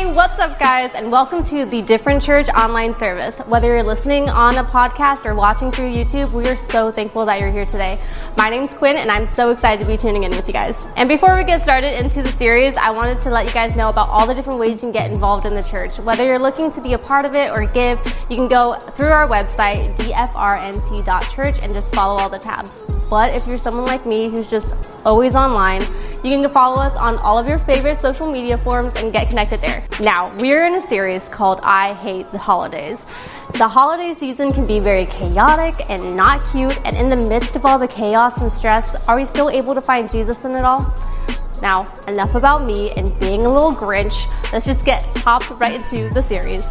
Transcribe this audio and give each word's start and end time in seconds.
Hey, 0.00 0.10
what's 0.14 0.38
up, 0.38 0.58
guys, 0.58 0.94
and 0.94 1.12
welcome 1.12 1.44
to 1.44 1.66
the 1.66 1.82
Different 1.82 2.22
Church 2.22 2.48
online 2.56 2.94
service. 2.94 3.36
Whether 3.40 3.66
you're 3.66 3.82
listening 3.82 4.30
on 4.30 4.56
a 4.56 4.64
podcast 4.64 5.26
or 5.26 5.34
watching 5.34 5.70
through 5.70 5.94
YouTube, 5.94 6.32
we 6.32 6.48
are 6.48 6.56
so 6.56 6.90
thankful 6.90 7.26
that 7.26 7.38
you're 7.38 7.50
here 7.50 7.66
today. 7.66 8.00
My 8.34 8.48
name's 8.48 8.68
Quinn, 8.68 8.96
and 8.96 9.10
I'm 9.10 9.26
so 9.26 9.50
excited 9.50 9.84
to 9.84 9.90
be 9.90 9.98
tuning 9.98 10.22
in 10.22 10.30
with 10.30 10.46
you 10.46 10.54
guys. 10.54 10.88
And 10.96 11.06
before 11.06 11.36
we 11.36 11.44
get 11.44 11.62
started 11.62 12.02
into 12.02 12.22
the 12.22 12.32
series, 12.32 12.78
I 12.78 12.88
wanted 12.88 13.20
to 13.20 13.30
let 13.30 13.46
you 13.46 13.52
guys 13.52 13.76
know 13.76 13.90
about 13.90 14.08
all 14.08 14.26
the 14.26 14.32
different 14.32 14.58
ways 14.58 14.76
you 14.76 14.78
can 14.78 14.92
get 14.92 15.10
involved 15.10 15.44
in 15.44 15.54
the 15.54 15.62
church. 15.62 15.98
Whether 15.98 16.24
you're 16.24 16.38
looking 16.38 16.72
to 16.72 16.80
be 16.80 16.94
a 16.94 16.98
part 16.98 17.26
of 17.26 17.34
it 17.34 17.50
or 17.50 17.66
give, 17.66 17.98
you 18.30 18.36
can 18.36 18.48
go 18.48 18.78
through 18.78 19.10
our 19.10 19.28
website, 19.28 19.94
dfrnt.church, 19.98 21.56
and 21.62 21.74
just 21.74 21.94
follow 21.94 22.18
all 22.18 22.30
the 22.30 22.38
tabs. 22.38 22.72
But 23.10 23.34
if 23.34 23.46
you're 23.46 23.58
someone 23.58 23.84
like 23.84 24.06
me 24.06 24.30
who's 24.30 24.46
just 24.46 24.72
always 25.04 25.34
online, 25.34 25.82
you 26.22 26.30
can 26.30 26.50
follow 26.52 26.76
us 26.76 26.96
on 26.96 27.18
all 27.18 27.38
of 27.38 27.46
your 27.46 27.58
favorite 27.58 28.00
social 28.00 28.30
media 28.30 28.56
forums 28.56 28.94
and 28.96 29.12
get 29.12 29.28
connected 29.28 29.60
there. 29.60 29.89
Now, 29.98 30.34
we're 30.38 30.66
in 30.66 30.76
a 30.76 30.86
series 30.86 31.28
called 31.28 31.60
I 31.62 31.92
Hate 31.94 32.30
the 32.32 32.38
Holidays. 32.38 32.98
The 33.54 33.68
holiday 33.68 34.14
season 34.14 34.52
can 34.52 34.66
be 34.66 34.78
very 34.78 35.04
chaotic 35.04 35.74
and 35.90 36.16
not 36.16 36.50
cute, 36.50 36.78
and 36.86 36.96
in 36.96 37.08
the 37.08 37.16
midst 37.16 37.56
of 37.56 37.66
all 37.66 37.78
the 37.78 37.88
chaos 37.88 38.40
and 38.40 38.50
stress, 38.52 38.94
are 39.08 39.16
we 39.16 39.26
still 39.26 39.50
able 39.50 39.74
to 39.74 39.82
find 39.82 40.10
Jesus 40.10 40.42
in 40.44 40.52
it 40.52 40.64
all? 40.64 40.94
Now, 41.60 41.92
enough 42.08 42.34
about 42.34 42.64
me 42.64 42.90
and 42.92 43.18
being 43.20 43.44
a 43.44 43.52
little 43.52 43.72
Grinch. 43.72 44.26
Let's 44.52 44.64
just 44.64 44.86
get 44.86 45.04
popped 45.16 45.50
right 45.50 45.74
into 45.74 46.08
the 46.14 46.22
series. 46.22 46.64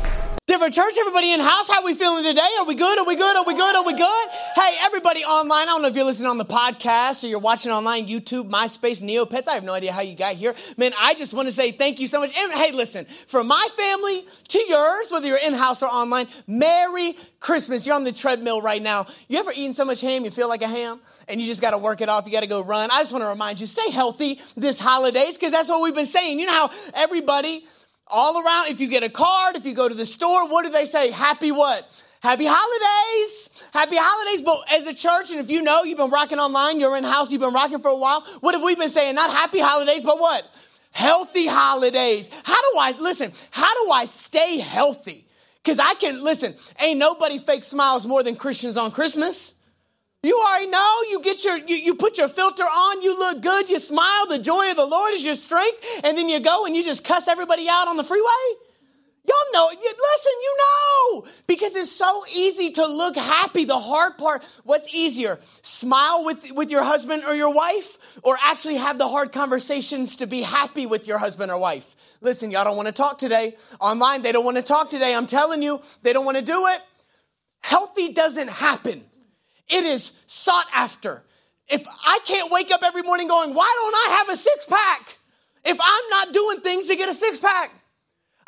Different 0.49 0.73
church, 0.73 0.95
everybody 0.99 1.31
in 1.31 1.41
house, 1.41 1.69
how 1.69 1.85
we 1.85 1.93
feeling 1.93 2.23
today? 2.23 2.49
Are 2.57 2.65
we 2.65 2.73
good? 2.73 2.97
Are 2.97 3.05
we 3.05 3.15
good? 3.15 3.35
Are 3.35 3.45
we 3.45 3.53
good? 3.53 3.75
Are 3.75 3.85
we 3.85 3.93
good? 3.93 4.29
Hey, 4.55 4.77
everybody 4.81 5.23
online, 5.23 5.61
I 5.61 5.65
don't 5.65 5.83
know 5.83 5.89
if 5.89 5.95
you're 5.95 6.03
listening 6.03 6.27
on 6.27 6.39
the 6.39 6.45
podcast 6.45 7.23
or 7.23 7.27
you're 7.27 7.37
watching 7.37 7.71
online, 7.71 8.07
YouTube, 8.07 8.49
MySpace, 8.49 9.03
Neopets. 9.03 9.47
I 9.47 9.53
have 9.53 9.63
no 9.63 9.73
idea 9.73 9.93
how 9.93 10.01
you 10.01 10.15
got 10.15 10.37
here. 10.37 10.55
Man, 10.75 10.91
I 10.99 11.13
just 11.13 11.35
want 11.35 11.49
to 11.49 11.51
say 11.51 11.71
thank 11.71 11.99
you 11.99 12.07
so 12.07 12.19
much. 12.19 12.35
And 12.35 12.51
hey, 12.51 12.71
listen, 12.71 13.05
from 13.27 13.45
my 13.45 13.67
family 13.77 14.25
to 14.47 14.59
yours, 14.67 15.11
whether 15.11 15.27
you're 15.27 15.37
in 15.37 15.53
house 15.53 15.83
or 15.83 15.85
online, 15.87 16.27
Merry 16.47 17.15
Christmas. 17.39 17.85
You're 17.85 17.95
on 17.95 18.03
the 18.03 18.11
treadmill 18.11 18.59
right 18.59 18.81
now. 18.81 19.05
You 19.27 19.37
ever 19.37 19.51
eaten 19.51 19.75
so 19.75 19.85
much 19.85 20.01
ham 20.01 20.25
you 20.25 20.31
feel 20.31 20.49
like 20.49 20.63
a 20.63 20.67
ham? 20.67 20.99
And 21.27 21.39
you 21.39 21.45
just 21.45 21.61
got 21.61 21.71
to 21.71 21.77
work 21.77 22.01
it 22.01 22.09
off. 22.09 22.25
You 22.25 22.31
got 22.31 22.39
to 22.39 22.47
go 22.47 22.61
run. 22.61 22.89
I 22.89 23.01
just 23.01 23.11
want 23.11 23.23
to 23.23 23.29
remind 23.29 23.59
you, 23.59 23.67
stay 23.67 23.91
healthy 23.91 24.41
this 24.57 24.79
holidays 24.79 25.35
because 25.35 25.51
that's 25.51 25.69
what 25.69 25.83
we've 25.83 25.93
been 25.93 26.07
saying. 26.07 26.39
You 26.39 26.47
know 26.47 26.53
how 26.53 26.71
everybody 26.95 27.67
all 28.09 28.43
around, 28.43 28.69
if 28.69 28.79
you 28.81 28.87
get 28.87 29.03
a 29.03 29.09
card, 29.09 29.55
if 29.55 29.65
you 29.65 29.73
go 29.73 29.87
to 29.87 29.95
the 29.95 30.05
store, 30.05 30.47
what 30.47 30.65
do 30.65 30.71
they 30.71 30.85
say? 30.85 31.11
Happy 31.11 31.51
what? 31.51 31.87
Happy 32.21 32.45
holidays. 32.47 33.49
Happy 33.71 33.95
holidays. 33.97 34.41
But 34.41 34.59
as 34.73 34.87
a 34.87 34.93
church, 34.93 35.31
and 35.31 35.39
if 35.39 35.49
you 35.49 35.61
know 35.61 35.83
you've 35.83 35.97
been 35.97 36.09
rocking 36.09 36.39
online, 36.39 36.79
you're 36.79 36.97
in 36.97 37.03
house, 37.03 37.31
you've 37.31 37.41
been 37.41 37.53
rocking 37.53 37.79
for 37.79 37.89
a 37.89 37.95
while, 37.95 38.21
what 38.41 38.53
have 38.53 38.63
we 38.63 38.75
been 38.75 38.89
saying? 38.89 39.15
Not 39.15 39.29
happy 39.29 39.59
holidays, 39.59 40.03
but 40.03 40.19
what? 40.19 40.45
Healthy 40.91 41.47
holidays. 41.47 42.29
How 42.43 42.59
do 42.59 42.77
I, 42.79 42.95
listen, 42.99 43.31
how 43.51 43.73
do 43.85 43.91
I 43.91 44.05
stay 44.05 44.57
healthy? 44.57 45.25
Because 45.63 45.79
I 45.79 45.93
can, 45.93 46.21
listen, 46.23 46.55
ain't 46.79 46.99
nobody 46.99 47.37
fake 47.37 47.63
smiles 47.63 48.05
more 48.05 48.23
than 48.23 48.35
Christians 48.35 48.75
on 48.75 48.91
Christmas. 48.91 49.53
You 50.21 50.37
already 50.37 50.67
know. 50.67 51.01
You 51.09 51.21
get 51.21 51.45
your, 51.45 51.57
you, 51.57 51.75
you 51.77 51.95
put 51.95 52.17
your 52.17 52.27
filter 52.27 52.63
on, 52.63 53.01
you 53.01 53.17
look 53.17 53.41
good, 53.41 53.69
you 53.69 53.79
smile, 53.79 54.27
the 54.27 54.39
joy 54.39 54.69
of 54.69 54.75
the 54.75 54.85
Lord 54.85 55.13
is 55.13 55.23
your 55.23 55.35
strength, 55.35 55.77
and 56.03 56.17
then 56.17 56.27
you 56.27 56.39
go 56.39 56.65
and 56.65 56.75
you 56.75 56.83
just 56.83 57.05
cuss 57.05 57.27
everybody 57.27 57.69
out 57.69 57.87
on 57.87 57.95
the 57.95 58.03
freeway. 58.03 58.25
Y'all 59.25 59.37
know, 59.53 59.67
listen, 59.67 60.33
you 60.41 60.57
know, 60.57 61.27
because 61.45 61.75
it's 61.75 61.91
so 61.91 62.23
easy 62.33 62.71
to 62.71 62.85
look 62.85 63.15
happy. 63.15 63.63
The 63.63 63.77
hard 63.77 64.17
part, 64.17 64.43
what's 64.63 64.93
easier? 64.93 65.39
Smile 65.61 66.25
with, 66.25 66.51
with 66.53 66.71
your 66.71 66.83
husband 66.83 67.23
or 67.25 67.35
your 67.35 67.53
wife, 67.53 67.97
or 68.23 68.37
actually 68.43 68.77
have 68.77 68.97
the 68.97 69.07
hard 69.07 69.31
conversations 69.31 70.17
to 70.17 70.25
be 70.25 70.41
happy 70.41 70.85
with 70.85 71.07
your 71.07 71.19
husband 71.19 71.51
or 71.51 71.59
wife? 71.59 71.95
Listen, 72.21 72.49
y'all 72.49 72.65
don't 72.65 72.75
want 72.75 72.87
to 72.87 72.93
talk 72.93 73.19
today. 73.19 73.55
Online, 73.79 74.21
they 74.21 74.31
don't 74.31 74.45
want 74.45 74.57
to 74.57 74.63
talk 74.63 74.89
today. 74.89 75.13
I'm 75.13 75.27
telling 75.27 75.61
you, 75.61 75.81
they 76.01 76.11
don't 76.11 76.25
want 76.25 76.37
to 76.37 76.43
do 76.43 76.65
it. 76.67 76.81
Healthy 77.61 78.13
doesn't 78.13 78.49
happen. 78.49 79.03
It 79.69 79.85
is 79.85 80.11
sought 80.25 80.67
after. 80.73 81.23
If 81.67 81.85
I 81.87 82.19
can't 82.25 82.51
wake 82.51 82.71
up 82.71 82.81
every 82.83 83.03
morning 83.03 83.27
going, 83.27 83.53
why 83.53 83.71
don't 83.81 83.95
I 83.95 84.17
have 84.17 84.29
a 84.29 84.37
six 84.37 84.65
pack? 84.65 85.19
If 85.63 85.77
I'm 85.79 86.09
not 86.09 86.33
doing 86.33 86.61
things 86.61 86.87
to 86.87 86.95
get 86.95 87.09
a 87.09 87.13
six 87.13 87.37
pack, 87.37 87.71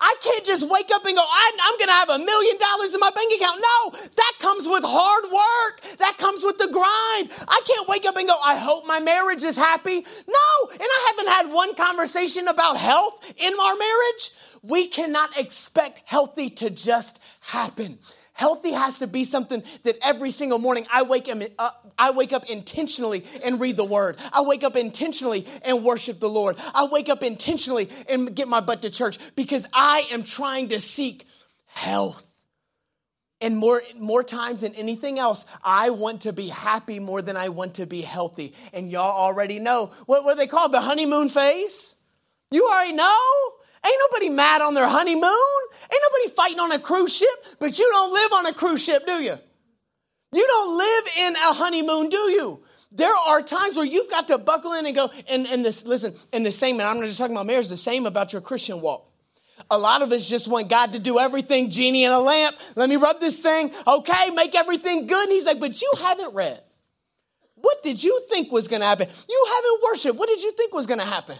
I 0.01 0.15
can't 0.23 0.43
just 0.43 0.67
wake 0.67 0.89
up 0.91 1.05
and 1.05 1.15
go, 1.15 1.23
I'm 1.23 1.77
going 1.77 1.87
to 1.87 1.93
have 1.93 2.09
a 2.09 2.17
million 2.17 2.57
dollars 2.57 2.95
in 2.95 2.99
my 2.99 3.11
bank 3.11 3.31
account. 3.35 3.61
No, 3.61 3.91
that 3.91 4.33
comes 4.39 4.67
with 4.67 4.83
hard 4.83 5.25
work. 5.25 5.97
That 5.99 6.17
comes 6.17 6.43
with 6.43 6.57
the 6.57 6.67
grind. 6.67 7.29
I 7.47 7.61
can't 7.67 7.87
wake 7.87 8.05
up 8.05 8.17
and 8.17 8.27
go, 8.27 8.35
I 8.43 8.55
hope 8.55 8.87
my 8.87 8.99
marriage 8.99 9.43
is 9.43 9.55
happy. 9.55 9.97
No, 9.97 10.69
and 10.71 10.81
I 10.81 11.13
haven't 11.15 11.31
had 11.31 11.53
one 11.53 11.75
conversation 11.75 12.47
about 12.47 12.77
health 12.77 13.31
in 13.37 13.53
our 13.59 13.75
marriage. 13.75 14.31
We 14.63 14.87
cannot 14.87 15.37
expect 15.37 16.01
healthy 16.05 16.49
to 16.49 16.71
just 16.71 17.19
happen. 17.39 17.99
Healthy 18.41 18.71
has 18.71 18.97
to 18.97 19.05
be 19.05 19.23
something 19.23 19.61
that 19.83 19.97
every 20.01 20.31
single 20.31 20.57
morning 20.57 20.87
I 20.91 21.03
wake 21.03 21.29
up, 21.29 21.37
uh, 21.59 21.69
I 21.95 22.09
wake 22.09 22.33
up 22.33 22.49
intentionally 22.49 23.23
and 23.45 23.59
read 23.59 23.77
the 23.77 23.85
word. 23.85 24.17
I 24.33 24.41
wake 24.41 24.63
up 24.63 24.75
intentionally 24.75 25.45
and 25.61 25.83
worship 25.83 26.19
the 26.19 26.27
Lord. 26.27 26.55
I 26.73 26.85
wake 26.85 27.07
up 27.07 27.21
intentionally 27.21 27.87
and 28.09 28.35
get 28.35 28.47
my 28.47 28.59
butt 28.59 28.81
to 28.81 28.89
church 28.89 29.19
because 29.35 29.67
I 29.71 30.07
am 30.09 30.23
trying 30.23 30.69
to 30.69 30.81
seek 30.81 31.27
health. 31.67 32.25
And 33.41 33.57
more, 33.57 33.83
more 33.99 34.23
times 34.23 34.61
than 34.61 34.73
anything 34.73 35.19
else, 35.19 35.45
I 35.63 35.91
want 35.91 36.21
to 36.21 36.33
be 36.33 36.47
happy 36.47 36.97
more 36.97 37.21
than 37.21 37.37
I 37.37 37.49
want 37.49 37.75
to 37.75 37.85
be 37.85 38.01
healthy. 38.01 38.55
And 38.73 38.89
y'all 38.89 39.03
already 39.03 39.59
know 39.59 39.91
what, 40.07 40.23
what 40.23 40.37
they 40.37 40.47
call 40.47 40.67
the 40.67 40.81
honeymoon 40.81 41.29
phase. 41.29 41.95
You 42.49 42.67
already 42.67 42.93
know. 42.93 43.51
Ain't 43.85 44.01
nobody 44.11 44.29
mad 44.29 44.61
on 44.61 44.73
their 44.73 44.87
honeymoon. 44.87 45.21
Ain't 45.23 46.03
nobody 46.11 46.35
fighting 46.35 46.59
on 46.59 46.71
a 46.71 46.79
cruise 46.79 47.15
ship, 47.15 47.29
but 47.59 47.77
you 47.79 47.89
don't 47.89 48.13
live 48.13 48.33
on 48.33 48.45
a 48.45 48.53
cruise 48.53 48.83
ship, 48.83 49.05
do 49.07 49.23
you? 49.23 49.35
You 50.33 50.47
don't 50.47 50.77
live 50.77 51.03
in 51.17 51.35
a 51.35 51.53
honeymoon, 51.53 52.09
do 52.09 52.17
you? 52.17 52.63
There 52.91 53.13
are 53.13 53.41
times 53.41 53.77
where 53.77 53.85
you've 53.85 54.09
got 54.09 54.27
to 54.27 54.37
buckle 54.37 54.73
in 54.73 54.85
and 54.85 54.95
go, 54.95 55.09
and, 55.27 55.47
and 55.47 55.65
this, 55.65 55.85
listen, 55.85 56.13
and 56.31 56.45
the 56.45 56.51
same, 56.51 56.79
and 56.79 56.87
I'm 56.87 56.99
not 56.99 57.05
just 57.05 57.17
talking 57.17 57.35
about 57.35 57.45
marriage, 57.45 57.69
the 57.69 57.77
same 57.77 58.05
about 58.05 58.33
your 58.33 58.41
Christian 58.41 58.81
walk. 58.81 59.07
A 59.69 59.77
lot 59.77 60.01
of 60.01 60.11
us 60.11 60.27
just 60.27 60.47
want 60.47 60.69
God 60.69 60.93
to 60.93 60.99
do 60.99 61.19
everything, 61.19 61.69
genie 61.69 62.03
in 62.03 62.11
a 62.11 62.19
lamp. 62.19 62.57
Let 62.75 62.89
me 62.89 62.97
rub 62.97 63.19
this 63.19 63.39
thing. 63.39 63.71
Okay, 63.85 64.29
make 64.31 64.55
everything 64.55 65.07
good. 65.07 65.23
And 65.23 65.31
he's 65.31 65.45
like, 65.45 65.59
but 65.59 65.81
you 65.81 65.91
haven't 65.99 66.33
read. 66.33 66.61
What 67.55 67.83
did 67.83 68.03
you 68.03 68.25
think 68.27 68.51
was 68.51 68.67
going 68.67 68.81
to 68.81 68.87
happen? 68.87 69.07
You 69.29 69.47
haven't 69.53 69.83
worshiped. 69.83 70.15
What 70.15 70.29
did 70.29 70.41
you 70.41 70.51
think 70.53 70.73
was 70.73 70.87
going 70.87 70.99
to 70.99 71.05
happen? 71.05 71.37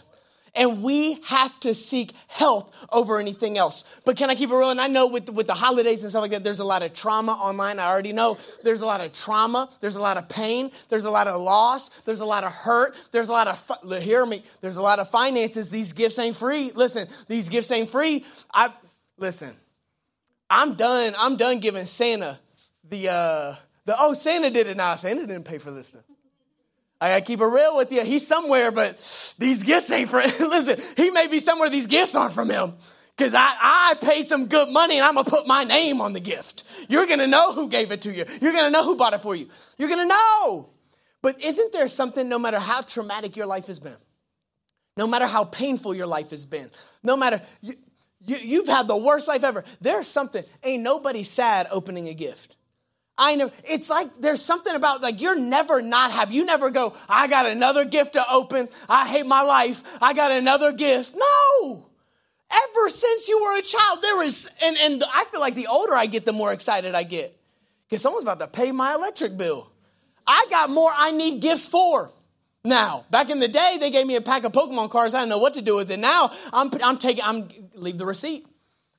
And 0.54 0.84
we 0.84 1.22
have 1.28 1.58
to 1.62 1.74
seek 1.74 2.14
health 2.28 2.76
over 2.92 3.20
anything 3.20 3.58
else. 3.58 3.86
But 4.04 4.18
can 4.18 4.30
I 4.30 4.36
keep 4.36 4.50
it 4.50 4.56
real? 4.56 4.70
And 4.70 4.82
I 4.82 4.88
know 4.88 5.08
with, 5.08 5.30
with 5.30 5.48
the 5.48 5.54
holidays 5.54 6.02
and 6.02 6.10
stuff 6.10 6.24
like 6.24 6.32
that, 6.32 6.44
there's 6.44 6.60
a 6.60 6.66
lot 6.66 6.84
of 6.84 6.94
trauma 6.94 7.32
online. 7.32 7.80
I 7.80 7.88
already 7.88 8.12
know 8.12 8.38
there's 8.64 8.82
a 8.82 8.86
lot 8.86 9.00
of 9.00 9.14
trauma. 9.14 9.70
There's 9.80 9.96
a 9.96 10.02
lot 10.02 10.18
of 10.18 10.28
pain. 10.28 10.72
There's 10.90 11.06
a 11.06 11.10
lot 11.10 11.28
of 11.28 11.40
loss. 11.40 11.90
There's 12.04 12.20
a 12.20 12.26
lot 12.26 12.44
of 12.44 12.52
hurt. 12.52 12.96
There's 13.12 13.30
a 13.30 13.32
lot 13.32 13.48
of, 13.48 14.04
hear 14.04 14.26
me, 14.26 14.44
there's 14.60 14.76
a 14.76 14.82
lot 14.82 15.00
of 15.00 15.10
finances. 15.10 15.70
These 15.70 15.94
gifts 15.94 16.20
ain't 16.20 16.36
free. 16.36 16.72
Listen, 16.76 17.08
these 17.28 17.48
gifts 17.48 17.72
ain't 17.72 17.90
free. 17.90 18.26
I, 18.54 18.74
listen, 19.18 19.56
I'm 20.50 20.76
done. 20.76 21.16
I'm 21.18 21.38
done 21.38 21.62
giving 21.62 21.86
Santa 21.86 22.40
the, 22.90 23.08
uh, 23.08 23.56
the, 23.86 23.96
oh, 23.98 24.14
Santa 24.14 24.50
did 24.50 24.68
it 24.68 24.76
now. 24.76 24.96
Santa 24.96 25.26
didn't 25.26 25.46
pay 25.46 25.60
for 25.60 25.72
this 25.72 25.88
stuff. 25.88 26.04
I 27.02 27.10
gotta 27.10 27.26
keep 27.26 27.42
it 27.42 27.46
real 27.46 27.76
with 27.76 27.92
you. 27.92 28.04
He's 28.04 28.28
somewhere, 28.28 28.72
but 28.72 28.96
these 29.40 29.64
gifts 29.64 29.90
ain't 29.90 30.08
for 30.08 30.22
Listen, 30.40 30.80
he 30.96 31.10
may 31.10 31.26
be 31.26 31.40
somewhere 31.40 31.68
these 31.68 31.88
gifts 31.88 32.14
aren't 32.14 32.34
from 32.34 32.52
him. 32.52 32.74
Because 33.18 33.34
I, 33.34 33.50
I 33.60 33.96
paid 34.00 34.28
some 34.28 34.48
good 34.48 34.70
money 34.70 34.98
and 34.98 35.06
I'm 35.06 35.16
gonna 35.16 35.30
put 35.30 35.48
my 35.48 35.64
name 35.64 36.00
on 36.00 36.14
the 36.14 36.20
gift. 36.20 36.64
You're 36.90 37.08
gonna 37.08 37.26
know 37.26 37.54
who 37.54 37.70
gave 37.70 37.92
it 37.92 38.02
to 38.04 38.14
you. 38.14 38.26
You're 38.40 38.54
gonna 38.54 38.70
know 38.70 38.84
who 38.84 38.96
bought 38.96 39.14
it 39.16 39.22
for 39.22 39.36
you. 39.36 39.50
You're 39.80 39.90
gonna 39.90 40.06
know. 40.06 40.70
But 41.24 41.42
isn't 41.42 41.74
there 41.74 41.88
something, 41.88 42.30
no 42.30 42.38
matter 42.38 42.60
how 42.60 42.82
traumatic 42.82 43.36
your 43.36 43.48
life 43.48 43.66
has 43.68 43.80
been, 43.80 43.98
no 44.96 45.08
matter 45.08 45.26
how 45.26 45.44
painful 45.44 45.96
your 45.96 46.08
life 46.08 46.30
has 46.30 46.46
been, 46.46 46.70
no 47.04 47.18
matter, 47.18 47.42
you, 47.62 47.76
you, 48.26 48.38
you've 48.38 48.68
had 48.68 48.88
the 48.88 48.98
worst 48.98 49.28
life 49.28 49.44
ever, 49.44 49.64
there's 49.82 50.08
something, 50.08 50.44
ain't 50.64 50.84
nobody 50.84 51.24
sad 51.24 51.68
opening 51.72 52.08
a 52.08 52.14
gift. 52.14 52.56
I 53.18 53.36
know. 53.36 53.52
It's 53.68 53.90
like 53.90 54.10
there's 54.20 54.42
something 54.42 54.74
about 54.74 55.02
like 55.02 55.22
you're 55.22 55.40
never 55.40 55.82
not 55.82 56.12
happy. 56.12 56.34
You 56.34 56.46
never 56.46 56.70
go, 56.70 56.96
I 57.08 57.28
got 57.28 57.46
another 57.46 57.86
gift 57.86 58.14
to 58.14 58.24
open. 58.32 58.70
I 58.90 59.08
hate 59.08 59.26
my 59.28 59.42
life. 59.42 59.84
I 60.02 60.14
got 60.14 60.32
another 60.32 60.72
gift. 60.72 61.16
No. 61.16 61.88
Ever 62.52 62.90
since 62.90 63.30
you 63.30 63.42
were 63.42 63.60
a 63.60 63.62
child, 63.62 64.00
there 64.02 64.24
is, 64.24 64.50
and, 64.62 64.78
and 64.78 65.04
I 65.04 65.26
feel 65.26 65.40
like 65.40 65.56
the 65.56 65.68
older 65.68 65.94
I 65.94 66.06
get, 66.06 66.26
the 66.26 66.34
more 66.34 66.52
excited 66.52 66.96
I 66.96 67.04
get. 67.04 67.38
Because 67.88 68.02
someone's 68.02 68.26
about 68.26 68.40
to 68.40 68.48
pay 68.48 68.72
my 68.72 68.96
electric 68.96 69.38
bill. 69.38 69.72
I 70.28 70.48
got 70.50 70.70
more 70.70 70.92
I 70.94 71.12
need 71.12 71.40
gifts 71.42 71.66
for. 71.68 72.12
Now, 72.64 73.06
back 73.10 73.30
in 73.30 73.40
the 73.40 73.48
day, 73.48 73.78
they 73.80 73.90
gave 73.90 74.06
me 74.06 74.16
a 74.16 74.22
pack 74.22 74.44
of 74.44 74.52
Pokemon 74.52 74.92
cards. 74.92 75.14
I 75.14 75.20
didn't 75.20 75.30
know 75.30 75.38
what 75.38 75.56
to 75.56 75.62
do 75.62 75.76
with 75.76 75.92
it. 75.92 76.00
Now, 76.00 76.32
I'm, 76.52 76.70
I'm 76.84 76.98
taking, 76.98 77.24
I'm, 77.24 77.50
leave 77.74 77.98
the 77.98 78.06
receipt. 78.06 78.46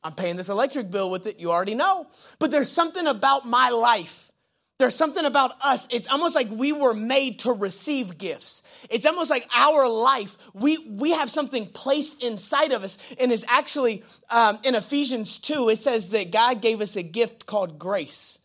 I'm 0.04 0.12
paying 0.12 0.37
this 0.37 0.49
electric 0.49 0.90
bill 0.90 1.10
with 1.10 1.26
it. 1.26 1.38
You 1.38 1.52
already 1.52 1.75
know. 1.75 2.06
But 2.38 2.50
there's 2.50 2.70
something 2.70 3.06
about 3.06 3.46
my 3.46 3.70
life. 3.70 4.32
There's 4.78 4.96
something 4.96 5.25
about 5.25 5.52
us. 5.62 5.87
It's 5.90 6.08
almost 6.08 6.34
like 6.34 6.49
we 6.50 6.72
were 6.72 6.93
made 6.94 7.38
to 7.40 7.52
receive 7.52 8.19
gifts. 8.19 8.64
It's 8.90 9.06
almost 9.06 9.31
like 9.31 9.49
our 9.54 9.88
life, 9.88 10.37
we, 10.54 10.78
we 10.78 11.12
have 11.12 11.31
something 11.31 11.66
placed 11.66 12.20
inside 12.20 12.72
of 12.72 12.82
us. 12.82 12.99
And 13.20 13.31
it's 13.31 13.44
actually 13.46 14.02
um, 14.28 14.58
in 14.64 14.75
Ephesians 14.75 15.38
2, 15.38 15.69
it 15.69 15.78
says 15.78 16.10
that 16.10 16.32
God 16.32 16.60
gave 16.60 16.81
us 16.81 16.96
a 16.96 17.02
gift 17.04 17.46
called 17.46 17.78
grace. 17.78 18.40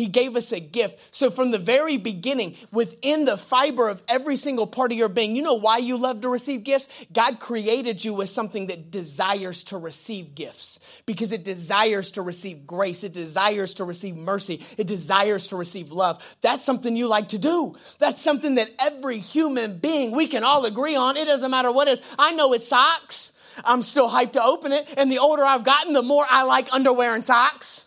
He 0.00 0.06
gave 0.06 0.34
us 0.34 0.50
a 0.50 0.60
gift. 0.60 1.14
So, 1.14 1.30
from 1.30 1.50
the 1.50 1.58
very 1.58 1.98
beginning, 1.98 2.56
within 2.72 3.26
the 3.26 3.36
fiber 3.36 3.90
of 3.90 4.02
every 4.08 4.36
single 4.36 4.66
part 4.66 4.92
of 4.92 4.96
your 4.96 5.10
being, 5.10 5.36
you 5.36 5.42
know 5.42 5.56
why 5.56 5.76
you 5.76 5.98
love 5.98 6.22
to 6.22 6.30
receive 6.30 6.64
gifts? 6.64 6.88
God 7.12 7.38
created 7.38 8.02
you 8.02 8.14
with 8.14 8.30
something 8.30 8.68
that 8.68 8.90
desires 8.90 9.62
to 9.64 9.76
receive 9.76 10.34
gifts 10.34 10.80
because 11.04 11.32
it 11.32 11.44
desires 11.44 12.12
to 12.12 12.22
receive 12.22 12.66
grace, 12.66 13.04
it 13.04 13.12
desires 13.12 13.74
to 13.74 13.84
receive 13.84 14.16
mercy, 14.16 14.64
it 14.78 14.86
desires 14.86 15.48
to 15.48 15.56
receive 15.56 15.92
love. 15.92 16.24
That's 16.40 16.64
something 16.64 16.96
you 16.96 17.06
like 17.06 17.28
to 17.28 17.38
do. 17.38 17.76
That's 17.98 18.22
something 18.22 18.54
that 18.54 18.70
every 18.78 19.18
human 19.18 19.80
being, 19.80 20.12
we 20.12 20.28
can 20.28 20.44
all 20.44 20.64
agree 20.64 20.96
on. 20.96 21.18
It 21.18 21.26
doesn't 21.26 21.50
matter 21.50 21.70
what 21.70 21.88
it 21.88 21.90
is. 21.90 22.02
I 22.18 22.32
know 22.32 22.54
it 22.54 22.62
socks. 22.62 23.32
I'm 23.62 23.82
still 23.82 24.08
hyped 24.08 24.32
to 24.32 24.42
open 24.42 24.72
it. 24.72 24.88
And 24.96 25.12
the 25.12 25.18
older 25.18 25.44
I've 25.44 25.64
gotten, 25.64 25.92
the 25.92 26.00
more 26.00 26.24
I 26.26 26.44
like 26.44 26.72
underwear 26.72 27.14
and 27.14 27.22
socks. 27.22 27.84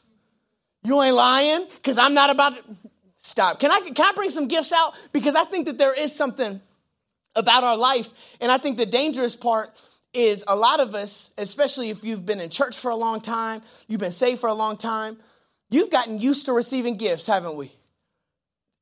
You 0.83 1.01
ain't 1.01 1.15
lying? 1.15 1.65
Because 1.75 1.97
I'm 1.97 2.13
not 2.13 2.29
about 2.29 2.55
to 2.55 2.63
stop. 3.17 3.59
Can 3.59 3.71
I, 3.71 3.79
can 3.81 4.05
I 4.05 4.11
bring 4.13 4.29
some 4.29 4.47
gifts 4.47 4.71
out? 4.71 4.93
Because 5.11 5.35
I 5.35 5.45
think 5.45 5.67
that 5.67 5.77
there 5.77 5.97
is 5.97 6.13
something 6.15 6.61
about 7.35 7.63
our 7.63 7.77
life. 7.77 8.13
And 8.41 8.51
I 8.51 8.57
think 8.57 8.77
the 8.77 8.85
dangerous 8.85 9.35
part 9.35 9.71
is 10.13 10.43
a 10.47 10.55
lot 10.55 10.79
of 10.79 10.93
us, 10.93 11.31
especially 11.37 11.89
if 11.89 12.03
you've 12.03 12.25
been 12.25 12.39
in 12.39 12.49
church 12.49 12.77
for 12.77 12.91
a 12.91 12.95
long 12.95 13.21
time, 13.21 13.61
you've 13.87 13.99
been 13.99 14.11
saved 14.11 14.41
for 14.41 14.49
a 14.49 14.53
long 14.53 14.77
time, 14.77 15.17
you've 15.69 15.89
gotten 15.89 16.19
used 16.19 16.45
to 16.45 16.53
receiving 16.53 16.95
gifts, 16.95 17.25
haven't 17.25 17.55
we? 17.55 17.71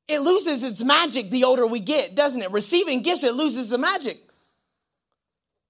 It 0.07 0.19
loses 0.19 0.63
its 0.63 0.83
magic 0.83 1.29
the 1.29 1.45
older 1.45 1.65
we 1.65 1.79
get, 1.79 2.15
doesn't 2.15 2.41
it? 2.41 2.51
Receiving 2.51 3.01
gifts, 3.01 3.23
it 3.23 3.33
loses 3.33 3.69
the 3.69 3.77
magic. 3.77 4.19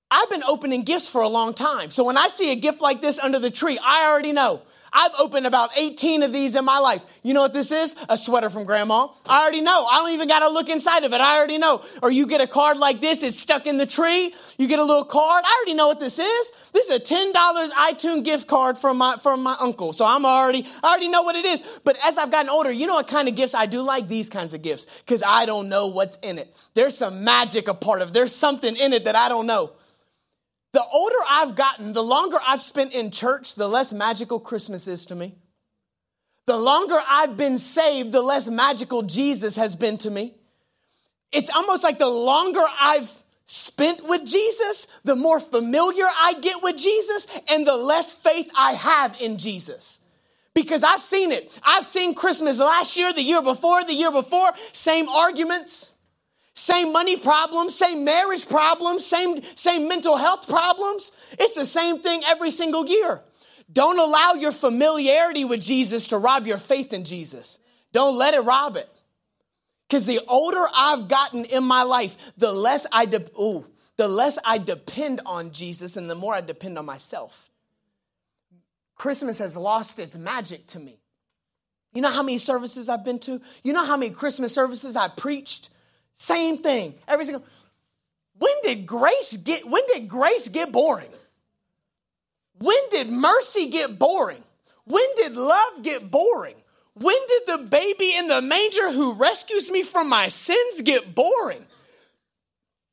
I've 0.09 0.29
been 0.29 0.43
opening 0.43 0.83
gifts 0.83 1.07
for 1.07 1.21
a 1.21 1.29
long 1.29 1.53
time. 1.53 1.91
So 1.91 2.03
when 2.03 2.17
I 2.17 2.27
see 2.29 2.51
a 2.51 2.55
gift 2.55 2.81
like 2.81 3.01
this 3.01 3.19
under 3.19 3.37
the 3.37 3.51
tree, 3.51 3.77
I 3.81 4.09
already 4.09 4.31
know 4.31 4.61
I've 4.93 5.11
opened 5.19 5.47
about 5.47 5.71
18 5.77 6.23
of 6.23 6.33
these 6.33 6.55
in 6.55 6.65
my 6.65 6.79
life. 6.79 7.03
You 7.23 7.33
know 7.33 7.41
what 7.41 7.53
this 7.53 7.71
is? 7.71 7.95
A 8.09 8.17
sweater 8.17 8.49
from 8.49 8.65
grandma. 8.65 9.07
I 9.25 9.41
already 9.41 9.61
know. 9.61 9.85
I 9.85 9.99
don't 9.99 10.11
even 10.11 10.27
got 10.27 10.39
to 10.39 10.49
look 10.49 10.67
inside 10.67 11.05
of 11.05 11.13
it. 11.13 11.21
I 11.21 11.37
already 11.37 11.57
know. 11.57 11.83
Or 12.01 12.11
you 12.11 12.27
get 12.27 12.41
a 12.41 12.47
card 12.47 12.77
like 12.77 12.99
this, 12.99 13.23
it's 13.23 13.39
stuck 13.39 13.67
in 13.67 13.77
the 13.77 13.85
tree. 13.85 14.33
You 14.57 14.67
get 14.67 14.79
a 14.79 14.83
little 14.83 15.05
card. 15.05 15.45
I 15.45 15.57
already 15.59 15.75
know 15.75 15.87
what 15.87 16.01
this 16.01 16.19
is. 16.19 16.51
This 16.73 16.89
is 16.89 16.97
a 16.97 16.99
$10 16.99 17.33
iTunes 17.33 18.25
gift 18.25 18.47
card 18.47 18.77
from 18.77 18.97
my, 18.97 19.15
from 19.17 19.41
my 19.43 19.55
uncle. 19.59 19.93
So 19.93 20.05
I'm 20.05 20.25
already, 20.25 20.67
I 20.83 20.89
already 20.89 21.07
know 21.07 21.21
what 21.21 21.37
it 21.37 21.45
is. 21.45 21.61
But 21.85 21.97
as 22.03 22.17
I've 22.17 22.31
gotten 22.31 22.49
older, 22.49 22.71
you 22.71 22.85
know 22.85 22.95
what 22.95 23.07
kind 23.07 23.29
of 23.29 23.35
gifts 23.35 23.53
I 23.53 23.67
do 23.67 23.81
like? 23.81 24.09
These 24.09 24.29
kinds 24.29 24.53
of 24.53 24.61
gifts. 24.61 24.87
Cause 25.07 25.23
I 25.25 25.45
don't 25.45 25.69
know 25.69 25.87
what's 25.87 26.17
in 26.17 26.37
it. 26.37 26.53
There's 26.73 26.97
some 26.97 27.23
magic 27.23 27.69
a 27.69 27.73
part 27.73 28.01
of 28.01 28.09
it. 28.09 28.13
There's 28.13 28.35
something 28.35 28.75
in 28.75 28.91
it 28.91 29.05
that 29.05 29.15
I 29.15 29.29
don't 29.29 29.47
know. 29.47 29.71
The 30.73 30.83
older 30.83 31.15
I've 31.29 31.55
gotten, 31.55 31.93
the 31.93 32.03
longer 32.03 32.37
I've 32.45 32.61
spent 32.61 32.93
in 32.93 33.11
church, 33.11 33.55
the 33.55 33.67
less 33.67 33.91
magical 33.91 34.39
Christmas 34.39 34.87
is 34.87 35.05
to 35.07 35.15
me. 35.15 35.35
The 36.45 36.57
longer 36.57 36.99
I've 37.07 37.35
been 37.37 37.57
saved, 37.57 38.11
the 38.11 38.21
less 38.21 38.47
magical 38.47 39.03
Jesus 39.03 39.55
has 39.57 39.75
been 39.75 39.97
to 39.99 40.09
me. 40.09 40.33
It's 41.31 41.49
almost 41.49 41.83
like 41.83 41.99
the 41.99 42.07
longer 42.07 42.63
I've 42.79 43.11
spent 43.45 44.07
with 44.07 44.25
Jesus, 44.25 44.87
the 45.03 45.15
more 45.15 45.39
familiar 45.39 46.05
I 46.05 46.35
get 46.41 46.63
with 46.63 46.77
Jesus, 46.77 47.27
and 47.49 47.67
the 47.67 47.75
less 47.75 48.11
faith 48.11 48.49
I 48.57 48.73
have 48.73 49.19
in 49.19 49.37
Jesus. 49.37 49.99
Because 50.53 50.83
I've 50.83 51.01
seen 51.01 51.31
it. 51.31 51.57
I've 51.63 51.85
seen 51.85 52.15
Christmas 52.15 52.59
last 52.59 52.97
year, 52.97 53.13
the 53.13 53.21
year 53.21 53.41
before, 53.41 53.83
the 53.83 53.93
year 53.93 54.11
before, 54.11 54.51
same 54.73 55.07
arguments 55.09 55.93
same 56.55 56.91
money 56.91 57.17
problems, 57.17 57.75
same 57.75 58.03
marriage 58.03 58.47
problems, 58.47 59.05
same, 59.05 59.41
same 59.55 59.87
mental 59.87 60.17
health 60.17 60.47
problems. 60.47 61.11
It's 61.39 61.55
the 61.55 61.65
same 61.65 62.01
thing 62.01 62.23
every 62.25 62.51
single 62.51 62.85
year. 62.85 63.21
Don't 63.71 63.99
allow 63.99 64.33
your 64.33 64.51
familiarity 64.51 65.45
with 65.45 65.61
Jesus 65.61 66.07
to 66.07 66.17
rob 66.17 66.45
your 66.45 66.57
faith 66.57 66.91
in 66.91 67.05
Jesus. 67.05 67.59
Don't 67.93 68.17
let 68.17 68.33
it 68.33 68.41
rob 68.41 68.75
it. 68.75 68.89
Because 69.87 70.05
the 70.05 70.21
older 70.27 70.65
I've 70.73 71.07
gotten 71.07 71.45
in 71.45 71.63
my 71.63 71.83
life, 71.83 72.15
the 72.37 72.51
less 72.51 72.85
I 72.91 73.05
de- 73.05 73.29
ooh, 73.39 73.65
the 73.97 74.07
less 74.07 74.37
I 74.45 74.57
depend 74.57 75.21
on 75.25 75.51
Jesus 75.51 75.97
and 75.97 76.09
the 76.09 76.15
more 76.15 76.33
I 76.33 76.41
depend 76.41 76.77
on 76.77 76.85
myself. 76.85 77.49
Christmas 78.95 79.37
has 79.39 79.57
lost 79.57 79.99
its 79.99 80.15
magic 80.15 80.67
to 80.67 80.79
me. 80.79 81.01
You 81.93 82.01
know 82.01 82.09
how 82.09 82.23
many 82.23 82.37
services 82.37 82.87
I've 82.87 83.03
been 83.03 83.19
to? 83.19 83.41
You 83.63 83.73
know 83.73 83.83
how 83.83 83.97
many 83.97 84.13
Christmas 84.13 84.53
services 84.53 84.95
I 84.95 85.09
preached? 85.09 85.69
Same 86.13 86.59
thing. 86.59 86.95
Every 87.07 87.25
single. 87.25 87.43
When 88.37 88.53
did 88.63 88.85
grace 88.85 89.37
get 89.37 89.67
when 89.67 89.83
did 89.93 90.07
grace 90.07 90.47
get 90.47 90.71
boring? 90.71 91.11
When 92.57 92.89
did 92.89 93.09
mercy 93.09 93.69
get 93.69 93.97
boring? 93.97 94.43
When 94.85 95.03
did 95.15 95.35
love 95.35 95.83
get 95.83 96.11
boring? 96.11 96.55
When 96.93 97.15
did 97.27 97.43
the 97.47 97.57
baby 97.69 98.15
in 98.15 98.27
the 98.27 98.41
manger 98.41 98.91
who 98.91 99.13
rescues 99.13 99.71
me 99.71 99.83
from 99.83 100.09
my 100.09 100.27
sins 100.27 100.81
get 100.81 101.15
boring? 101.15 101.65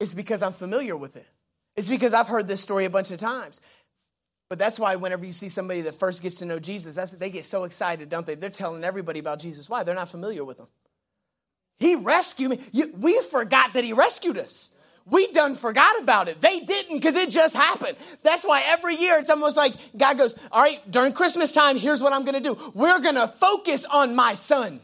It's 0.01 0.15
because 0.15 0.43
I'm 0.43 0.53
familiar 0.53 0.97
with 0.97 1.17
it. 1.17 1.27
It's 1.77 1.89
because 1.89 2.15
I've 2.15 2.29
heard 2.29 2.47
this 2.47 2.61
story 2.61 2.85
a 2.85 2.91
bunch 2.91 3.11
of 3.11 3.19
times. 3.19 3.61
But 4.49 4.59
that's 4.59 4.79
why 4.79 4.97
whenever 4.97 5.27
you 5.27 5.33
see 5.33 5.49
somebody 5.49 5.83
that 5.83 5.97
first 5.97 6.23
gets 6.23 6.37
to 6.37 6.47
know 6.47 6.59
Jesus, 6.59 6.97
they 7.13 7.31
get 7.31 7.45
so 7.45 7.65
excited, 7.65 8.09
don't 8.09 8.27
they? 8.27 8.35
They're 8.35 8.51
telling 8.51 8.85
everybody 8.85 9.19
about 9.19 9.41
Jesus. 9.41 9.69
Why? 9.69 9.83
They're 9.83 9.95
not 9.95 10.09
familiar 10.09 10.45
with 10.45 10.59
him. 10.59 10.69
He 11.79 11.95
rescued 11.95 12.51
me. 12.51 12.61
You, 12.73 12.93
we 12.99 13.21
forgot 13.23 13.75
that 13.75 13.85
He 13.85 13.93
rescued 13.93 14.39
us. 14.39 14.71
We 15.11 15.33
done 15.33 15.55
forgot 15.55 16.01
about 16.03 16.29
it. 16.29 16.41
They 16.41 16.61
didn't 16.61 16.97
because 16.97 17.15
it 17.15 17.31
just 17.31 17.55
happened. 17.55 17.97
That's 18.23 18.45
why 18.45 18.63
every 18.67 18.97
year 18.97 19.19
it's 19.19 19.31
almost 19.31 19.57
like 19.57 19.73
God 19.97 20.19
goes, 20.19 20.35
All 20.53 20.63
right, 20.63 20.79
during 20.91 21.13
Christmas 21.13 21.53
time, 21.53 21.77
here's 21.77 22.03
what 22.03 22.13
I'm 22.13 22.25
going 22.25 22.35
to 22.35 22.41
do. 22.41 22.59
We're 22.75 23.01
going 23.01 23.15
to 23.15 23.29
focus 23.29 23.87
on 23.87 24.15
my 24.15 24.35
son. 24.35 24.81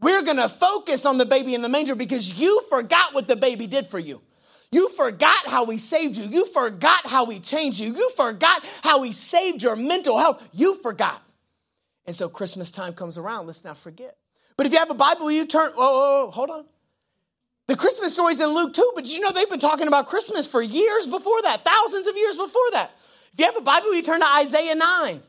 We're 0.00 0.22
going 0.22 0.36
to 0.38 0.48
focus 0.48 1.06
on 1.06 1.18
the 1.18 1.26
baby 1.26 1.54
in 1.54 1.62
the 1.62 1.68
manger 1.68 1.94
because 1.94 2.32
you 2.32 2.62
forgot 2.68 3.14
what 3.14 3.28
the 3.28 3.36
baby 3.36 3.66
did 3.66 3.88
for 3.88 3.98
you. 3.98 4.20
You 4.72 4.88
forgot 4.90 5.46
how 5.46 5.66
he 5.66 5.78
saved 5.78 6.16
you. 6.16 6.24
You 6.24 6.46
forgot 6.46 7.06
how 7.06 7.26
he 7.26 7.38
changed 7.38 7.78
you. 7.78 7.94
You 7.94 8.10
forgot 8.10 8.64
how 8.82 9.02
he 9.02 9.12
saved 9.12 9.62
your 9.62 9.76
mental 9.76 10.18
health. 10.18 10.42
You 10.52 10.76
forgot. 10.82 11.22
And 12.04 12.14
so 12.14 12.28
Christmas 12.28 12.72
time 12.72 12.94
comes 12.94 13.16
around. 13.16 13.46
Let's 13.46 13.64
not 13.64 13.78
forget. 13.78 14.16
But 14.56 14.66
if 14.66 14.72
you 14.72 14.78
have 14.78 14.90
a 14.90 14.94
Bible, 14.94 15.30
you 15.30 15.46
turn, 15.46 15.72
oh, 15.76 16.30
hold 16.30 16.50
on. 16.50 16.64
The 17.68 17.76
Christmas 17.76 18.12
story's 18.12 18.40
in 18.40 18.48
Luke 18.48 18.74
too, 18.74 18.92
but 18.94 19.06
you 19.06 19.20
know 19.20 19.32
they've 19.32 19.50
been 19.50 19.58
talking 19.58 19.88
about 19.88 20.08
Christmas 20.08 20.46
for 20.46 20.62
years 20.62 21.06
before 21.06 21.42
that, 21.42 21.64
thousands 21.64 22.06
of 22.06 22.16
years 22.16 22.36
before 22.36 22.70
that. 22.72 22.90
If 23.32 23.40
you 23.40 23.44
have 23.46 23.56
a 23.56 23.60
Bible, 23.60 23.94
you 23.94 24.02
turn 24.02 24.20
to 24.20 24.26
Isaiah 24.26 24.74
9. 24.74 25.22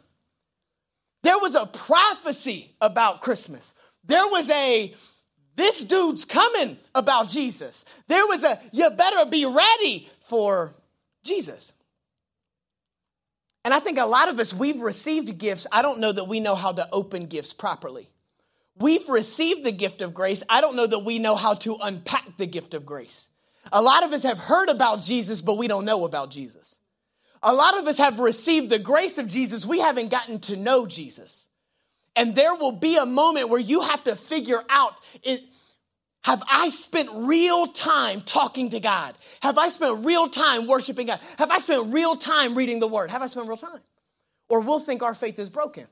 There 1.23 1.39
was 1.39 1.55
a 1.55 1.65
prophecy 1.65 2.75
about 2.79 3.21
Christmas. 3.21 3.73
There 4.05 4.27
was 4.27 4.49
a, 4.49 4.93
this 5.55 5.83
dude's 5.83 6.25
coming 6.25 6.77
about 6.93 7.27
Jesus. 7.27 7.85
There 8.07 8.25
was 8.27 8.43
a, 8.43 8.61
you 8.71 8.89
better 8.91 9.29
be 9.29 9.45
ready 9.45 10.07
for 10.21 10.75
Jesus. 11.23 11.73
And 13.65 13.73
I 13.73 13.79
think 13.79 13.97
a 13.97 14.05
lot 14.05 14.29
of 14.29 14.39
us, 14.39 14.53
we've 14.53 14.79
received 14.79 15.37
gifts. 15.37 15.67
I 15.71 15.81
don't 15.81 15.99
know 15.99 16.11
that 16.11 16.25
we 16.25 16.39
know 16.39 16.55
how 16.55 16.71
to 16.71 16.87
open 16.91 17.25
gifts 17.25 17.51
properly. 17.51 18.07
We've 18.79 19.07
received 19.09 19.63
the 19.63 19.71
gift 19.71 20.01
of 20.01 20.13
grace. 20.13 20.43
I 20.49 20.61
don't 20.61 20.75
know 20.75 20.87
that 20.87 20.99
we 20.99 21.19
know 21.19 21.35
how 21.35 21.55
to 21.55 21.77
unpack 21.81 22.37
the 22.37 22.45
gift 22.45 22.73
of 22.73 22.85
grace. 22.85 23.29
A 23.71 23.81
lot 23.81 24.03
of 24.03 24.13
us 24.13 24.23
have 24.23 24.37
heard 24.37 24.69
about 24.69 25.03
Jesus, 25.03 25.41
but 25.41 25.57
we 25.57 25.67
don't 25.67 25.85
know 25.85 26.05
about 26.05 26.31
Jesus. 26.31 26.77
A 27.43 27.53
lot 27.53 27.77
of 27.77 27.87
us 27.87 27.97
have 27.97 28.19
received 28.19 28.69
the 28.69 28.79
grace 28.79 29.17
of 29.17 29.27
Jesus. 29.27 29.65
We 29.65 29.79
haven't 29.79 30.09
gotten 30.09 30.39
to 30.41 30.55
know 30.55 30.85
Jesus. 30.85 31.47
And 32.15 32.33
there 32.33 32.55
will 32.55 32.71
be 32.71 32.97
a 32.97 33.05
moment 33.05 33.49
where 33.49 33.59
you 33.59 33.81
have 33.81 34.03
to 34.05 34.15
figure 34.15 34.63
out 34.69 34.99
it, 35.21 35.41
have 36.23 36.41
I 36.49 36.69
spent 36.69 37.09
real 37.13 37.67
time 37.67 38.21
talking 38.21 38.71
to 38.71 38.79
God? 38.79 39.15
Have 39.41 39.57
I 39.57 39.69
spent 39.69 40.05
real 40.05 40.27
time 40.27 40.67
worshiping 40.67 41.07
God? 41.07 41.19
Have 41.37 41.51
I 41.51 41.59
spent 41.59 41.93
real 41.93 42.15
time 42.15 42.55
reading 42.55 42.79
the 42.79 42.87
word? 42.87 43.11
Have 43.11 43.21
I 43.21 43.27
spent 43.27 43.47
real 43.47 43.57
time? 43.57 43.81
Or 44.49 44.61
we'll 44.61 44.79
think 44.79 45.03
our 45.03 45.13
faith 45.13 45.39
is 45.39 45.49
broken. 45.49 45.87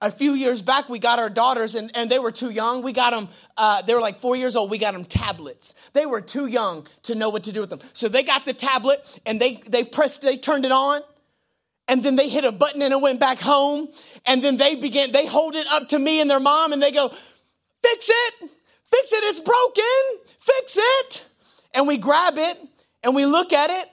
A 0.00 0.12
few 0.12 0.32
years 0.34 0.62
back, 0.62 0.88
we 0.88 1.00
got 1.00 1.18
our 1.18 1.28
daughters, 1.28 1.74
and, 1.74 1.90
and 1.94 2.08
they 2.08 2.20
were 2.20 2.30
too 2.30 2.50
young. 2.50 2.82
We 2.82 2.92
got 2.92 3.10
them, 3.10 3.28
uh, 3.56 3.82
they 3.82 3.94
were 3.94 4.00
like 4.00 4.20
four 4.20 4.36
years 4.36 4.54
old. 4.54 4.70
We 4.70 4.78
got 4.78 4.92
them 4.92 5.04
tablets. 5.04 5.74
They 5.92 6.06
were 6.06 6.20
too 6.20 6.46
young 6.46 6.86
to 7.04 7.16
know 7.16 7.30
what 7.30 7.44
to 7.44 7.52
do 7.52 7.60
with 7.60 7.70
them. 7.70 7.80
So 7.94 8.08
they 8.08 8.22
got 8.22 8.44
the 8.44 8.52
tablet 8.52 9.04
and 9.26 9.40
they, 9.40 9.56
they 9.66 9.82
pressed, 9.82 10.22
they 10.22 10.38
turned 10.38 10.64
it 10.64 10.70
on, 10.70 11.02
and 11.88 12.04
then 12.04 12.14
they 12.14 12.28
hit 12.28 12.44
a 12.44 12.52
button 12.52 12.80
and 12.82 12.92
it 12.92 13.00
went 13.00 13.18
back 13.18 13.40
home. 13.40 13.88
And 14.24 14.42
then 14.42 14.56
they 14.56 14.76
began, 14.76 15.10
they 15.10 15.26
hold 15.26 15.56
it 15.56 15.66
up 15.66 15.88
to 15.88 15.98
me 15.98 16.20
and 16.20 16.30
their 16.30 16.38
mom 16.38 16.72
and 16.72 16.80
they 16.80 16.92
go, 16.92 17.08
Fix 17.82 18.08
it, 18.08 18.34
fix 18.90 19.12
it, 19.12 19.24
it's 19.24 19.40
broken, 19.40 20.24
fix 20.40 20.76
it. 20.76 21.24
And 21.74 21.86
we 21.86 21.96
grab 21.96 22.38
it 22.38 22.58
and 23.02 23.14
we 23.14 23.24
look 23.24 23.52
at 23.52 23.70
it 23.70 23.88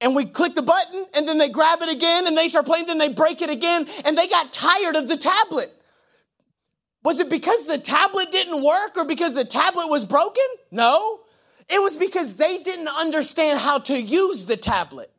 and 0.00 0.14
we 0.14 0.26
click 0.26 0.54
the 0.54 0.62
button 0.62 1.06
and 1.14 1.28
then 1.28 1.38
they 1.38 1.48
grab 1.48 1.82
it 1.82 1.88
again 1.88 2.26
and 2.26 2.36
they 2.36 2.48
start 2.48 2.66
playing, 2.66 2.86
then 2.86 2.98
they 2.98 3.08
break 3.08 3.42
it 3.42 3.50
again 3.50 3.86
and 4.04 4.16
they 4.16 4.28
got 4.28 4.52
tired 4.52 4.96
of 4.96 5.08
the 5.08 5.16
tablet. 5.16 5.70
Was 7.02 7.20
it 7.20 7.30
because 7.30 7.66
the 7.66 7.78
tablet 7.78 8.30
didn't 8.30 8.62
work 8.62 8.96
or 8.96 9.04
because 9.04 9.34
the 9.34 9.44
tablet 9.44 9.88
was 9.88 10.04
broken? 10.04 10.44
No. 10.70 11.20
It 11.68 11.80
was 11.80 11.96
because 11.96 12.34
they 12.36 12.58
didn't 12.58 12.88
understand 12.88 13.58
how 13.58 13.78
to 13.78 13.98
use 13.98 14.46
the 14.46 14.56
tablet. 14.56 15.12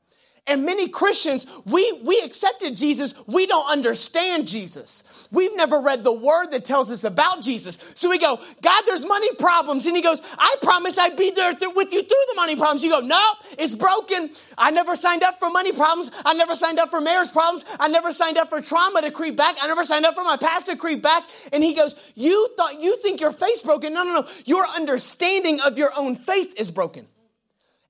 And 0.47 0.65
many 0.65 0.89
Christians, 0.89 1.45
we, 1.65 2.01
we 2.03 2.19
accepted 2.21 2.75
Jesus, 2.75 3.13
we 3.27 3.45
don't 3.45 3.69
understand 3.69 4.47
Jesus. 4.47 5.03
We've 5.31 5.55
never 5.55 5.79
read 5.79 6.03
the 6.03 6.11
word 6.11 6.47
that 6.47 6.65
tells 6.65 6.89
us 6.89 7.03
about 7.03 7.43
Jesus. 7.43 7.77
So 7.93 8.09
we 8.09 8.17
go, 8.17 8.39
God, 8.61 8.83
there's 8.87 9.05
money 9.05 9.33
problems. 9.35 9.85
And 9.85 9.95
he 9.95 10.01
goes, 10.01 10.19
I 10.39 10.55
promise 10.63 10.97
I'd 10.97 11.15
be 11.15 11.29
there 11.29 11.53
th- 11.53 11.71
with 11.75 11.93
you 11.93 12.01
through 12.01 12.25
the 12.29 12.35
money 12.35 12.55
problems. 12.55 12.83
You 12.83 12.89
go, 12.89 13.01
nope, 13.01 13.37
it's 13.59 13.75
broken. 13.75 14.31
I 14.57 14.71
never 14.71 14.95
signed 14.95 15.21
up 15.21 15.39
for 15.39 15.51
money 15.51 15.73
problems. 15.73 16.09
I 16.25 16.33
never 16.33 16.55
signed 16.55 16.79
up 16.79 16.89
for 16.89 17.01
marriage 17.01 17.31
problems. 17.31 17.63
I 17.79 17.87
never 17.87 18.11
signed 18.11 18.39
up 18.39 18.49
for 18.49 18.61
trauma 18.61 19.03
to 19.03 19.11
creep 19.11 19.37
back. 19.37 19.57
I 19.61 19.67
never 19.67 19.83
signed 19.83 20.05
up 20.05 20.15
for 20.15 20.23
my 20.23 20.37
past 20.37 20.65
to 20.65 20.75
creep 20.75 21.03
back. 21.03 21.23
And 21.53 21.63
he 21.63 21.75
goes, 21.75 21.95
you 22.15 22.49
thought, 22.57 22.81
you 22.81 22.97
think 22.97 23.21
your 23.21 23.31
faith's 23.31 23.61
broken. 23.61 23.93
No, 23.93 24.03
no, 24.03 24.21
no. 24.21 24.27
Your 24.45 24.65
understanding 24.65 25.61
of 25.61 25.77
your 25.77 25.91
own 25.95 26.15
faith 26.15 26.59
is 26.59 26.71
broken 26.71 27.07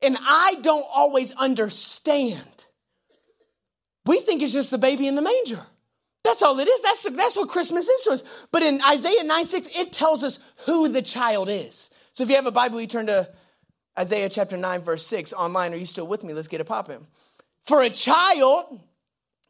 and 0.02 0.18
I 0.20 0.56
don't 0.62 0.86
always 0.94 1.32
understand. 1.34 2.66
We 4.06 4.22
think 4.22 4.42
it's 4.42 4.54
just 4.54 4.72
the 4.72 4.78
baby 4.78 5.08
in 5.08 5.16
the 5.16 5.22
manger. 5.22 5.66
That's 6.24 6.42
all 6.42 6.60
it 6.60 6.68
is. 6.68 6.82
That's, 6.82 7.10
that's 7.12 7.36
what 7.36 7.50
Christmas 7.50 7.88
is 7.88 8.02
to 8.04 8.12
us. 8.12 8.24
But 8.52 8.64
in 8.64 8.82
Isaiah 8.82 9.24
9 9.24 9.46
6, 9.46 9.68
it 9.76 9.92
tells 9.92 10.24
us 10.24 10.40
who 10.66 10.88
the 10.88 11.02
child 11.02 11.50
is. 11.50 11.90
So 12.12 12.24
if 12.24 12.30
you 12.30 12.36
have 12.36 12.46
a 12.46 12.52
Bible, 12.52 12.80
you 12.80 12.88
turn 12.88 13.08
to 13.08 13.30
Isaiah 13.98 14.30
chapter 14.30 14.58
9, 14.58 14.82
verse 14.82 15.06
6 15.06 15.34
online. 15.34 15.74
Are 15.74 15.78
you 15.78 15.86
still 15.86 16.08
with 16.08 16.24
me? 16.24 16.34
Let's 16.34 16.48
get 16.48 16.62
it 16.62 16.66
popping. 16.66 17.08
For 17.66 17.82
a 17.82 17.90
child 17.90 18.80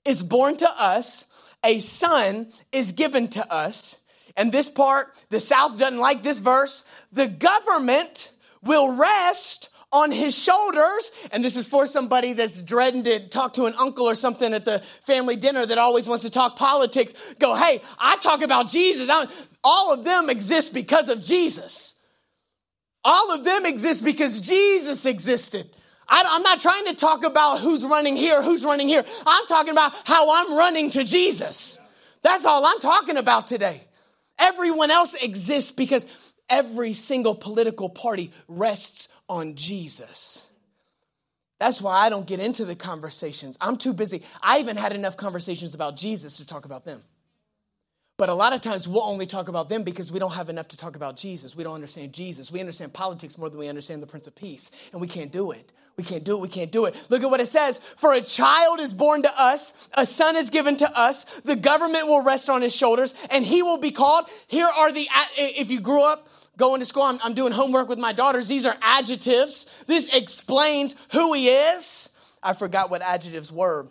is 0.05 0.23
born 0.23 0.57
to 0.57 0.69
us, 0.69 1.25
a 1.63 1.79
son 1.79 2.51
is 2.71 2.93
given 2.93 3.27
to 3.29 3.53
us. 3.53 3.99
And 4.37 4.51
this 4.51 4.69
part, 4.69 5.13
the 5.29 5.39
South 5.39 5.77
doesn't 5.77 5.99
like 5.99 6.23
this 6.23 6.39
verse. 6.39 6.85
The 7.11 7.27
government 7.27 8.31
will 8.63 8.93
rest 8.93 9.69
on 9.91 10.11
his 10.11 10.37
shoulders. 10.37 11.11
And 11.31 11.43
this 11.43 11.57
is 11.57 11.67
for 11.67 11.87
somebody 11.87 12.33
that's 12.33 12.61
dreading 12.63 13.03
to 13.03 13.27
talk 13.27 13.53
to 13.53 13.65
an 13.65 13.73
uncle 13.77 14.05
or 14.05 14.15
something 14.15 14.53
at 14.53 14.65
the 14.65 14.79
family 15.05 15.35
dinner 15.35 15.65
that 15.65 15.77
always 15.77 16.07
wants 16.07 16.23
to 16.23 16.29
talk 16.29 16.55
politics. 16.55 17.13
Go, 17.39 17.55
hey, 17.55 17.81
I 17.99 18.17
talk 18.17 18.41
about 18.41 18.69
Jesus. 18.69 19.09
I'm, 19.09 19.27
all 19.63 19.93
of 19.93 20.03
them 20.03 20.29
exist 20.29 20.73
because 20.73 21.09
of 21.09 21.21
Jesus. 21.21 21.95
All 23.03 23.31
of 23.31 23.43
them 23.43 23.65
exist 23.65 24.03
because 24.03 24.39
Jesus 24.39 25.05
existed. 25.05 25.69
I, 26.07 26.23
I'm 26.27 26.43
not 26.43 26.59
trying 26.59 26.85
to 26.85 26.95
talk 26.95 27.23
about 27.23 27.61
who's 27.61 27.85
running 27.85 28.15
here, 28.15 28.41
who's 28.41 28.63
running 28.63 28.87
here. 28.87 29.03
I'm 29.25 29.47
talking 29.47 29.71
about 29.71 29.93
how 30.03 30.33
I'm 30.33 30.55
running 30.57 30.91
to 30.91 31.03
Jesus. 31.03 31.79
That's 32.21 32.45
all 32.45 32.65
I'm 32.65 32.79
talking 32.79 33.17
about 33.17 33.47
today. 33.47 33.83
Everyone 34.37 34.91
else 34.91 35.15
exists 35.15 35.71
because 35.71 36.05
every 36.49 36.93
single 36.93 37.33
political 37.33 37.89
party 37.89 38.31
rests 38.47 39.07
on 39.31 39.55
Jesus. 39.55 40.45
That's 41.57 41.81
why 41.81 41.95
I 41.95 42.09
don't 42.09 42.27
get 42.27 42.41
into 42.41 42.65
the 42.65 42.75
conversations. 42.75 43.57
I'm 43.61 43.77
too 43.77 43.93
busy. 43.93 44.23
I 44.41 44.59
even 44.59 44.75
had 44.75 44.91
enough 44.91 45.15
conversations 45.15 45.73
about 45.73 45.95
Jesus 45.95 46.37
to 46.37 46.45
talk 46.45 46.65
about 46.65 46.83
them. 46.83 47.01
But 48.17 48.27
a 48.27 48.33
lot 48.33 48.51
of 48.51 48.61
times 48.61 48.89
we'll 48.89 49.03
only 49.03 49.25
talk 49.25 49.47
about 49.47 49.69
them 49.69 49.83
because 49.83 50.11
we 50.11 50.19
don't 50.19 50.33
have 50.33 50.49
enough 50.49 50.67
to 50.69 50.77
talk 50.77 50.97
about 50.97 51.15
Jesus. 51.15 51.55
We 51.55 51.63
don't 51.63 51.75
understand 51.75 52.13
Jesus. 52.13 52.51
We 52.51 52.59
understand 52.59 52.91
politics 52.93 53.37
more 53.37 53.49
than 53.49 53.57
we 53.57 53.69
understand 53.69 54.03
the 54.03 54.07
Prince 54.07 54.27
of 54.27 54.35
Peace. 54.35 54.69
And 54.91 54.99
we 54.99 55.07
can't 55.07 55.31
do 55.31 55.51
it. 55.51 55.71
We 55.95 56.03
can't 56.03 56.23
do 56.25 56.35
it. 56.35 56.41
We 56.41 56.49
can't 56.49 56.71
do 56.71 56.85
it. 56.85 57.07
Look 57.09 57.23
at 57.23 57.31
what 57.31 57.39
it 57.39 57.47
says. 57.47 57.79
For 57.97 58.13
a 58.13 58.21
child 58.21 58.81
is 58.81 58.93
born 58.93 59.21
to 59.21 59.41
us, 59.41 59.89
a 59.93 60.05
son 60.05 60.35
is 60.35 60.49
given 60.49 60.75
to 60.77 60.97
us, 60.97 61.23
the 61.41 61.55
government 61.55 62.07
will 62.07 62.21
rest 62.21 62.49
on 62.49 62.61
his 62.61 62.75
shoulders, 62.75 63.13
and 63.29 63.45
he 63.45 63.63
will 63.63 63.77
be 63.77 63.91
called. 63.91 64.25
Here 64.47 64.67
are 64.67 64.91
the, 64.91 65.07
if 65.37 65.71
you 65.71 65.79
grew 65.79 66.03
up 66.03 66.27
going 66.61 66.79
to 66.79 66.85
school, 66.85 67.01
I'm, 67.01 67.19
I'm 67.23 67.33
doing 67.33 67.51
homework 67.51 67.89
with 67.89 67.97
my 67.97 68.13
daughters. 68.13 68.47
These 68.47 68.67
are 68.67 68.77
adjectives. 68.81 69.65
This 69.87 70.07
explains 70.13 70.95
who 71.11 71.33
he 71.33 71.49
is. 71.49 72.09
I 72.43 72.53
forgot 72.53 72.91
what 72.91 73.01
adjectives 73.01 73.51
were 73.51 73.87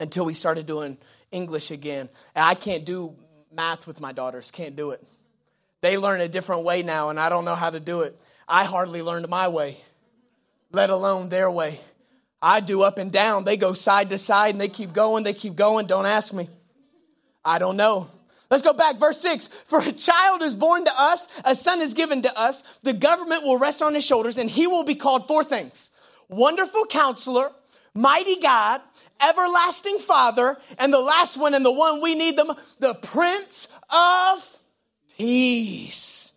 until 0.00 0.24
we 0.24 0.34
started 0.34 0.66
doing 0.66 0.98
English 1.30 1.70
again. 1.70 2.08
And 2.34 2.44
I 2.44 2.54
can't 2.54 2.84
do 2.84 3.14
math 3.52 3.86
with 3.86 4.00
my 4.00 4.10
daughters, 4.10 4.50
can't 4.50 4.74
do 4.74 4.90
it. 4.90 5.06
They 5.80 5.96
learn 5.96 6.20
a 6.20 6.26
different 6.26 6.64
way 6.64 6.82
now, 6.82 7.10
and 7.10 7.20
I 7.20 7.28
don't 7.28 7.44
know 7.44 7.54
how 7.54 7.70
to 7.70 7.78
do 7.78 8.00
it. 8.00 8.20
I 8.48 8.64
hardly 8.64 9.00
learned 9.00 9.28
my 9.28 9.46
way, 9.46 9.76
let 10.72 10.90
alone 10.90 11.28
their 11.28 11.48
way. 11.48 11.78
I 12.42 12.58
do 12.58 12.82
up 12.82 12.98
and 12.98 13.12
down. 13.12 13.44
They 13.44 13.56
go 13.56 13.72
side 13.72 14.10
to 14.10 14.18
side 14.18 14.52
and 14.52 14.60
they 14.60 14.68
keep 14.68 14.92
going, 14.92 15.22
they 15.22 15.32
keep 15.32 15.54
going. 15.54 15.86
Don't 15.86 16.06
ask 16.06 16.32
me. 16.32 16.48
I 17.44 17.60
don't 17.60 17.76
know. 17.76 18.08
Let's 18.50 18.62
go 18.62 18.72
back, 18.72 18.96
verse 18.96 19.20
6. 19.20 19.48
For 19.66 19.80
a 19.80 19.92
child 19.92 20.42
is 20.42 20.54
born 20.54 20.84
to 20.84 20.92
us, 20.96 21.28
a 21.44 21.54
son 21.54 21.80
is 21.80 21.94
given 21.94 22.22
to 22.22 22.38
us, 22.38 22.64
the 22.82 22.94
government 22.94 23.44
will 23.44 23.58
rest 23.58 23.82
on 23.82 23.94
his 23.94 24.04
shoulders, 24.04 24.38
and 24.38 24.48
he 24.48 24.66
will 24.66 24.84
be 24.84 24.94
called 24.94 25.28
four 25.28 25.44
things 25.44 25.90
Wonderful 26.28 26.86
counselor, 26.86 27.50
mighty 27.94 28.40
God, 28.40 28.80
everlasting 29.20 29.98
father, 29.98 30.56
and 30.78 30.92
the 30.92 31.00
last 31.00 31.36
one, 31.36 31.54
and 31.54 31.64
the 31.64 31.72
one 31.72 32.00
we 32.00 32.14
need 32.14 32.36
them, 32.36 32.52
the 32.78 32.94
Prince 32.94 33.68
of 33.90 34.58
Peace. 35.16 36.32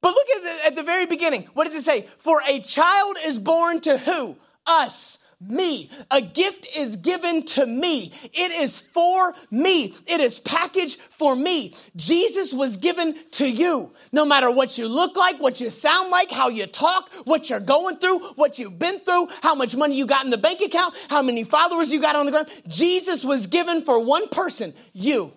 But 0.00 0.14
look 0.14 0.28
at 0.36 0.42
the, 0.42 0.66
at 0.66 0.76
the 0.76 0.82
very 0.82 1.06
beginning. 1.06 1.48
What 1.54 1.64
does 1.64 1.74
it 1.74 1.82
say? 1.82 2.02
For 2.18 2.40
a 2.46 2.60
child 2.60 3.16
is 3.26 3.38
born 3.38 3.80
to 3.80 3.98
who? 3.98 4.36
Us 4.66 5.17
me. 5.40 5.88
A 6.10 6.20
gift 6.20 6.66
is 6.76 6.96
given 6.96 7.44
to 7.44 7.64
me. 7.64 8.12
It 8.24 8.52
is 8.52 8.78
for 8.78 9.34
me. 9.50 9.94
It 10.06 10.20
is 10.20 10.38
packaged 10.38 11.00
for 11.00 11.36
me. 11.36 11.74
Jesus 11.94 12.52
was 12.52 12.76
given 12.76 13.14
to 13.32 13.48
you. 13.48 13.92
No 14.10 14.24
matter 14.24 14.50
what 14.50 14.78
you 14.78 14.88
look 14.88 15.16
like, 15.16 15.40
what 15.40 15.60
you 15.60 15.70
sound 15.70 16.10
like, 16.10 16.30
how 16.30 16.48
you 16.48 16.66
talk, 16.66 17.12
what 17.24 17.48
you're 17.50 17.60
going 17.60 17.98
through, 17.98 18.18
what 18.30 18.58
you've 18.58 18.78
been 18.78 18.98
through, 19.00 19.28
how 19.42 19.54
much 19.54 19.76
money 19.76 19.96
you 19.96 20.06
got 20.06 20.24
in 20.24 20.30
the 20.30 20.38
bank 20.38 20.60
account, 20.60 20.94
how 21.08 21.22
many 21.22 21.44
followers 21.44 21.92
you 21.92 22.00
got 22.00 22.16
on 22.16 22.26
the 22.26 22.32
ground. 22.32 22.48
Jesus 22.66 23.24
was 23.24 23.46
given 23.46 23.82
for 23.82 24.02
one 24.02 24.28
person, 24.28 24.74
you. 24.92 25.32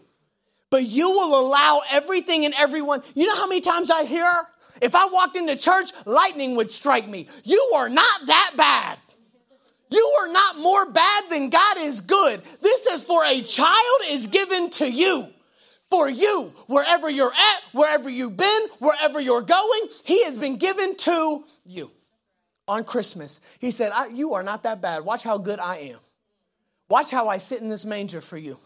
But 0.71 0.85
you 0.85 1.09
will 1.09 1.39
allow 1.39 1.81
everything 1.91 2.45
and 2.45 2.53
everyone. 2.57 3.03
You 3.13 3.27
know 3.27 3.35
how 3.35 3.45
many 3.45 3.61
times 3.61 3.91
I 3.91 4.05
hear, 4.05 4.31
if 4.81 4.95
I 4.95 5.05
walked 5.07 5.35
into 5.35 5.55
church, 5.57 5.91
lightning 6.05 6.55
would 6.55 6.71
strike 6.71 7.07
me. 7.07 7.27
You 7.43 7.73
are 7.75 7.89
not 7.89 8.25
that 8.25 8.53
bad. 8.57 8.97
You 9.91 10.15
are 10.21 10.29
not 10.29 10.57
more 10.57 10.85
bad 10.89 11.29
than 11.29 11.49
God 11.49 11.77
is 11.79 12.01
good. 12.01 12.41
This 12.61 12.87
is 12.87 13.03
for 13.03 13.25
a 13.25 13.43
child 13.43 14.01
is 14.07 14.27
given 14.27 14.69
to 14.71 14.89
you. 14.89 15.27
For 15.89 16.09
you, 16.09 16.53
wherever 16.67 17.09
you're 17.09 17.33
at, 17.33 17.61
wherever 17.73 18.09
you've 18.09 18.37
been, 18.37 18.67
wherever 18.79 19.19
you're 19.19 19.41
going, 19.41 19.87
He 20.05 20.23
has 20.23 20.37
been 20.37 20.55
given 20.55 20.95
to 20.95 21.43
you. 21.65 21.91
On 22.69 22.85
Christmas, 22.85 23.41
He 23.59 23.71
said, 23.71 23.91
You 24.13 24.33
are 24.35 24.43
not 24.43 24.63
that 24.63 24.81
bad. 24.81 25.03
Watch 25.03 25.23
how 25.23 25.37
good 25.37 25.59
I 25.59 25.75
am. 25.77 25.99
Watch 26.87 27.11
how 27.11 27.27
I 27.27 27.39
sit 27.39 27.61
in 27.61 27.67
this 27.67 27.83
manger 27.83 28.21
for 28.21 28.37
you. 28.37 28.57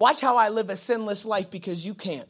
Watch 0.00 0.20
how 0.20 0.36
I 0.36 0.48
live 0.48 0.70
a 0.70 0.76
sinless 0.76 1.24
life 1.24 1.50
because 1.50 1.86
you 1.86 1.94
can't. 1.94 2.28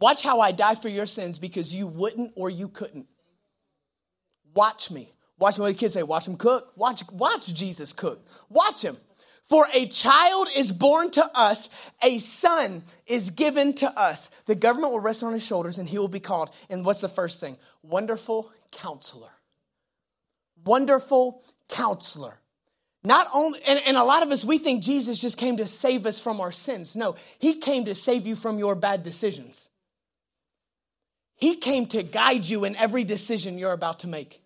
Watch 0.00 0.22
how 0.22 0.38
I 0.38 0.52
die 0.52 0.76
for 0.76 0.88
your 0.88 1.06
sins 1.06 1.40
because 1.40 1.74
you 1.74 1.88
wouldn't 1.88 2.32
or 2.36 2.50
you 2.50 2.68
couldn't. 2.68 3.06
Watch 4.54 4.92
me. 4.92 5.12
Watch 5.38 5.58
what 5.58 5.68
the 5.68 5.74
kids 5.74 5.94
say. 5.94 6.02
Watch 6.02 6.26
him 6.26 6.36
cook. 6.36 6.72
Watch, 6.76 7.02
watch 7.12 7.52
Jesus 7.52 7.92
cook. 7.92 8.26
Watch 8.48 8.82
him. 8.82 8.96
For 9.48 9.66
a 9.72 9.86
child 9.86 10.48
is 10.54 10.72
born 10.72 11.10
to 11.12 11.24
us, 11.34 11.70
a 12.02 12.18
son 12.18 12.82
is 13.06 13.30
given 13.30 13.72
to 13.74 13.98
us. 13.98 14.28
The 14.44 14.54
government 14.54 14.92
will 14.92 15.00
rest 15.00 15.22
on 15.22 15.32
his 15.32 15.44
shoulders 15.44 15.78
and 15.78 15.88
he 15.88 15.96
will 15.96 16.08
be 16.08 16.20
called. 16.20 16.50
And 16.68 16.84
what's 16.84 17.00
the 17.00 17.08
first 17.08 17.40
thing? 17.40 17.56
Wonderful 17.82 18.52
counselor. 18.72 19.30
Wonderful 20.66 21.42
counselor. 21.68 22.38
Not 23.02 23.28
only, 23.32 23.62
and, 23.66 23.80
and, 23.86 23.96
a 23.96 24.04
lot 24.04 24.22
of 24.22 24.32
us, 24.32 24.44
we 24.44 24.58
think 24.58 24.82
Jesus 24.82 25.20
just 25.20 25.38
came 25.38 25.58
to 25.58 25.68
save 25.68 26.04
us 26.04 26.20
from 26.20 26.40
our 26.40 26.52
sins. 26.52 26.96
No, 26.96 27.14
he 27.38 27.54
came 27.54 27.84
to 27.84 27.94
save 27.94 28.26
you 28.26 28.36
from 28.36 28.58
your 28.58 28.74
bad 28.74 29.02
decisions. 29.02 29.70
He 31.36 31.56
came 31.56 31.86
to 31.86 32.02
guide 32.02 32.44
you 32.44 32.64
in 32.64 32.74
every 32.76 33.04
decision 33.04 33.56
you're 33.56 33.72
about 33.72 34.00
to 34.00 34.08
make. 34.08 34.42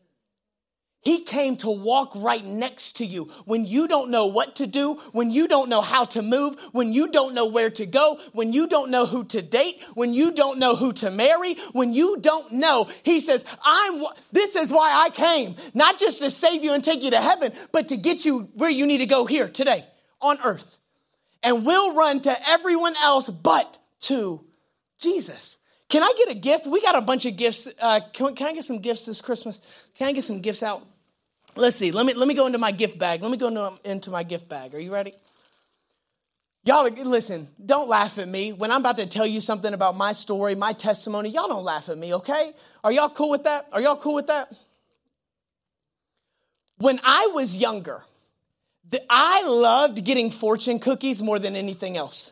He 1.02 1.24
came 1.24 1.56
to 1.58 1.70
walk 1.70 2.12
right 2.14 2.44
next 2.44 2.98
to 2.98 3.04
you 3.04 3.24
when 3.44 3.66
you 3.66 3.88
don't 3.88 4.10
know 4.10 4.26
what 4.26 4.54
to 4.56 4.68
do, 4.68 5.00
when 5.10 5.32
you 5.32 5.48
don't 5.48 5.68
know 5.68 5.80
how 5.80 6.04
to 6.04 6.22
move, 6.22 6.56
when 6.70 6.92
you 6.92 7.08
don't 7.08 7.34
know 7.34 7.46
where 7.46 7.70
to 7.70 7.86
go, 7.86 8.20
when 8.32 8.52
you 8.52 8.68
don't 8.68 8.88
know 8.88 9.04
who 9.04 9.24
to 9.24 9.42
date, 9.42 9.82
when 9.94 10.14
you 10.14 10.30
don't 10.30 10.60
know 10.60 10.76
who 10.76 10.92
to 10.92 11.10
marry, 11.10 11.54
when 11.72 11.92
you 11.92 12.18
don't 12.20 12.52
know. 12.52 12.88
He 13.02 13.18
says, 13.18 13.44
I'm, 13.64 14.04
this 14.30 14.54
is 14.54 14.72
why 14.72 14.92
I 14.92 15.10
came, 15.10 15.56
not 15.74 15.98
just 15.98 16.20
to 16.20 16.30
save 16.30 16.62
you 16.62 16.72
and 16.72 16.84
take 16.84 17.02
you 17.02 17.10
to 17.10 17.20
heaven, 17.20 17.52
but 17.72 17.88
to 17.88 17.96
get 17.96 18.24
you 18.24 18.48
where 18.54 18.70
you 18.70 18.86
need 18.86 18.98
to 18.98 19.06
go 19.06 19.26
here 19.26 19.48
today 19.48 19.84
on 20.20 20.38
earth. 20.44 20.78
And 21.42 21.66
we'll 21.66 21.96
run 21.96 22.20
to 22.20 22.48
everyone 22.48 22.94
else 23.02 23.28
but 23.28 23.76
to 24.02 24.44
Jesus. 24.98 25.58
Can 25.88 26.04
I 26.04 26.14
get 26.16 26.30
a 26.30 26.38
gift? 26.38 26.64
We 26.68 26.80
got 26.80 26.94
a 26.94 27.00
bunch 27.00 27.26
of 27.26 27.36
gifts. 27.36 27.66
Uh, 27.80 28.00
can, 28.12 28.36
can 28.36 28.46
I 28.46 28.54
get 28.54 28.64
some 28.64 28.78
gifts 28.78 29.06
this 29.06 29.20
Christmas? 29.20 29.60
Can 29.98 30.06
I 30.06 30.12
get 30.12 30.22
some 30.22 30.40
gifts 30.40 30.62
out? 30.62 30.86
Let's 31.54 31.76
see. 31.76 31.92
Let 31.92 32.06
me 32.06 32.14
let 32.14 32.26
me 32.26 32.34
go 32.34 32.46
into 32.46 32.58
my 32.58 32.72
gift 32.72 32.98
bag. 32.98 33.22
Let 33.22 33.30
me 33.30 33.36
go 33.36 33.48
into, 33.48 33.72
into 33.84 34.10
my 34.10 34.22
gift 34.22 34.48
bag. 34.48 34.74
Are 34.74 34.80
you 34.80 34.92
ready? 34.92 35.14
Y'all, 36.64 36.86
are, 36.86 36.90
listen, 36.90 37.48
don't 37.64 37.88
laugh 37.88 38.18
at 38.18 38.28
me. 38.28 38.52
When 38.52 38.70
I'm 38.70 38.80
about 38.80 38.96
to 38.98 39.06
tell 39.06 39.26
you 39.26 39.40
something 39.40 39.74
about 39.74 39.96
my 39.96 40.12
story, 40.12 40.54
my 40.54 40.72
testimony, 40.72 41.30
y'all 41.30 41.48
don't 41.48 41.64
laugh 41.64 41.88
at 41.88 41.98
me, 41.98 42.14
okay? 42.14 42.52
Are 42.84 42.92
y'all 42.92 43.08
cool 43.08 43.30
with 43.30 43.44
that? 43.44 43.66
Are 43.72 43.80
y'all 43.80 43.96
cool 43.96 44.14
with 44.14 44.28
that? 44.28 44.54
When 46.78 47.00
I 47.02 47.30
was 47.34 47.56
younger, 47.56 48.04
I 49.10 49.44
loved 49.46 50.04
getting 50.04 50.30
fortune 50.30 50.78
cookies 50.78 51.22
more 51.22 51.38
than 51.38 51.56
anything 51.56 51.96
else. 51.96 52.30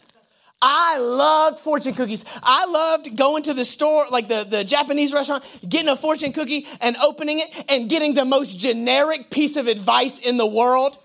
I 0.63 0.99
loved 0.99 1.61
fortune 1.61 1.95
cookies. 1.95 2.25
I 2.43 2.67
loved 2.67 3.17
going 3.17 3.45
to 3.45 3.55
the 3.55 3.65
store, 3.65 4.07
like 4.11 4.29
the, 4.29 4.45
the 4.45 4.63
Japanese 4.63 5.13
restaurant, 5.13 5.45
getting 5.67 5.89
a 5.89 5.97
fortune 5.97 6.33
cookie 6.33 6.67
and 6.81 6.97
opening 6.99 7.39
it 7.39 7.65
and 7.69 7.89
getting 7.89 8.15
the 8.15 8.27
most 8.27 8.59
generic 8.59 9.31
piece 9.31 9.57
of 9.57 9.69
advice 9.69 10.19
in 10.19 10.37
the 10.37 10.47
world. 10.47 10.99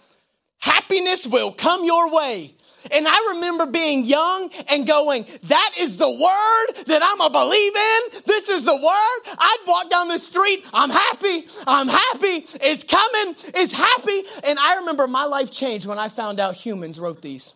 Happiness 0.59 1.25
will 1.25 1.53
come 1.53 1.85
your 1.85 2.11
way. 2.11 2.55
And 2.91 3.07
I 3.07 3.33
remember 3.33 3.65
being 3.65 4.05
young 4.05 4.51
and 4.69 4.85
going, 4.85 5.25
that 5.43 5.71
is 5.79 5.97
the 5.97 6.09
word 6.09 6.85
that 6.85 7.01
I'm 7.01 7.21
a 7.21 7.29
believe 7.29 7.75
in. 7.75 8.21
This 8.25 8.49
is 8.49 8.65
the 8.65 8.75
word. 8.75 9.35
I'd 9.39 9.63
walk 9.65 9.89
down 9.89 10.09
the 10.09 10.19
street. 10.19 10.65
I'm 10.73 10.89
happy. 10.89 11.47
I'm 11.65 11.87
happy. 11.87 12.45
It's 12.61 12.83
coming. 12.83 13.35
It's 13.55 13.73
happy. 13.73 14.23
And 14.43 14.59
I 14.59 14.75
remember 14.75 15.07
my 15.07 15.25
life 15.25 15.49
changed 15.49 15.87
when 15.87 15.97
I 15.97 16.09
found 16.09 16.39
out 16.39 16.55
humans 16.55 16.99
wrote 16.99 17.21
these. 17.21 17.53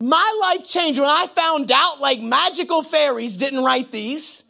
My 0.00 0.38
life 0.40 0.66
changed 0.66 1.00
when 1.00 1.08
I 1.08 1.26
found 1.26 1.72
out 1.72 2.00
like 2.00 2.20
magical 2.20 2.82
fairies 2.82 3.36
didn't 3.36 3.64
write 3.64 3.90
these, 3.90 4.44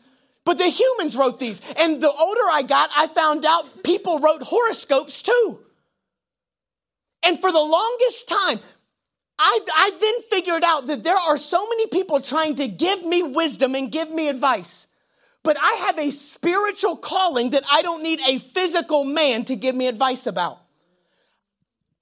but 0.44 0.58
the 0.58 0.68
humans 0.68 1.16
wrote 1.16 1.38
these. 1.38 1.60
And 1.76 2.02
the 2.02 2.10
older 2.10 2.40
I 2.50 2.62
got, 2.62 2.90
I 2.94 3.06
found 3.06 3.46
out 3.46 3.82
people 3.82 4.18
wrote 4.18 4.42
horoscopes 4.42 5.22
too. 5.22 5.60
And 7.24 7.40
for 7.40 7.50
the 7.50 7.58
longest 7.58 8.28
time, 8.28 8.60
I, 9.38 9.60
I 9.72 9.90
then 10.00 10.22
figured 10.30 10.64
out 10.64 10.88
that 10.88 11.02
there 11.02 11.16
are 11.16 11.38
so 11.38 11.66
many 11.68 11.86
people 11.86 12.20
trying 12.20 12.56
to 12.56 12.68
give 12.68 13.04
me 13.04 13.22
wisdom 13.22 13.74
and 13.74 13.90
give 13.90 14.10
me 14.10 14.28
advice. 14.28 14.86
But 15.42 15.56
I 15.60 15.84
have 15.86 15.98
a 15.98 16.10
spiritual 16.10 16.96
calling 16.96 17.50
that 17.50 17.64
I 17.70 17.82
don't 17.82 18.02
need 18.02 18.20
a 18.20 18.38
physical 18.38 19.04
man 19.04 19.44
to 19.46 19.56
give 19.56 19.74
me 19.74 19.86
advice 19.86 20.26
about. 20.26 20.58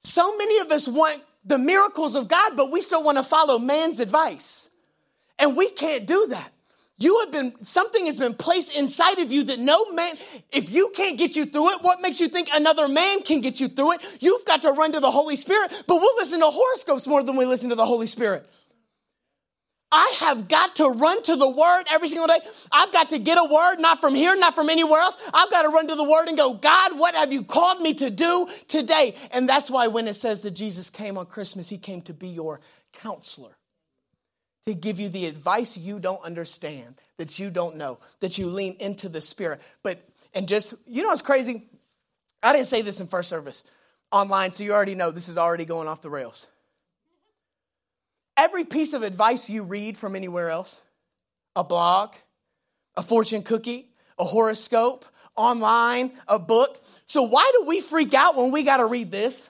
So 0.02 0.36
many 0.36 0.58
of 0.58 0.70
us 0.70 0.88
want 0.88 1.22
the 1.46 1.58
miracles 1.58 2.14
of 2.14 2.28
God, 2.28 2.56
but 2.56 2.70
we 2.70 2.80
still 2.80 3.02
want 3.02 3.18
to 3.18 3.24
follow 3.24 3.58
man's 3.58 4.00
advice. 4.00 4.70
And 5.38 5.56
we 5.56 5.70
can't 5.70 6.06
do 6.06 6.26
that. 6.28 6.52
You 6.98 7.20
have 7.20 7.30
been, 7.30 7.52
something 7.62 8.06
has 8.06 8.16
been 8.16 8.32
placed 8.32 8.74
inside 8.74 9.18
of 9.18 9.30
you 9.30 9.44
that 9.44 9.58
no 9.58 9.92
man, 9.92 10.16
if 10.50 10.70
you 10.70 10.90
can't 10.96 11.18
get 11.18 11.36
you 11.36 11.44
through 11.44 11.72
it, 11.72 11.82
what 11.82 12.00
makes 12.00 12.20
you 12.20 12.28
think 12.28 12.48
another 12.54 12.88
man 12.88 13.20
can 13.20 13.42
get 13.42 13.60
you 13.60 13.68
through 13.68 13.92
it? 13.92 14.00
You've 14.20 14.46
got 14.46 14.62
to 14.62 14.72
run 14.72 14.92
to 14.92 15.00
the 15.00 15.10
Holy 15.10 15.36
Spirit, 15.36 15.84
but 15.86 15.96
we'll 15.96 16.16
listen 16.16 16.40
to 16.40 16.46
horoscopes 16.46 17.06
more 17.06 17.22
than 17.22 17.36
we 17.36 17.44
listen 17.44 17.68
to 17.68 17.76
the 17.76 17.84
Holy 17.84 18.06
Spirit. 18.06 18.48
I 19.96 20.16
have 20.18 20.46
got 20.46 20.76
to 20.76 20.88
run 20.90 21.22
to 21.22 21.36
the 21.36 21.48
word 21.48 21.84
every 21.90 22.08
single 22.08 22.26
day. 22.26 22.38
I've 22.70 22.92
got 22.92 23.08
to 23.10 23.18
get 23.18 23.38
a 23.38 23.48
word, 23.50 23.76
not 23.78 24.02
from 24.02 24.14
here, 24.14 24.36
not 24.36 24.54
from 24.54 24.68
anywhere 24.68 25.00
else. 25.00 25.16
I've 25.32 25.50
got 25.50 25.62
to 25.62 25.70
run 25.70 25.88
to 25.88 25.94
the 25.94 26.04
word 26.04 26.28
and 26.28 26.36
go, 26.36 26.52
God, 26.52 26.98
what 26.98 27.14
have 27.14 27.32
you 27.32 27.42
called 27.42 27.80
me 27.80 27.94
to 27.94 28.10
do 28.10 28.46
today? 28.68 29.14
And 29.30 29.48
that's 29.48 29.70
why 29.70 29.86
when 29.86 30.06
it 30.06 30.12
says 30.12 30.42
that 30.42 30.50
Jesus 30.50 30.90
came 30.90 31.16
on 31.16 31.24
Christmas, 31.24 31.70
he 31.70 31.78
came 31.78 32.02
to 32.02 32.12
be 32.12 32.28
your 32.28 32.60
counselor 32.92 33.56
to 34.66 34.74
give 34.74 35.00
you 35.00 35.08
the 35.08 35.24
advice 35.24 35.78
you 35.78 35.98
don't 35.98 36.22
understand, 36.22 36.96
that 37.16 37.38
you 37.38 37.48
don't 37.48 37.76
know, 37.76 37.98
that 38.20 38.36
you 38.36 38.48
lean 38.48 38.76
into 38.78 39.08
the 39.08 39.22
Spirit. 39.22 39.62
But, 39.82 40.06
and 40.34 40.46
just, 40.46 40.74
you 40.86 41.04
know 41.04 41.08
what's 41.08 41.22
crazy? 41.22 41.62
I 42.42 42.52
didn't 42.52 42.66
say 42.66 42.82
this 42.82 43.00
in 43.00 43.06
first 43.06 43.30
service 43.30 43.64
online, 44.12 44.52
so 44.52 44.62
you 44.62 44.74
already 44.74 44.94
know 44.94 45.10
this 45.10 45.30
is 45.30 45.38
already 45.38 45.64
going 45.64 45.88
off 45.88 46.02
the 46.02 46.10
rails. 46.10 46.46
Every 48.36 48.64
piece 48.64 48.92
of 48.92 49.02
advice 49.02 49.48
you 49.48 49.62
read 49.62 49.96
from 49.96 50.14
anywhere 50.14 50.50
else, 50.50 50.80
a 51.54 51.64
blog, 51.64 52.14
a 52.96 53.02
fortune 53.02 53.42
cookie, 53.42 53.88
a 54.18 54.24
horoscope, 54.24 55.04
online, 55.36 56.12
a 56.28 56.38
book. 56.38 56.82
So 57.06 57.22
why 57.22 57.50
do 57.58 57.66
we 57.66 57.80
freak 57.80 58.14
out 58.14 58.36
when 58.36 58.50
we 58.50 58.62
got 58.62 58.78
to 58.78 58.86
read 58.86 59.10
this? 59.10 59.48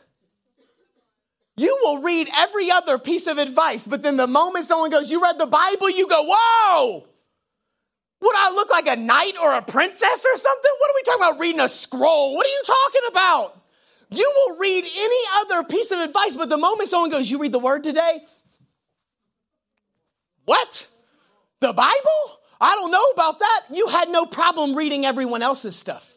You 1.57 1.79
will 1.83 2.03
read 2.03 2.29
every 2.37 2.71
other 2.71 2.99
piece 2.99 3.27
of 3.27 3.39
advice, 3.39 3.87
but 3.87 4.03
then 4.03 4.17
the 4.17 4.27
moment 4.27 4.67
someone 4.67 4.91
goes, 4.91 5.11
You 5.11 5.23
read 5.23 5.39
the 5.39 5.47
Bible, 5.47 5.89
you 5.91 6.07
go, 6.07 6.23
Whoa! 6.29 7.07
Would 8.21 8.37
I 8.37 8.51
look 8.51 8.71
like 8.71 8.87
a 8.87 8.97
knight 8.97 9.35
or 9.43 9.55
a 9.55 9.63
princess 9.63 10.27
or 10.27 10.37
something? 10.37 10.71
What 10.79 10.91
are 10.91 10.95
we 10.95 11.03
talking 11.03 11.23
about 11.23 11.41
reading 11.41 11.61
a 11.61 11.69
scroll? 11.69 12.35
What 12.35 12.47
are 12.47 12.51
you 12.51 12.63
talking 12.67 13.01
about? 13.11 13.63
You 14.11 14.33
will 14.35 14.59
read 14.59 14.85
any 14.85 15.21
other 15.41 15.65
piece 15.65 15.91
of 15.91 16.01
advice, 16.01 16.37
but 16.37 16.49
the 16.49 16.57
moment 16.57 16.89
someone 16.89 17.11
goes, 17.11 17.31
You 17.31 17.39
read 17.39 17.53
the 17.53 17.59
word 17.59 17.83
today? 17.83 18.23
What? 20.47 20.87
The 21.61 21.73
Bible? 21.73 22.41
I 22.61 22.75
don't 22.75 22.91
know 22.91 23.05
about 23.13 23.41
that. 23.41 23.61
You 23.73 23.89
had 23.89 24.09
no 24.09 24.25
problem 24.25 24.75
reading 24.75 25.05
everyone 25.05 25.43
else's 25.43 25.77
stuff. 25.77 26.17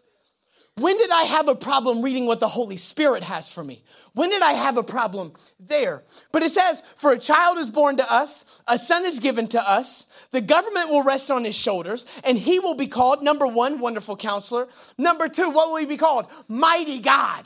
When 0.80 0.98
did 0.98 1.10
I 1.10 1.24
have 1.24 1.50
a 1.50 1.56
problem 1.56 2.02
reading 2.02 2.26
what 2.26 2.40
the 2.40 2.48
Holy 2.48 2.78
Spirit 2.78 3.24
has 3.24 3.50
for 3.50 3.62
me? 3.62 3.84
When 4.14 4.30
did 4.30 4.42
I 4.42 4.54
have 4.54 4.78
a 4.78 4.84
problem 4.84 5.34
there? 5.60 6.04
But 6.32 6.44
it 6.44 6.54
says, 6.54 6.84
For 6.96 7.12
a 7.12 7.20
child 7.20 7.58
is 7.58 7.70
born 7.70 7.98
to 7.98 8.10
us, 8.10 8.46
a 8.66 8.78
son 8.78 9.06
is 9.06 9.20
given 9.20 9.48
to 9.50 9.70
us, 9.70 10.06
the 10.32 10.40
government 10.40 10.90
will 10.90 11.04
rest 11.04 11.30
on 11.32 11.44
his 11.44 11.56
shoulders, 11.56 12.06
and 12.24 12.38
he 12.38 12.60
will 12.60 12.76
be 12.76 12.88
called, 12.88 13.22
number 13.22 13.46
one, 13.46 13.80
wonderful 13.80 14.16
counselor. 14.16 14.70
Number 14.98 15.28
two, 15.28 15.50
what 15.50 15.70
will 15.70 15.78
he 15.78 15.86
be 15.86 15.98
called? 15.98 16.28
Mighty 16.48 17.00
God. 17.00 17.46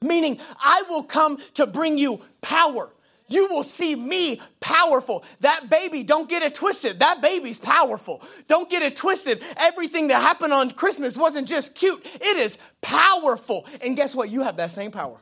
Meaning, 0.00 0.38
I 0.58 0.84
will 0.88 1.04
come 1.04 1.38
to 1.54 1.66
bring 1.66 1.98
you 1.98 2.22
power 2.40 2.90
you 3.28 3.48
will 3.48 3.64
see 3.64 3.96
me 3.96 4.40
powerful. 4.60 5.24
That 5.40 5.70
baby, 5.70 6.02
don't 6.02 6.28
get 6.28 6.42
it 6.42 6.54
twisted. 6.54 7.00
That 7.00 7.22
baby's 7.22 7.58
powerful. 7.58 8.22
Don't 8.48 8.68
get 8.68 8.82
it 8.82 8.96
twisted. 8.96 9.42
Everything 9.56 10.08
that 10.08 10.20
happened 10.20 10.52
on 10.52 10.70
Christmas 10.70 11.16
wasn't 11.16 11.48
just 11.48 11.74
cute, 11.74 12.04
it 12.04 12.36
is 12.36 12.58
powerful. 12.82 13.66
And 13.80 13.96
guess 13.96 14.14
what? 14.14 14.30
You 14.30 14.42
have 14.42 14.58
that 14.58 14.72
same 14.72 14.90
power. 14.90 15.18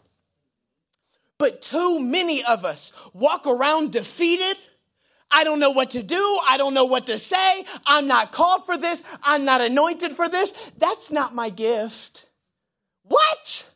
But 1.38 1.62
too 1.62 2.01
many 2.01 2.45
of 2.45 2.65
us 2.65 2.93
walk 3.12 3.47
around 3.47 3.93
defeated. 3.93 4.57
I 5.31 5.45
don't 5.45 5.61
know 5.61 5.71
what 5.71 5.91
to 5.93 6.03
do. 6.03 6.41
I 6.49 6.57
don't 6.59 6.75
know 6.75 6.85
what 6.85 7.07
to 7.07 7.19
say. 7.19 7.65
I'm 7.87 8.07
not 8.07 8.33
called 8.33 8.67
for 8.67 8.77
this. 8.77 9.03
I'm 9.23 9.45
not 9.45 9.61
anointed 9.61 10.12
for 10.12 10.29
this. 10.29 10.53
That's 10.77 11.11
not 11.11 11.35
my 11.35 11.51
gift. 11.51 12.27
What? 13.05 13.67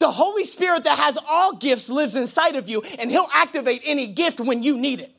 The 0.00 0.10
Holy 0.10 0.44
Spirit 0.44 0.84
that 0.84 0.98
has 0.98 1.18
all 1.28 1.56
gifts 1.56 1.88
lives 1.88 2.16
inside 2.16 2.56
of 2.56 2.68
you, 2.68 2.82
and 2.98 3.10
He'll 3.10 3.28
activate 3.32 3.82
any 3.84 4.08
gift 4.08 4.40
when 4.40 4.62
you 4.62 4.76
need 4.76 5.00
it. 5.00 5.14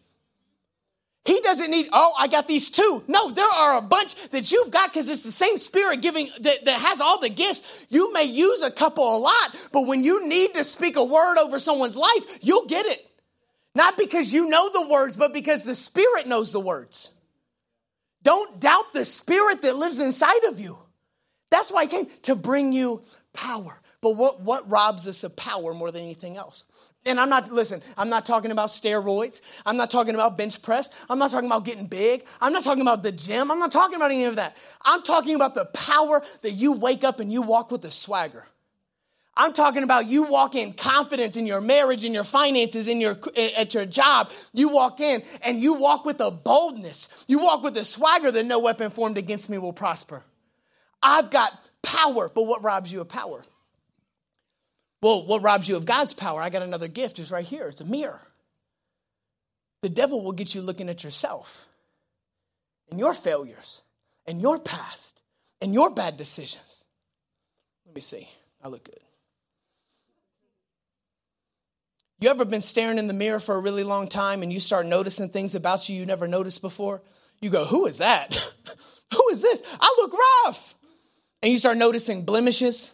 He 1.24 1.40
doesn't 1.42 1.70
need, 1.70 1.88
oh, 1.94 2.14
I 2.18 2.28
got 2.28 2.48
these 2.48 2.72
two. 2.72 3.04
No, 3.08 3.30
there 3.30 3.46
are 3.46 3.78
a 3.78 3.82
bunch 3.82 4.16
that 4.32 4.52
you've 4.52 4.72
got 4.72 4.92
because 4.92 5.08
it's 5.08 5.22
the 5.22 5.32
same 5.32 5.60
spirit 5.60 6.02
giving 6.02 6.32
that, 6.40 6.66
that 6.66 6.82
has 6.82 7.00
all 7.00 7.20
the 7.20 7.30
gifts. 7.30 7.86
You 7.90 8.12
may 8.12 8.24
use 8.24 8.64
a 8.64 8.72
couple 8.72 9.18
a 9.18 9.20
lot, 9.20 9.56
but 9.72 9.86
when 9.86 10.04
you 10.04 10.28
need 10.28 10.56
to 10.56 10.64
speak 10.64 10.96
a 10.96 11.04
word 11.04 11.38
over 11.38 11.60
someone's 11.60 11.96
life, 11.96 12.26
you'll 12.42 12.66
get 12.66 12.88
it. 12.88 13.08
Not 13.76 13.98
because 13.98 14.34
you 14.34 14.50
know 14.50 14.70
the 14.74 14.88
words, 14.88 15.16
but 15.16 15.32
because 15.32 15.64
the 15.64 15.76
spirit 15.76 16.28
knows 16.28 16.52
the 16.52 16.60
words. 16.60 17.14
Don't 18.24 18.60
doubt 18.60 18.94
the 18.94 19.06
spirit 19.06 19.62
that 19.62 19.76
lives 19.76 20.00
inside 20.00 20.44
of 20.46 20.60
you. 20.60 20.78
That's 21.52 21.72
why 21.72 21.82
I 21.82 21.86
came 21.86 22.08
to 22.24 22.36
bring 22.36 22.74
you 22.74 23.04
power. 23.32 23.80
But 24.02 24.12
what, 24.12 24.42
what 24.42 24.70
robs 24.70 25.08
us 25.08 25.24
of 25.24 25.36
power 25.36 25.74
more 25.74 25.92
than 25.92 26.02
anything 26.02 26.36
else? 26.36 26.64
And 27.06 27.20
I'm 27.20 27.30
not, 27.30 27.52
listen, 27.52 27.82
I'm 27.98 28.10
not 28.10 28.26
talking 28.26 28.52
about 28.52 28.70
steroids. 28.70 29.42
I'm 29.66 29.78
not 29.78 29.90
talking 29.90 30.14
about 30.14 30.38
bench 30.38 30.62
press. 30.62 30.90
I'm 31.10 31.18
not 31.18 31.32
talking 31.32 31.48
about 31.48 31.66
getting 31.66 31.88
big. 31.88 32.26
I'm 32.40 32.54
not 32.54 32.64
talking 32.64 32.82
about 32.82 33.02
the 33.02 33.12
gym. 33.12 33.52
I'm 33.52 33.60
not 33.60 33.72
talking 33.72 33.96
about 33.96 34.12
any 34.12 34.26
of 34.26 34.36
that. 34.36 34.56
I'm 34.84 35.02
talking 35.02 35.36
about 35.36 35.56
the 35.56 35.66
power 35.66 36.22
that 36.42 36.52
you 36.52 36.74
wake 36.74 37.04
up 37.04 37.20
and 37.20 37.32
you 37.32 37.42
walk 37.42 37.72
with 37.72 37.86
a 37.86 37.92
swagger. 37.92 38.46
I'm 39.36 39.54
talking 39.54 39.84
about 39.84 40.08
you 40.08 40.24
walk 40.24 40.56
in 40.56 40.74
confidence 40.74 41.38
in 41.38 41.48
your 41.48 41.62
marriage, 41.62 42.04
in 42.04 42.14
your 42.14 42.26
finances, 42.26 42.88
in 42.88 43.00
your 43.00 43.18
at 43.36 43.74
your 43.74 43.86
job. 43.86 44.30
You 44.52 44.70
walk 44.70 45.00
in 45.00 45.24
and 45.42 45.60
you 45.60 45.74
walk 45.74 46.06
with 46.06 46.20
a 46.20 46.30
boldness. 46.30 47.08
You 47.28 47.40
walk 47.40 47.64
with 47.64 47.78
a 47.78 47.86
swagger 47.86 48.32
that 48.32 48.46
no 48.46 48.60
weapon 48.60 48.92
formed 48.92 49.18
against 49.18 49.50
me 49.50 49.58
will 49.58 49.74
prosper. 49.74 50.22
I've 51.02 51.32
got 51.32 51.54
power, 51.82 52.30
but 52.34 52.44
what 52.44 52.62
robs 52.62 52.92
you 52.92 53.00
of 53.00 53.08
power? 53.08 53.42
Well, 55.02 55.26
what 55.26 55.42
robs 55.42 55.68
you 55.68 55.76
of 55.76 55.86
God's 55.86 56.14
power? 56.14 56.42
I 56.42 56.50
got 56.50 56.62
another 56.62 56.88
gift, 56.88 57.20
it's 57.20 57.32
right 57.32 57.46
here. 57.46 57.68
It's 57.68 57.82
a 57.82 57.86
mirror. 57.86 58.22
The 59.82 59.90
devil 59.90 60.22
will 60.22 60.32
get 60.32 60.54
you 60.54 60.62
looking 60.62 60.90
at 60.90 61.04
yourself 61.04 61.68
and 62.90 63.00
your 63.00 63.16
failures 63.16 63.82
and 64.28 64.42
your 64.42 64.60
past 64.60 65.22
and 65.60 65.74
your 65.74 65.90
bad 65.90 66.18
decisions. 66.18 66.84
Let 67.86 67.96
me 67.96 68.02
see. 68.02 68.30
I 68.64 68.68
look 68.68 68.84
good. 68.84 69.00
You 72.20 72.30
ever 72.30 72.46
been 72.46 72.62
staring 72.62 73.00
in 73.00 73.08
the 73.08 73.14
mirror 73.14 73.40
for 73.40 73.56
a 73.56 73.60
really 73.60 73.84
long 73.84 74.08
time 74.08 74.44
and 74.44 74.54
you 74.54 74.60
start 74.60 74.86
noticing 74.86 75.30
things 75.30 75.56
about 75.56 75.90
you 75.90 75.96
you 75.96 76.06
never 76.06 76.28
noticed 76.28 76.62
before? 76.62 77.02
You 77.40 77.50
go, 77.50 77.66
Who 77.66 77.88
is 77.88 77.98
that? 77.98 78.36
Who 79.16 79.30
is 79.30 79.42
this? 79.42 79.64
I 79.80 79.96
look 79.98 80.14
rough. 80.46 80.76
And 81.42 81.52
you 81.52 81.58
start 81.58 81.78
noticing 81.78 82.24
blemishes 82.24 82.92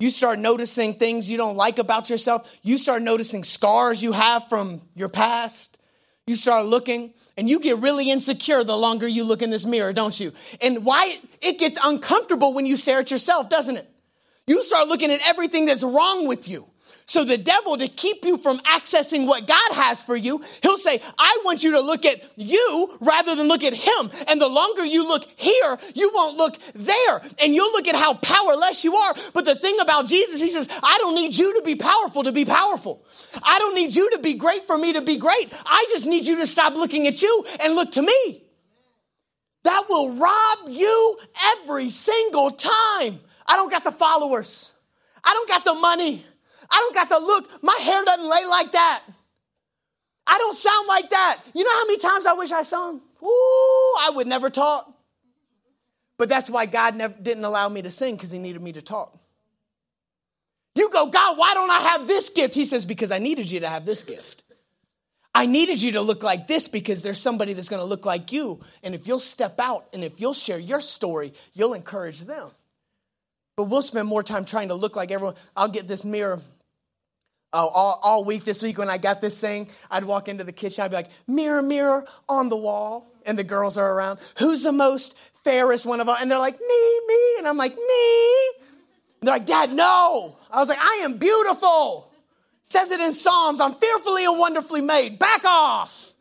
You 0.00 0.10
start 0.10 0.38
noticing 0.38 0.94
things 0.94 1.30
you 1.30 1.36
don't 1.36 1.56
like 1.56 1.78
about 1.78 2.10
yourself. 2.10 2.50
You 2.62 2.78
start 2.78 3.02
noticing 3.02 3.44
scars 3.44 4.02
you 4.02 4.12
have 4.12 4.48
from 4.48 4.82
your 4.94 5.08
past. 5.08 5.78
You 6.26 6.36
start 6.36 6.66
looking 6.66 7.14
and 7.36 7.48
you 7.48 7.60
get 7.60 7.78
really 7.78 8.10
insecure 8.10 8.64
the 8.64 8.76
longer 8.76 9.06
you 9.06 9.24
look 9.24 9.42
in 9.42 9.50
this 9.50 9.66
mirror, 9.66 9.92
don't 9.92 10.18
you? 10.18 10.32
And 10.60 10.84
why 10.84 11.18
it 11.40 11.58
gets 11.58 11.78
uncomfortable 11.82 12.54
when 12.54 12.66
you 12.66 12.76
stare 12.76 13.00
at 13.00 13.10
yourself, 13.10 13.48
doesn't 13.48 13.76
it? 13.76 13.90
You 14.46 14.62
start 14.62 14.88
looking 14.88 15.10
at 15.10 15.20
everything 15.26 15.66
that's 15.66 15.82
wrong 15.82 16.26
with 16.26 16.48
you. 16.48 16.66
So 17.06 17.24
the 17.24 17.36
devil, 17.36 17.76
to 17.76 17.86
keep 17.86 18.24
you 18.24 18.38
from 18.38 18.58
accessing 18.60 19.26
what 19.26 19.46
God 19.46 19.72
has 19.72 20.02
for 20.02 20.16
you, 20.16 20.42
he'll 20.62 20.78
say, 20.78 21.02
I 21.18 21.42
want 21.44 21.62
you 21.62 21.72
to 21.72 21.80
look 21.80 22.06
at 22.06 22.22
you 22.36 22.96
rather 23.00 23.34
than 23.34 23.46
look 23.46 23.62
at 23.62 23.74
him. 23.74 24.10
And 24.26 24.40
the 24.40 24.48
longer 24.48 24.84
you 24.84 25.06
look 25.06 25.26
here, 25.36 25.78
you 25.94 26.10
won't 26.14 26.38
look 26.38 26.56
there. 26.74 27.20
And 27.42 27.54
you'll 27.54 27.72
look 27.72 27.88
at 27.88 27.94
how 27.94 28.14
powerless 28.14 28.84
you 28.84 28.94
are. 28.94 29.14
But 29.34 29.44
the 29.44 29.54
thing 29.54 29.80
about 29.80 30.06
Jesus, 30.06 30.40
he 30.40 30.50
says, 30.50 30.68
I 30.82 30.96
don't 30.98 31.14
need 31.14 31.36
you 31.36 31.54
to 31.58 31.62
be 31.62 31.74
powerful 31.74 32.22
to 32.22 32.32
be 32.32 32.46
powerful. 32.46 33.04
I 33.42 33.58
don't 33.58 33.74
need 33.74 33.94
you 33.94 34.10
to 34.12 34.18
be 34.20 34.34
great 34.34 34.66
for 34.66 34.78
me 34.78 34.94
to 34.94 35.02
be 35.02 35.18
great. 35.18 35.52
I 35.66 35.86
just 35.90 36.06
need 36.06 36.26
you 36.26 36.36
to 36.36 36.46
stop 36.46 36.74
looking 36.74 37.06
at 37.06 37.20
you 37.20 37.44
and 37.60 37.74
look 37.74 37.92
to 37.92 38.02
me. 38.02 38.42
That 39.64 39.84
will 39.88 40.14
rob 40.14 40.58
you 40.68 41.18
every 41.58 41.90
single 41.90 42.50
time. 42.50 43.20
I 43.46 43.56
don't 43.56 43.70
got 43.70 43.84
the 43.84 43.92
followers. 43.92 44.72
I 45.22 45.32
don't 45.34 45.48
got 45.48 45.64
the 45.64 45.74
money. 45.74 46.24
I 46.70 46.76
don't 46.76 46.94
got 46.94 47.08
the 47.08 47.18
look. 47.18 47.62
My 47.62 47.76
hair 47.80 48.04
doesn't 48.04 48.28
lay 48.28 48.46
like 48.46 48.72
that. 48.72 49.02
I 50.26 50.38
don't 50.38 50.56
sound 50.56 50.88
like 50.88 51.10
that. 51.10 51.40
You 51.54 51.64
know 51.64 51.70
how 51.70 51.86
many 51.86 51.98
times 51.98 52.26
I 52.26 52.32
wish 52.34 52.50
I 52.50 52.62
sung? 52.62 53.00
Ooh, 53.22 53.94
I 54.00 54.10
would 54.14 54.26
never 54.26 54.50
talk. 54.50 54.90
But 56.16 56.28
that's 56.28 56.48
why 56.48 56.66
God 56.66 56.96
never, 56.96 57.14
didn't 57.20 57.44
allow 57.44 57.68
me 57.68 57.82
to 57.82 57.90
sing 57.90 58.16
because 58.16 58.30
He 58.30 58.38
needed 58.38 58.62
me 58.62 58.72
to 58.72 58.82
talk. 58.82 59.18
You 60.74 60.90
go, 60.90 61.06
God, 61.06 61.38
why 61.38 61.54
don't 61.54 61.70
I 61.70 61.80
have 61.80 62.06
this 62.06 62.30
gift? 62.30 62.54
He 62.54 62.64
says, 62.64 62.84
because 62.84 63.10
I 63.10 63.18
needed 63.18 63.50
you 63.50 63.60
to 63.60 63.68
have 63.68 63.84
this 63.84 64.02
gift. 64.02 64.42
I 65.34 65.46
needed 65.46 65.82
you 65.82 65.92
to 65.92 66.00
look 66.00 66.22
like 66.22 66.46
this 66.46 66.68
because 66.68 67.02
there's 67.02 67.20
somebody 67.20 67.52
that's 67.52 67.68
going 67.68 67.80
to 67.80 67.86
look 67.86 68.06
like 68.06 68.32
you. 68.32 68.60
And 68.82 68.94
if 68.94 69.06
you'll 69.06 69.20
step 69.20 69.58
out 69.58 69.86
and 69.92 70.04
if 70.04 70.20
you'll 70.20 70.34
share 70.34 70.58
your 70.58 70.80
story, 70.80 71.34
you'll 71.52 71.74
encourage 71.74 72.20
them. 72.20 72.50
But 73.56 73.64
we'll 73.64 73.82
spend 73.82 74.08
more 74.08 74.22
time 74.22 74.44
trying 74.44 74.68
to 74.68 74.74
look 74.74 74.96
like 74.96 75.10
everyone. 75.10 75.36
I'll 75.56 75.68
get 75.68 75.86
this 75.86 76.04
mirror 76.04 76.40
uh, 77.52 77.64
all, 77.64 78.00
all 78.02 78.24
week 78.24 78.44
this 78.44 78.62
week 78.62 78.78
when 78.78 78.90
I 78.90 78.98
got 78.98 79.20
this 79.20 79.38
thing. 79.38 79.68
I'd 79.88 80.04
walk 80.04 80.28
into 80.28 80.42
the 80.42 80.52
kitchen, 80.52 80.82
I'd 80.82 80.88
be 80.88 80.96
like, 80.96 81.10
mirror, 81.28 81.62
mirror 81.62 82.04
on 82.28 82.48
the 82.48 82.56
wall. 82.56 83.10
And 83.26 83.38
the 83.38 83.44
girls 83.44 83.78
are 83.78 83.90
around. 83.90 84.18
Who's 84.38 84.64
the 84.64 84.72
most 84.72 85.16
fairest 85.44 85.86
one 85.86 86.00
of 86.00 86.08
all? 86.10 86.16
And 86.16 86.30
they're 86.30 86.38
like, 86.38 86.60
me, 86.60 87.00
me. 87.08 87.34
And 87.38 87.48
I'm 87.48 87.56
like, 87.56 87.74
me. 87.74 88.46
And 89.20 89.28
they're 89.28 89.36
like, 89.36 89.46
Dad, 89.46 89.72
no. 89.72 90.36
I 90.50 90.58
was 90.58 90.68
like, 90.68 90.78
I 90.78 91.00
am 91.04 91.16
beautiful. 91.16 92.12
Says 92.64 92.90
it 92.90 93.00
in 93.00 93.14
Psalms. 93.14 93.62
I'm 93.62 93.74
fearfully 93.76 94.26
and 94.26 94.38
wonderfully 94.38 94.82
made. 94.82 95.18
Back 95.18 95.42
off. 95.46 96.12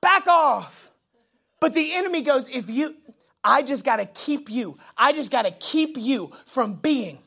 Back 0.00 0.26
off. 0.26 0.90
But 1.60 1.74
the 1.74 1.94
enemy 1.94 2.22
goes, 2.22 2.48
if 2.48 2.68
you, 2.68 2.96
I 3.44 3.62
just 3.62 3.84
got 3.84 3.96
to 3.96 4.06
keep 4.06 4.50
you. 4.50 4.78
I 4.96 5.12
just 5.12 5.30
got 5.30 5.42
to 5.42 5.50
keep 5.50 5.96
you 5.98 6.32
from 6.46 6.74
being. 6.74 7.18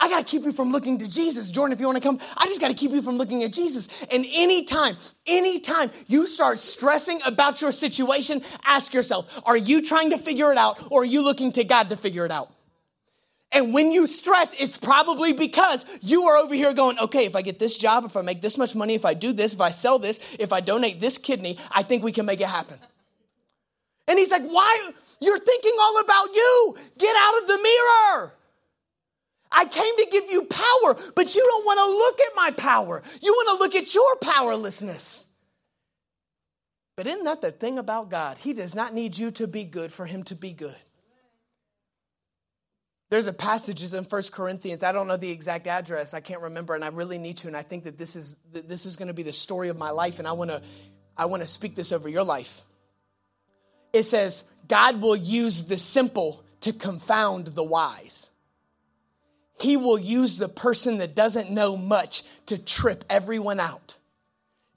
I 0.00 0.08
got 0.08 0.20
to 0.20 0.24
keep 0.24 0.44
you 0.44 0.52
from 0.52 0.70
looking 0.70 0.98
to 0.98 1.08
Jesus. 1.08 1.50
Jordan, 1.50 1.72
if 1.72 1.80
you 1.80 1.86
want 1.86 1.96
to 1.96 2.02
come, 2.02 2.20
I 2.36 2.46
just 2.46 2.60
got 2.60 2.68
to 2.68 2.74
keep 2.74 2.92
you 2.92 3.02
from 3.02 3.18
looking 3.18 3.42
at 3.42 3.52
Jesus. 3.52 3.88
And 4.10 4.24
anytime, 4.32 4.96
anytime 5.26 5.90
you 6.06 6.26
start 6.26 6.60
stressing 6.60 7.20
about 7.26 7.60
your 7.60 7.72
situation, 7.72 8.42
ask 8.64 8.94
yourself, 8.94 9.28
are 9.44 9.56
you 9.56 9.82
trying 9.82 10.10
to 10.10 10.18
figure 10.18 10.52
it 10.52 10.58
out 10.58 10.78
or 10.90 11.02
are 11.02 11.04
you 11.04 11.22
looking 11.22 11.52
to 11.52 11.64
God 11.64 11.88
to 11.88 11.96
figure 11.96 12.24
it 12.24 12.30
out? 12.30 12.52
And 13.50 13.72
when 13.72 13.92
you 13.92 14.06
stress, 14.06 14.54
it's 14.58 14.76
probably 14.76 15.32
because 15.32 15.84
you 16.00 16.28
are 16.28 16.36
over 16.36 16.54
here 16.54 16.72
going, 16.74 16.98
okay, 16.98 17.24
if 17.24 17.34
I 17.34 17.42
get 17.42 17.58
this 17.58 17.76
job, 17.76 18.04
if 18.04 18.16
I 18.16 18.20
make 18.20 18.42
this 18.42 18.58
much 18.58 18.74
money, 18.74 18.94
if 18.94 19.06
I 19.06 19.14
do 19.14 19.32
this, 19.32 19.54
if 19.54 19.60
I 19.60 19.70
sell 19.70 19.98
this, 19.98 20.20
if 20.38 20.52
I 20.52 20.60
donate 20.60 21.00
this 21.00 21.18
kidney, 21.18 21.58
I 21.70 21.82
think 21.82 22.04
we 22.04 22.12
can 22.12 22.26
make 22.26 22.40
it 22.40 22.46
happen. 22.46 22.78
And 24.06 24.18
he's 24.18 24.30
like, 24.30 24.44
why? 24.44 24.90
You're 25.20 25.38
thinking 25.38 25.72
all 25.80 26.00
about 26.00 26.34
you. 26.34 26.76
Get 26.98 27.16
out 27.16 27.42
of 27.42 27.48
the 27.48 27.56
mirror. 27.56 28.32
I 29.50 29.64
came 29.64 29.96
to 29.96 30.06
give 30.10 30.30
you 30.30 30.44
power, 30.44 30.96
but 31.14 31.34
you 31.34 31.42
don't 31.42 31.64
want 31.64 31.78
to 31.78 31.86
look 31.86 32.20
at 32.20 32.36
my 32.36 32.50
power. 32.50 33.02
You 33.20 33.32
want 33.32 33.58
to 33.58 33.64
look 33.64 33.74
at 33.74 33.94
your 33.94 34.16
powerlessness. 34.16 35.26
But 36.96 37.06
isn't 37.06 37.24
that 37.24 37.40
the 37.40 37.52
thing 37.52 37.78
about 37.78 38.10
God? 38.10 38.38
He 38.38 38.52
does 38.52 38.74
not 38.74 38.92
need 38.92 39.16
you 39.16 39.30
to 39.32 39.46
be 39.46 39.64
good 39.64 39.92
for 39.92 40.04
him 40.04 40.24
to 40.24 40.34
be 40.34 40.52
good. 40.52 40.76
There's 43.10 43.26
a 43.26 43.32
passage 43.32 43.94
in 43.94 44.04
First 44.04 44.32
Corinthians. 44.32 44.82
I 44.82 44.92
don't 44.92 45.06
know 45.06 45.16
the 45.16 45.30
exact 45.30 45.66
address. 45.66 46.12
I 46.12 46.20
can't 46.20 46.42
remember, 46.42 46.74
and 46.74 46.84
I 46.84 46.88
really 46.88 47.16
need 47.16 47.38
to. 47.38 47.46
And 47.46 47.56
I 47.56 47.62
think 47.62 47.84
that 47.84 47.96
this 47.96 48.16
is 48.16 48.36
this 48.52 48.84
is 48.84 48.96
going 48.96 49.08
to 49.08 49.14
be 49.14 49.22
the 49.22 49.32
story 49.32 49.70
of 49.70 49.78
my 49.78 49.90
life, 49.90 50.18
and 50.18 50.28
I 50.28 50.32
want 50.32 50.50
to 50.50 50.60
I 51.16 51.24
want 51.24 51.42
to 51.42 51.46
speak 51.46 51.74
this 51.74 51.90
over 51.90 52.08
your 52.08 52.24
life. 52.24 52.62
It 53.98 54.04
says, 54.04 54.44
God 54.68 55.00
will 55.00 55.16
use 55.16 55.64
the 55.64 55.76
simple 55.76 56.44
to 56.60 56.72
confound 56.72 57.48
the 57.48 57.64
wise. 57.64 58.30
He 59.60 59.76
will 59.76 59.98
use 59.98 60.38
the 60.38 60.48
person 60.48 60.98
that 60.98 61.16
doesn't 61.16 61.50
know 61.50 61.76
much 61.76 62.22
to 62.46 62.58
trip 62.58 63.04
everyone 63.10 63.58
out. 63.58 63.96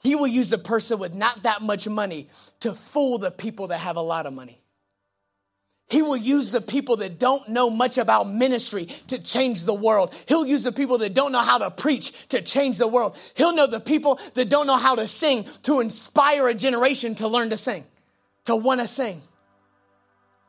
He 0.02 0.16
will 0.16 0.28
use 0.28 0.52
a 0.52 0.58
person 0.58 0.98
with 0.98 1.14
not 1.14 1.44
that 1.44 1.62
much 1.62 1.88
money 1.88 2.30
to 2.62 2.74
fool 2.74 3.20
the 3.20 3.30
people 3.30 3.68
that 3.68 3.78
have 3.78 3.96
a 3.96 4.02
lot 4.02 4.26
of 4.26 4.34
money. 4.34 4.60
He 5.88 6.02
will 6.02 6.18
use 6.18 6.52
the 6.52 6.62
people 6.62 6.98
that 6.98 7.20
don't 7.20 7.50
know 7.50 7.70
much 7.70 7.98
about 7.98 8.28
ministry 8.28 8.86
to 9.08 9.20
change 9.20 9.66
the 9.66 9.74
world. 9.74 10.14
He'll 10.26 10.48
use 10.48 10.64
the 10.64 10.72
people 10.72 11.00
that 11.00 11.14
don't 11.14 11.34
know 11.34 11.42
how 11.42 11.60
to 11.60 11.70
preach 11.70 12.14
to 12.30 12.42
change 12.42 12.78
the 12.78 12.88
world. 12.88 13.16
He'll 13.36 13.54
know 13.54 13.68
the 13.68 13.82
people 13.82 14.20
that 14.34 14.50
don't 14.50 14.68
know 14.68 14.78
how 14.78 14.96
to 14.96 15.08
sing 15.08 15.46
to 15.64 15.82
inspire 15.82 16.48
a 16.48 16.54
generation 16.56 17.16
to 17.16 17.28
learn 17.28 17.50
to 17.50 17.58
sing, 17.58 17.84
to 18.46 18.56
want 18.56 18.82
to 18.82 18.88
sing. 18.88 19.22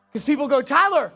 Because 0.09 0.24
people 0.24 0.48
go, 0.48 0.62
Tyler, 0.62 1.12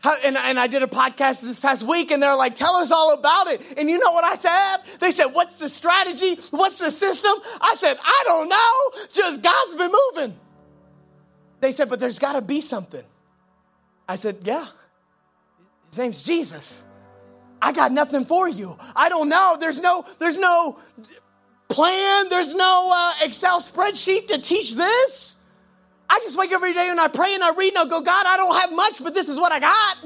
how, 0.00 0.14
and, 0.22 0.36
and 0.36 0.60
I 0.60 0.66
did 0.66 0.82
a 0.82 0.86
podcast 0.86 1.40
this 1.40 1.58
past 1.58 1.82
week 1.82 2.10
and 2.10 2.22
they're 2.22 2.36
like, 2.36 2.54
tell 2.54 2.74
us 2.74 2.90
all 2.90 3.14
about 3.14 3.46
it. 3.46 3.62
And 3.78 3.88
you 3.88 3.98
know 3.98 4.12
what 4.12 4.22
I 4.22 4.34
said? 4.34 4.98
They 5.00 5.10
said, 5.10 5.28
what's 5.28 5.58
the 5.58 5.68
strategy? 5.70 6.38
What's 6.50 6.78
the 6.78 6.90
system? 6.90 7.32
I 7.58 7.74
said, 7.76 7.96
I 8.02 8.22
don't 8.26 8.48
know. 8.50 9.06
Just 9.14 9.42
God's 9.42 9.74
been 9.74 9.90
moving. 9.90 10.38
They 11.60 11.72
said, 11.72 11.88
but 11.88 12.00
there's 12.00 12.18
got 12.18 12.34
to 12.34 12.42
be 12.42 12.60
something. 12.60 13.02
I 14.06 14.16
said, 14.16 14.40
yeah. 14.44 14.66
His 15.88 15.98
name's 15.98 16.22
Jesus. 16.22 16.84
I 17.62 17.72
got 17.72 17.90
nothing 17.90 18.26
for 18.26 18.46
you. 18.46 18.76
I 18.94 19.08
don't 19.08 19.30
know. 19.30 19.56
There's 19.58 19.80
no, 19.80 20.04
there's 20.18 20.36
no 20.36 20.78
plan. 21.68 22.28
There's 22.28 22.54
no 22.54 22.90
uh, 22.92 23.24
Excel 23.24 23.60
spreadsheet 23.60 24.28
to 24.28 24.40
teach 24.40 24.74
this. 24.74 25.36
I 26.08 26.20
just 26.22 26.38
wake 26.38 26.52
every 26.52 26.72
day 26.74 26.88
and 26.88 27.00
I 27.00 27.08
pray 27.08 27.34
and 27.34 27.42
I 27.42 27.54
read 27.54 27.74
and 27.74 27.78
I 27.78 27.90
go, 27.90 28.00
God, 28.00 28.26
I 28.26 28.36
don't 28.36 28.60
have 28.60 28.72
much, 28.72 29.02
but 29.02 29.14
this 29.14 29.28
is 29.28 29.38
what 29.38 29.52
I 29.52 29.60
got. 29.60 29.96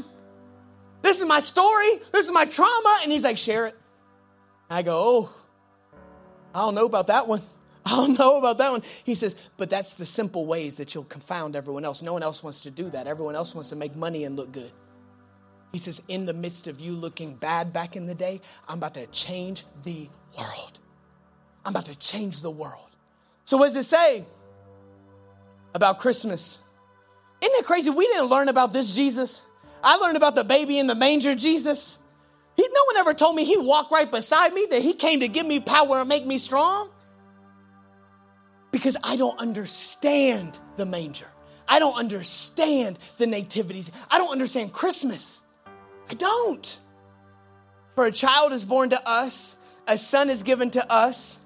This 1.03 1.21
is 1.21 1.27
my 1.27 1.41
story. 1.41 2.01
This 2.13 2.27
is 2.27 2.33
my 2.33 2.45
trauma. 2.45 3.01
And 3.03 3.13
he's 3.13 3.25
like, 3.25 3.39
share 3.39 3.67
it. 3.67 3.77
I 4.71 4.83
go, 4.83 4.97
oh, 4.97 5.35
I 6.55 6.61
don't 6.61 6.75
know 6.75 6.87
about 6.87 7.09
that 7.09 7.27
one. 7.27 7.43
I 7.85 7.91
don't 7.91 8.19
know 8.19 8.37
about 8.37 8.59
that 8.59 8.71
one. 8.71 8.83
He 9.05 9.15
says, 9.15 9.35
but 9.57 9.71
that's 9.71 9.95
the 9.95 10.05
simple 10.05 10.45
ways 10.45 10.77
that 10.77 10.95
you'll 10.95 11.05
confound 11.05 11.57
everyone 11.57 11.85
else. 11.85 12.03
No 12.03 12.13
one 12.13 12.23
else 12.23 12.43
wants 12.43 12.61
to 12.63 12.71
do 12.71 12.91
that. 12.91 13.07
Everyone 13.07 13.35
else 13.35 13.55
wants 13.55 13.71
to 13.71 13.77
make 13.77 13.97
money 13.97 14.25
and 14.25 14.37
look 14.37 14.53
good. 14.53 14.71
He 15.73 15.79
says, 15.79 16.03
in 16.09 16.27
the 16.27 16.33
midst 16.33 16.67
of 16.67 16.81
you 16.81 16.93
looking 16.93 17.35
bad 17.35 17.73
back 17.73 17.97
in 17.97 18.07
the 18.07 18.15
day, 18.15 18.41
I'm 18.67 18.79
about 18.79 18.95
to 18.95 19.07
change 19.09 19.65
the 19.85 20.09
world. 20.37 20.79
I'm 21.69 21.73
about 21.73 21.85
to 21.85 21.95
change 21.95 22.41
the 22.41 22.51
world. 22.51 22.89
So, 23.45 23.59
what 23.59 23.67
does 23.67 23.77
it 23.77 23.85
say? 23.85 24.25
about 25.75 25.99
Christmas. 25.99 26.59
Isn't 27.41 27.55
it 27.55 27.65
crazy? 27.65 27.91
We 27.91 28.07
didn't 28.07 28.27
learn 28.27 28.49
about 28.49 28.73
this 28.73 28.93
Jesus. 28.93 29.43
I 29.83 29.97
learned 29.97 30.17
about 30.17 30.35
the 30.35 30.45
baby 30.45 30.79
in 30.79 30.87
the 30.87 30.95
manger 30.95 31.35
Jesus. 31.35 31.99
He, 32.57 32.67
no 32.73 32.85
one 32.85 32.97
ever 32.97 33.15
told 33.15 33.37
me 33.37 33.45
he 33.45 33.57
walked 33.57 33.93
right 33.93 34.11
beside 34.11 34.53
me, 34.53 34.67
that 34.71 34.83
he 34.83 34.95
came 34.95 35.21
to 35.21 35.29
give 35.29 35.47
me 35.47 35.61
power 35.61 36.01
and 36.01 36.09
make 36.09 36.27
me 36.27 36.39
strong. 36.39 36.91
Because 38.73 38.97
I 39.05 39.17
don't 39.17 39.39
understand 39.39 40.59
the 40.77 40.85
manger. 40.85 41.29
I 41.69 41.79
don't 41.79 41.95
understand 41.95 42.99
the 43.19 43.27
nativities. 43.27 43.91
I 44.11 44.19
don't 44.19 44.31
understand 44.31 44.73
Christmas. 44.73 45.43
I 46.11 46.15
don't. 46.15 46.79
For 47.95 48.07
a 48.07 48.13
child 48.13 48.53
is 48.53 48.65
born 48.65 48.91
to 48.91 49.09
us, 49.09 49.57
a 49.87 49.97
son 49.97 50.29
is 50.29 50.43
given 50.43 50.71
to 50.73 50.93
us 50.93 51.38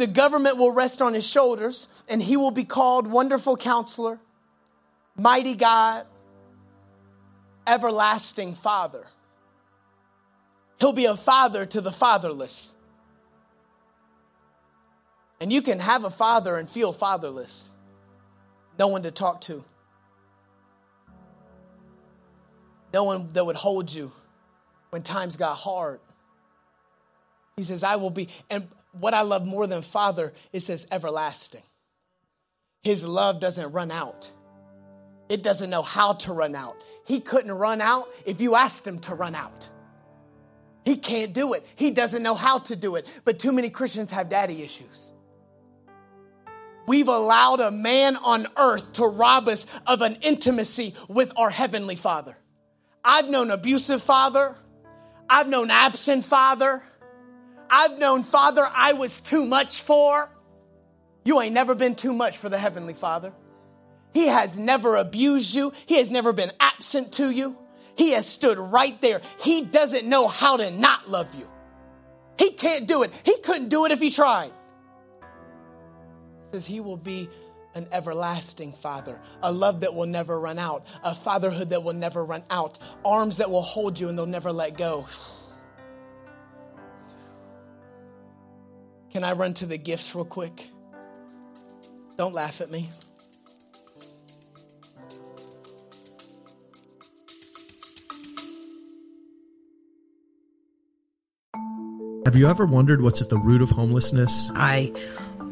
the 0.00 0.06
government 0.06 0.56
will 0.56 0.72
rest 0.72 1.02
on 1.02 1.12
his 1.12 1.26
shoulders, 1.26 1.86
and 2.08 2.22
he 2.22 2.38
will 2.38 2.50
be 2.50 2.64
called 2.64 3.06
Wonderful 3.06 3.58
Counselor, 3.58 4.18
Mighty 5.14 5.54
God, 5.54 6.06
Everlasting 7.66 8.54
Father. 8.54 9.06
He'll 10.78 10.94
be 10.94 11.04
a 11.04 11.18
father 11.18 11.66
to 11.66 11.82
the 11.82 11.92
fatherless. 11.92 12.74
And 15.38 15.52
you 15.52 15.60
can 15.60 15.78
have 15.78 16.04
a 16.04 16.10
father 16.10 16.56
and 16.56 16.68
feel 16.68 16.94
fatherless, 16.94 17.68
no 18.78 18.88
one 18.88 19.02
to 19.02 19.10
talk 19.10 19.42
to, 19.42 19.62
no 22.94 23.04
one 23.04 23.28
that 23.34 23.44
would 23.44 23.56
hold 23.56 23.92
you, 23.92 24.12
when 24.88 25.02
times 25.02 25.36
got 25.36 25.56
hard. 25.56 26.00
He 27.56 27.64
says, 27.64 27.82
I 27.82 27.96
will 27.96 28.08
be, 28.08 28.30
and 28.48 28.66
what 28.92 29.14
I 29.14 29.22
love 29.22 29.44
more 29.46 29.66
than 29.66 29.82
Father, 29.82 30.32
it 30.52 30.60
says 30.60 30.86
everlasting. 30.90 31.62
His 32.82 33.04
love 33.04 33.40
doesn't 33.40 33.72
run 33.72 33.90
out, 33.90 34.30
it 35.28 35.42
doesn't 35.42 35.70
know 35.70 35.82
how 35.82 36.14
to 36.14 36.32
run 36.32 36.54
out. 36.54 36.76
He 37.06 37.20
couldn't 37.20 37.52
run 37.52 37.80
out 37.80 38.08
if 38.24 38.40
you 38.40 38.54
asked 38.54 38.86
him 38.86 39.00
to 39.00 39.14
run 39.14 39.34
out. 39.34 39.68
He 40.84 40.96
can't 40.96 41.32
do 41.32 41.52
it. 41.54 41.66
He 41.76 41.90
doesn't 41.90 42.22
know 42.22 42.34
how 42.34 42.60
to 42.60 42.76
do 42.76 42.96
it. 42.96 43.06
But 43.24 43.38
too 43.38 43.52
many 43.52 43.68
Christians 43.68 44.10
have 44.10 44.28
daddy 44.28 44.62
issues. 44.62 45.12
We've 46.86 47.08
allowed 47.08 47.60
a 47.60 47.70
man 47.70 48.16
on 48.16 48.46
earth 48.56 48.94
to 48.94 49.06
rob 49.06 49.48
us 49.48 49.66
of 49.86 50.02
an 50.02 50.18
intimacy 50.22 50.94
with 51.08 51.32
our 51.36 51.50
heavenly 51.50 51.96
father. 51.96 52.36
I've 53.04 53.28
known 53.28 53.50
abusive 53.50 54.02
father. 54.02 54.56
I've 55.28 55.48
known 55.48 55.70
absent 55.70 56.24
father. 56.24 56.82
I've 57.70 57.98
known 57.98 58.22
father 58.22 58.66
I 58.68 58.94
was 58.94 59.20
too 59.20 59.44
much 59.44 59.82
for. 59.82 60.28
You 61.24 61.40
ain't 61.40 61.54
never 61.54 61.74
been 61.74 61.94
too 61.94 62.12
much 62.12 62.38
for 62.38 62.48
the 62.48 62.58
heavenly 62.58 62.94
father. 62.94 63.32
He 64.12 64.26
has 64.26 64.58
never 64.58 64.96
abused 64.96 65.54
you. 65.54 65.72
He 65.86 65.96
has 65.96 66.10
never 66.10 66.32
been 66.32 66.52
absent 66.58 67.12
to 67.14 67.30
you. 67.30 67.56
He 67.94 68.12
has 68.12 68.26
stood 68.26 68.58
right 68.58 69.00
there. 69.00 69.20
He 69.40 69.62
doesn't 69.62 70.06
know 70.06 70.26
how 70.26 70.56
to 70.56 70.70
not 70.70 71.08
love 71.08 71.34
you. 71.34 71.48
He 72.38 72.52
can't 72.52 72.88
do 72.88 73.02
it. 73.02 73.12
He 73.24 73.38
couldn't 73.38 73.68
do 73.68 73.84
it 73.84 73.92
if 73.92 74.00
he 74.00 74.10
tried. 74.10 74.52
Says 76.50 76.66
he 76.66 76.80
will 76.80 76.96
be 76.96 77.28
an 77.74 77.86
everlasting 77.92 78.72
father, 78.72 79.20
a 79.42 79.52
love 79.52 79.80
that 79.80 79.94
will 79.94 80.06
never 80.06 80.40
run 80.40 80.58
out, 80.58 80.86
a 81.04 81.14
fatherhood 81.14 81.70
that 81.70 81.84
will 81.84 81.92
never 81.92 82.24
run 82.24 82.42
out, 82.50 82.78
arms 83.04 83.36
that 83.36 83.50
will 83.50 83.62
hold 83.62 84.00
you 84.00 84.08
and 84.08 84.18
they'll 84.18 84.26
never 84.26 84.50
let 84.50 84.76
go. 84.76 85.06
Can 89.12 89.24
I 89.24 89.32
run 89.32 89.54
to 89.54 89.66
the 89.66 89.76
gifts 89.76 90.14
real 90.14 90.24
quick? 90.24 90.70
Don't 92.16 92.34
laugh 92.34 92.60
at 92.60 92.70
me. 92.70 92.90
Have 102.24 102.36
you 102.36 102.48
ever 102.48 102.66
wondered 102.66 103.02
what's 103.02 103.20
at 103.20 103.28
the 103.28 103.38
root 103.38 103.60
of 103.60 103.70
homelessness? 103.70 104.52
I 104.54 104.92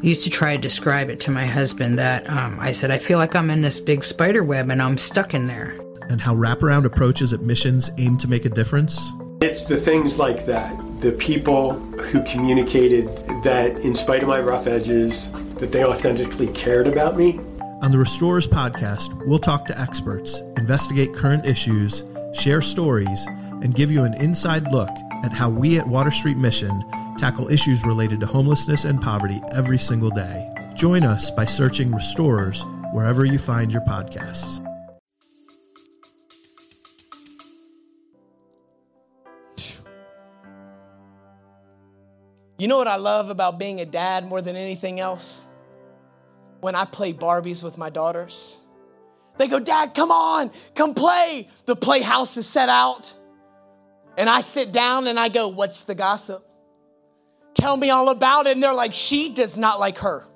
used 0.00 0.22
to 0.24 0.30
try 0.30 0.54
to 0.54 0.62
describe 0.62 1.10
it 1.10 1.18
to 1.20 1.32
my 1.32 1.44
husband 1.44 1.98
that 1.98 2.28
um, 2.30 2.60
I 2.60 2.70
said, 2.70 2.92
I 2.92 2.98
feel 2.98 3.18
like 3.18 3.34
I'm 3.34 3.50
in 3.50 3.62
this 3.62 3.80
big 3.80 4.04
spider 4.04 4.44
web 4.44 4.70
and 4.70 4.80
I'm 4.80 4.96
stuck 4.96 5.34
in 5.34 5.48
there. 5.48 5.76
And 6.08 6.20
how 6.20 6.36
wraparound 6.36 6.84
approaches 6.84 7.32
at 7.32 7.40
missions 7.40 7.90
aim 7.98 8.16
to 8.18 8.28
make 8.28 8.44
a 8.44 8.48
difference? 8.48 9.12
It's 9.40 9.64
the 9.64 9.80
things 9.80 10.18
like 10.18 10.46
that, 10.46 10.78
the 11.00 11.12
people 11.12 11.74
who 11.74 12.22
communicated 12.24 13.08
that 13.44 13.76
in 13.78 13.94
spite 13.94 14.22
of 14.22 14.28
my 14.28 14.40
rough 14.40 14.66
edges, 14.66 15.30
that 15.54 15.72
they 15.72 15.84
authentically 15.84 16.48
cared 16.48 16.86
about 16.88 17.16
me. 17.16 17.38
On 17.82 17.92
the 17.92 17.98
Restorers 17.98 18.46
podcast, 18.46 19.24
we'll 19.24 19.38
talk 19.38 19.66
to 19.66 19.80
experts, 19.80 20.40
investigate 20.56 21.14
current 21.14 21.46
issues, 21.46 22.02
share 22.32 22.60
stories, 22.60 23.26
and 23.62 23.74
give 23.74 23.90
you 23.90 24.02
an 24.02 24.14
inside 24.14 24.70
look 24.72 24.90
at 25.24 25.32
how 25.32 25.48
we 25.48 25.78
at 25.78 25.86
Water 25.86 26.10
Street 26.10 26.36
Mission 26.36 26.84
tackle 27.18 27.48
issues 27.48 27.84
related 27.84 28.20
to 28.20 28.26
homelessness 28.26 28.84
and 28.84 29.02
poverty 29.02 29.40
every 29.52 29.78
single 29.78 30.10
day. 30.10 30.48
Join 30.74 31.02
us 31.02 31.30
by 31.30 31.44
searching 31.44 31.92
Restorers 31.92 32.64
wherever 32.92 33.24
you 33.24 33.38
find 33.38 33.72
your 33.72 33.82
podcasts. 33.82 34.64
You 42.58 42.66
know 42.66 42.76
what 42.76 42.88
I 42.88 42.96
love 42.96 43.30
about 43.30 43.58
being 43.58 43.80
a 43.80 43.86
dad 43.86 44.26
more 44.26 44.42
than 44.42 44.56
anything 44.56 44.98
else? 44.98 45.44
When 46.60 46.74
I 46.74 46.84
play 46.84 47.12
Barbies 47.12 47.62
with 47.62 47.78
my 47.78 47.88
daughters, 47.88 48.58
they 49.38 49.46
go, 49.46 49.60
Dad, 49.60 49.94
come 49.94 50.10
on, 50.10 50.50
come 50.74 50.92
play. 50.92 51.48
The 51.66 51.76
playhouse 51.76 52.36
is 52.36 52.48
set 52.48 52.68
out. 52.68 53.12
And 54.16 54.28
I 54.28 54.40
sit 54.40 54.72
down 54.72 55.06
and 55.06 55.18
I 55.18 55.28
go, 55.28 55.46
What's 55.48 55.82
the 55.82 55.94
gossip? 55.94 56.44
Tell 57.54 57.76
me 57.76 57.90
all 57.90 58.08
about 58.08 58.48
it. 58.48 58.52
And 58.52 58.62
they're 58.62 58.72
like, 58.74 58.92
She 58.92 59.32
does 59.32 59.56
not 59.56 59.78
like 59.78 59.98
her. 59.98 60.26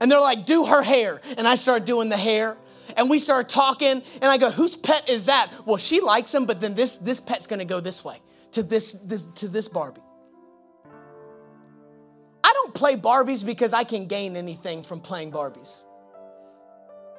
And 0.00 0.10
they're 0.10 0.20
like, 0.20 0.46
Do 0.46 0.64
her 0.64 0.82
hair. 0.82 1.20
And 1.36 1.46
I 1.46 1.56
start 1.56 1.84
doing 1.84 2.08
the 2.08 2.16
hair. 2.16 2.56
And 2.96 3.10
we 3.10 3.18
start 3.18 3.50
talking. 3.50 4.02
And 4.22 4.24
I 4.24 4.38
go, 4.38 4.50
Whose 4.50 4.74
pet 4.74 5.10
is 5.10 5.26
that? 5.26 5.52
Well, 5.66 5.76
she 5.76 6.00
likes 6.00 6.34
him, 6.34 6.46
but 6.46 6.62
then 6.62 6.74
this, 6.74 6.96
this 6.96 7.20
pet's 7.20 7.46
gonna 7.46 7.66
go 7.66 7.80
this 7.80 8.02
way 8.02 8.22
to 8.52 8.62
this, 8.62 8.92
this, 8.92 9.26
to 9.34 9.48
this 9.48 9.68
Barbie. 9.68 10.00
Play 12.74 12.96
Barbies 12.96 13.44
because 13.44 13.72
I 13.72 13.84
can 13.84 14.06
gain 14.06 14.36
anything 14.36 14.82
from 14.82 15.00
playing 15.00 15.32
Barbies. 15.32 15.82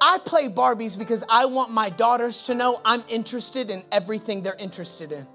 I 0.00 0.18
play 0.18 0.48
Barbies 0.48 0.98
because 0.98 1.24
I 1.28 1.46
want 1.46 1.70
my 1.70 1.88
daughters 1.88 2.42
to 2.42 2.54
know 2.54 2.80
I'm 2.84 3.04
interested 3.08 3.70
in 3.70 3.84
everything 3.90 4.42
they're 4.42 4.54
interested 4.54 5.12
in. 5.12 5.26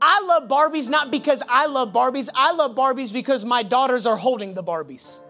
I 0.00 0.20
love 0.20 0.48
Barbies 0.48 0.88
not 0.88 1.10
because 1.10 1.42
I 1.48 1.66
love 1.66 1.92
Barbies. 1.92 2.28
I 2.34 2.52
love 2.52 2.74
Barbies 2.74 3.12
because 3.12 3.44
my 3.44 3.62
daughters 3.62 4.06
are 4.06 4.16
holding 4.16 4.54
the 4.54 4.62
Barbies. 4.62 5.20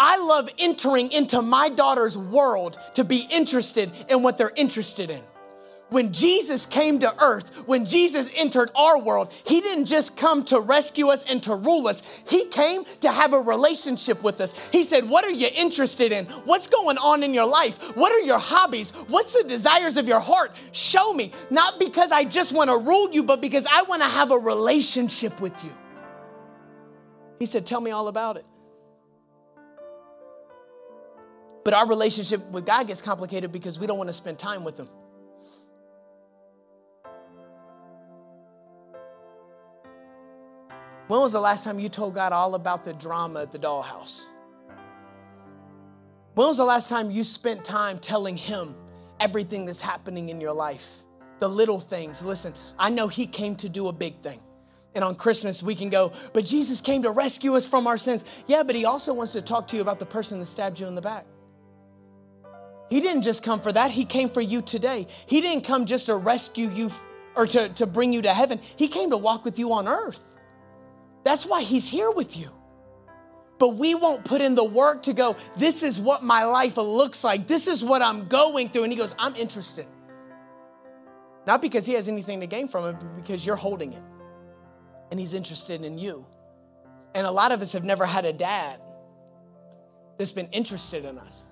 I 0.00 0.16
love 0.18 0.48
entering 0.58 1.12
into 1.12 1.42
my 1.42 1.68
daughter's 1.68 2.16
world 2.16 2.78
to 2.94 3.04
be 3.04 3.18
interested 3.18 3.92
in 4.08 4.22
what 4.22 4.38
they're 4.38 4.52
interested 4.54 5.10
in. 5.10 5.22
When 5.90 6.12
Jesus 6.12 6.66
came 6.66 6.98
to 7.00 7.14
earth, 7.22 7.66
when 7.66 7.86
Jesus 7.86 8.28
entered 8.34 8.70
our 8.74 8.98
world, 8.98 9.32
he 9.44 9.60
didn't 9.62 9.86
just 9.86 10.16
come 10.18 10.44
to 10.46 10.60
rescue 10.60 11.08
us 11.08 11.24
and 11.24 11.42
to 11.44 11.54
rule 11.54 11.88
us. 11.88 12.02
He 12.28 12.46
came 12.48 12.84
to 13.00 13.10
have 13.10 13.32
a 13.32 13.40
relationship 13.40 14.22
with 14.22 14.40
us. 14.40 14.52
He 14.70 14.84
said, 14.84 15.08
What 15.08 15.24
are 15.24 15.30
you 15.30 15.48
interested 15.54 16.12
in? 16.12 16.26
What's 16.44 16.66
going 16.66 16.98
on 16.98 17.22
in 17.22 17.32
your 17.32 17.46
life? 17.46 17.96
What 17.96 18.12
are 18.12 18.20
your 18.20 18.38
hobbies? 18.38 18.90
What's 19.08 19.32
the 19.32 19.44
desires 19.44 19.96
of 19.96 20.06
your 20.06 20.20
heart? 20.20 20.54
Show 20.72 21.14
me. 21.14 21.32
Not 21.48 21.78
because 21.78 22.12
I 22.12 22.24
just 22.24 22.52
want 22.52 22.68
to 22.68 22.76
rule 22.76 23.10
you, 23.10 23.22
but 23.22 23.40
because 23.40 23.64
I 23.64 23.82
want 23.82 24.02
to 24.02 24.08
have 24.08 24.30
a 24.30 24.38
relationship 24.38 25.40
with 25.40 25.64
you. 25.64 25.72
He 27.38 27.46
said, 27.46 27.64
Tell 27.64 27.80
me 27.80 27.92
all 27.92 28.08
about 28.08 28.36
it. 28.36 28.44
But 31.64 31.72
our 31.72 31.86
relationship 31.86 32.46
with 32.50 32.66
God 32.66 32.86
gets 32.86 33.00
complicated 33.00 33.52
because 33.52 33.78
we 33.78 33.86
don't 33.86 33.98
want 33.98 34.08
to 34.08 34.14
spend 34.14 34.38
time 34.38 34.64
with 34.64 34.78
Him. 34.78 34.88
When 41.08 41.20
was 41.20 41.32
the 41.32 41.40
last 41.40 41.64
time 41.64 41.80
you 41.80 41.88
told 41.88 42.14
God 42.14 42.34
all 42.34 42.54
about 42.54 42.84
the 42.84 42.92
drama 42.92 43.40
at 43.40 43.50
the 43.50 43.58
dollhouse? 43.58 44.20
When 46.34 46.46
was 46.46 46.58
the 46.58 46.66
last 46.66 46.90
time 46.90 47.10
you 47.10 47.24
spent 47.24 47.64
time 47.64 47.98
telling 47.98 48.36
Him 48.36 48.74
everything 49.18 49.64
that's 49.64 49.80
happening 49.80 50.28
in 50.28 50.38
your 50.38 50.52
life? 50.52 50.86
The 51.40 51.48
little 51.48 51.80
things. 51.80 52.22
Listen, 52.22 52.52
I 52.78 52.90
know 52.90 53.08
He 53.08 53.26
came 53.26 53.56
to 53.56 53.70
do 53.70 53.88
a 53.88 53.92
big 53.92 54.20
thing. 54.20 54.38
And 54.94 55.02
on 55.02 55.14
Christmas, 55.14 55.62
we 55.62 55.74
can 55.74 55.88
go, 55.88 56.12
but 56.34 56.44
Jesus 56.44 56.82
came 56.82 57.02
to 57.02 57.10
rescue 57.10 57.54
us 57.54 57.64
from 57.64 57.86
our 57.86 57.96
sins. 57.96 58.26
Yeah, 58.46 58.62
but 58.62 58.74
He 58.74 58.84
also 58.84 59.14
wants 59.14 59.32
to 59.32 59.40
talk 59.40 59.66
to 59.68 59.76
you 59.76 59.82
about 59.82 59.98
the 59.98 60.06
person 60.06 60.38
that 60.40 60.46
stabbed 60.46 60.78
you 60.78 60.86
in 60.86 60.94
the 60.94 61.00
back. 61.00 61.24
He 62.90 63.00
didn't 63.00 63.22
just 63.22 63.42
come 63.42 63.60
for 63.60 63.72
that, 63.72 63.90
He 63.90 64.04
came 64.04 64.28
for 64.28 64.42
you 64.42 64.60
today. 64.60 65.06
He 65.24 65.40
didn't 65.40 65.64
come 65.64 65.86
just 65.86 66.06
to 66.06 66.16
rescue 66.16 66.68
you 66.68 66.90
or 67.34 67.46
to, 67.46 67.68
to 67.70 67.86
bring 67.86 68.12
you 68.12 68.20
to 68.22 68.34
heaven, 68.34 68.60
He 68.76 68.88
came 68.88 69.08
to 69.08 69.16
walk 69.16 69.46
with 69.46 69.58
you 69.58 69.72
on 69.72 69.88
earth. 69.88 70.22
That's 71.24 71.44
why 71.44 71.62
he's 71.62 71.88
here 71.88 72.10
with 72.10 72.36
you. 72.36 72.50
But 73.58 73.70
we 73.70 73.94
won't 73.94 74.24
put 74.24 74.40
in 74.40 74.54
the 74.54 74.64
work 74.64 75.02
to 75.04 75.12
go, 75.12 75.36
this 75.56 75.82
is 75.82 75.98
what 75.98 76.22
my 76.22 76.44
life 76.44 76.76
looks 76.76 77.24
like. 77.24 77.48
This 77.48 77.66
is 77.66 77.84
what 77.84 78.02
I'm 78.02 78.28
going 78.28 78.68
through. 78.68 78.84
And 78.84 78.92
he 78.92 78.98
goes, 78.98 79.14
I'm 79.18 79.34
interested. 79.34 79.86
Not 81.46 81.60
because 81.60 81.84
he 81.84 81.94
has 81.94 82.08
anything 82.08 82.40
to 82.40 82.46
gain 82.46 82.68
from 82.68 82.86
it, 82.86 82.92
but 83.00 83.16
because 83.16 83.44
you're 83.44 83.56
holding 83.56 83.94
it. 83.94 84.02
And 85.10 85.18
he's 85.18 85.34
interested 85.34 85.82
in 85.82 85.98
you. 85.98 86.24
And 87.14 87.26
a 87.26 87.30
lot 87.30 87.50
of 87.52 87.62
us 87.62 87.72
have 87.72 87.84
never 87.84 88.06
had 88.06 88.24
a 88.24 88.32
dad 88.32 88.80
that's 90.18 90.32
been 90.32 90.48
interested 90.48 91.04
in 91.04 91.18
us. 91.18 91.50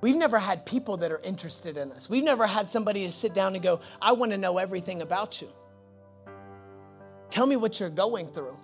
We've 0.00 0.16
never 0.16 0.38
had 0.38 0.64
people 0.64 0.96
that 0.98 1.12
are 1.12 1.20
interested 1.20 1.76
in 1.76 1.92
us. 1.92 2.08
We've 2.08 2.24
never 2.24 2.46
had 2.46 2.70
somebody 2.70 3.06
to 3.06 3.12
sit 3.12 3.34
down 3.34 3.54
and 3.54 3.62
go, 3.62 3.80
I 4.00 4.12
want 4.12 4.32
to 4.32 4.38
know 4.38 4.58
everything 4.58 5.02
about 5.02 5.40
you. 5.42 5.48
Tell 7.32 7.46
me 7.46 7.56
what 7.56 7.80
you're 7.80 7.88
going 7.88 8.28
through 8.28 8.58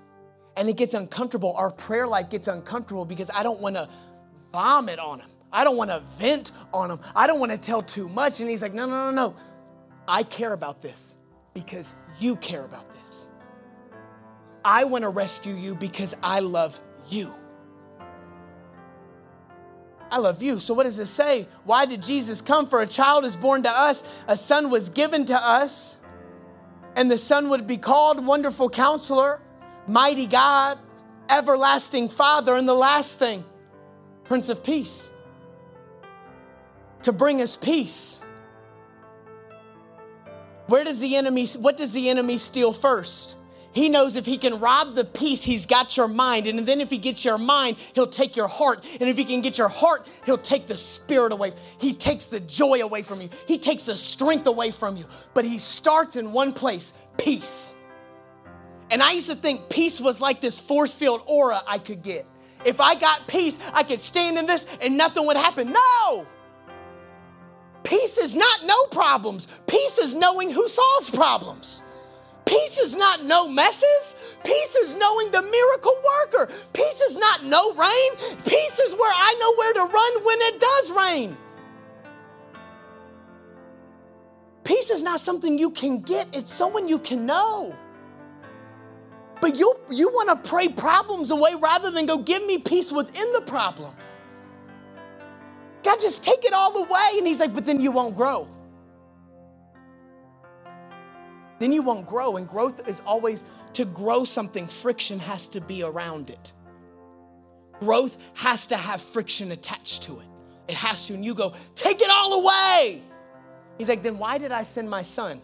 and 0.54 0.68
it 0.68 0.76
gets 0.76 0.92
uncomfortable. 0.92 1.54
Our 1.56 1.70
prayer 1.70 2.06
life 2.06 2.28
gets 2.28 2.48
uncomfortable 2.48 3.06
because 3.06 3.30
I 3.32 3.42
don't 3.42 3.60
want 3.60 3.76
to 3.76 3.88
vomit 4.52 4.98
on 4.98 5.20
him. 5.20 5.30
I 5.50 5.64
don't 5.64 5.78
want 5.78 5.88
to 5.88 6.02
vent 6.18 6.52
on 6.74 6.90
him. 6.90 7.00
I 7.16 7.26
don't 7.26 7.40
want 7.40 7.50
to 7.50 7.56
tell 7.56 7.80
too 7.80 8.10
much. 8.10 8.40
And 8.40 8.50
he's 8.50 8.60
like, 8.60 8.74
no, 8.74 8.84
no, 8.84 9.10
no, 9.10 9.10
no. 9.10 9.36
I 10.06 10.22
care 10.22 10.52
about 10.52 10.82
this 10.82 11.16
because 11.54 11.94
you 12.20 12.36
care 12.36 12.66
about 12.66 12.84
this. 12.92 13.28
I 14.62 14.84
want 14.84 15.00
to 15.04 15.08
rescue 15.08 15.54
you 15.54 15.74
because 15.74 16.14
I 16.22 16.40
love 16.40 16.78
you. 17.08 17.32
I 20.10 20.18
love 20.18 20.42
you. 20.42 20.60
So, 20.60 20.74
what 20.74 20.82
does 20.82 20.98
it 20.98 21.06
say? 21.06 21.48
Why 21.64 21.86
did 21.86 22.02
Jesus 22.02 22.42
come? 22.42 22.68
For 22.68 22.82
a 22.82 22.86
child 22.86 23.24
is 23.24 23.34
born 23.34 23.62
to 23.62 23.70
us, 23.70 24.04
a 24.26 24.36
son 24.36 24.68
was 24.68 24.90
given 24.90 25.24
to 25.24 25.34
us, 25.34 25.97
And 26.98 27.08
the 27.08 27.16
Son 27.16 27.48
would 27.50 27.64
be 27.64 27.76
called 27.76 28.26
Wonderful 28.26 28.68
Counselor, 28.68 29.40
Mighty 29.86 30.26
God, 30.26 30.80
Everlasting 31.30 32.08
Father, 32.08 32.56
and 32.56 32.68
the 32.68 32.74
last 32.74 33.20
thing, 33.20 33.44
Prince 34.24 34.48
of 34.48 34.64
Peace. 34.64 35.08
To 37.02 37.12
bring 37.12 37.40
us 37.40 37.54
peace. 37.54 38.20
Where 40.66 40.82
does 40.82 40.98
the 40.98 41.14
enemy, 41.14 41.46
what 41.46 41.76
does 41.76 41.92
the 41.92 42.10
enemy 42.10 42.36
steal 42.36 42.72
first? 42.72 43.36
He 43.72 43.88
knows 43.88 44.16
if 44.16 44.26
he 44.26 44.38
can 44.38 44.60
rob 44.60 44.94
the 44.94 45.04
peace, 45.04 45.42
he's 45.42 45.66
got 45.66 45.96
your 45.96 46.08
mind. 46.08 46.46
And 46.46 46.58
then 46.60 46.80
if 46.80 46.90
he 46.90 46.98
gets 46.98 47.24
your 47.24 47.38
mind, 47.38 47.76
he'll 47.94 48.06
take 48.06 48.34
your 48.34 48.48
heart. 48.48 48.84
And 49.00 49.08
if 49.08 49.16
he 49.16 49.24
can 49.24 49.40
get 49.40 49.58
your 49.58 49.68
heart, 49.68 50.06
he'll 50.24 50.38
take 50.38 50.66
the 50.66 50.76
spirit 50.76 51.32
away. 51.32 51.52
He 51.78 51.92
takes 51.92 52.26
the 52.26 52.40
joy 52.40 52.82
away 52.82 53.02
from 53.02 53.20
you. 53.20 53.28
He 53.46 53.58
takes 53.58 53.84
the 53.84 53.96
strength 53.96 54.46
away 54.46 54.70
from 54.70 54.96
you. 54.96 55.04
But 55.34 55.44
he 55.44 55.58
starts 55.58 56.16
in 56.16 56.32
one 56.32 56.52
place 56.52 56.92
peace. 57.18 57.74
And 58.90 59.02
I 59.02 59.12
used 59.12 59.28
to 59.28 59.36
think 59.36 59.68
peace 59.68 60.00
was 60.00 60.20
like 60.20 60.40
this 60.40 60.58
force 60.58 60.94
field 60.94 61.22
aura 61.26 61.62
I 61.66 61.78
could 61.78 62.02
get. 62.02 62.26
If 62.64 62.80
I 62.80 62.94
got 62.94 63.28
peace, 63.28 63.58
I 63.72 63.82
could 63.82 64.00
stand 64.00 64.38
in 64.38 64.46
this 64.46 64.66
and 64.80 64.96
nothing 64.96 65.26
would 65.26 65.36
happen. 65.36 65.72
No! 65.72 66.26
Peace 67.84 68.18
is 68.18 68.34
not 68.34 68.64
no 68.64 68.84
problems, 68.86 69.48
peace 69.66 69.98
is 69.98 70.14
knowing 70.14 70.50
who 70.50 70.68
solves 70.68 71.08
problems. 71.10 71.82
Peace 72.58 72.78
is 72.78 72.92
not 72.94 73.24
no 73.24 73.46
messes. 73.46 74.16
Peace 74.42 74.74
is 74.74 74.94
knowing 74.96 75.30
the 75.30 75.42
miracle 75.42 75.94
worker. 76.10 76.52
Peace 76.72 77.00
is 77.02 77.14
not 77.14 77.44
no 77.44 77.72
rain. 77.74 78.36
Peace 78.44 78.78
is 78.80 78.94
where 78.94 79.12
I 79.14 79.34
know 79.38 79.54
where 79.54 79.72
to 79.74 79.92
run 79.92 80.24
when 80.24 80.40
it 80.42 80.60
does 80.60 80.90
rain. 80.90 81.36
Peace 84.64 84.90
is 84.90 85.02
not 85.02 85.20
something 85.20 85.56
you 85.56 85.70
can 85.70 86.00
get, 86.00 86.26
it's 86.32 86.52
someone 86.52 86.88
you 86.88 86.98
can 86.98 87.24
know. 87.24 87.74
But 89.40 89.54
you, 89.54 89.78
you 89.88 90.08
want 90.08 90.28
to 90.28 90.48
pray 90.48 90.68
problems 90.68 91.30
away 91.30 91.54
rather 91.54 91.92
than 91.92 92.06
go 92.06 92.18
give 92.18 92.44
me 92.44 92.58
peace 92.58 92.90
within 92.90 93.32
the 93.32 93.40
problem. 93.40 93.94
God, 95.84 96.00
just 96.00 96.24
take 96.24 96.44
it 96.44 96.52
all 96.52 96.76
away. 96.76 97.18
And 97.18 97.26
He's 97.26 97.38
like, 97.38 97.54
but 97.54 97.64
then 97.64 97.78
you 97.78 97.92
won't 97.92 98.16
grow 98.16 98.48
then 101.58 101.72
you 101.72 101.82
won't 101.82 102.06
grow. 102.06 102.36
And 102.36 102.48
growth 102.48 102.88
is 102.88 103.00
always 103.00 103.44
to 103.74 103.84
grow 103.84 104.24
something, 104.24 104.66
friction 104.66 105.18
has 105.18 105.48
to 105.48 105.60
be 105.60 105.82
around 105.82 106.30
it. 106.30 106.52
Growth 107.80 108.16
has 108.34 108.66
to 108.68 108.76
have 108.76 109.00
friction 109.00 109.52
attached 109.52 110.02
to 110.04 110.18
it. 110.20 110.26
It 110.68 110.74
has 110.74 111.06
to. 111.06 111.14
And 111.14 111.24
you 111.24 111.34
go, 111.34 111.54
take 111.74 112.00
it 112.00 112.10
all 112.10 112.44
away. 112.44 113.02
He's 113.78 113.88
like, 113.88 114.02
then 114.02 114.18
why 114.18 114.38
did 114.38 114.52
I 114.52 114.64
send 114.64 114.90
my 114.90 115.02
son? 115.02 115.40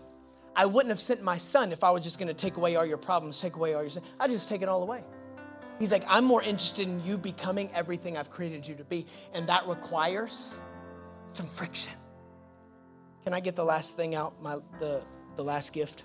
I 0.57 0.67
wouldn't 0.67 0.91
have 0.91 1.01
sent 1.01 1.23
my 1.23 1.39
son 1.39 1.73
if 1.73 1.83
I 1.83 1.91
was 1.91 2.03
just 2.05 2.19
to 2.19 2.35
take 2.35 2.57
away 2.57 2.77
all 2.77 2.87
your 2.87 2.99
problems, 2.99 3.41
take 3.41 3.57
away 3.57 3.75
all 3.75 3.83
your 3.83 3.91
sin. 3.91 4.03
I'd 4.21 4.31
just 4.31 4.49
take 4.49 4.63
it 4.63 4.69
all 4.69 4.83
away. 4.83 5.03
He's 5.79 5.91
like, 5.91 6.05
I'm 6.09 6.25
more 6.25 6.43
interested 6.43 6.87
in 6.87 7.03
you 7.05 7.19
becoming 7.19 7.69
everything 7.75 8.17
I've 8.17 8.31
created 8.31 8.67
you 8.67 8.77
to 8.77 8.85
be. 8.85 9.07
And 9.33 9.49
that 9.49 9.67
requires 9.67 10.59
some 11.27 11.47
friction. 11.49 11.95
Can 13.25 13.35
I 13.35 13.41
get 13.41 13.57
the 13.57 13.65
last 13.65 13.97
thing 13.97 14.15
out? 14.15 14.41
My 14.41 14.59
the 14.79 15.03
the 15.37 15.45
last 15.45 15.73
gift. 15.73 16.05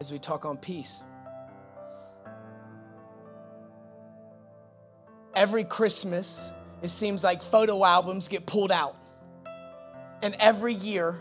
As 0.00 0.12
we 0.12 0.18
talk 0.18 0.44
on 0.44 0.56
peace. 0.56 1.02
Every 5.34 5.64
Christmas, 5.64 6.52
it 6.82 6.88
seems 6.88 7.24
like 7.24 7.42
photo 7.42 7.84
albums 7.84 8.28
get 8.28 8.46
pulled 8.46 8.72
out. 8.72 8.96
And 10.22 10.34
every 10.40 10.74
year, 10.74 11.16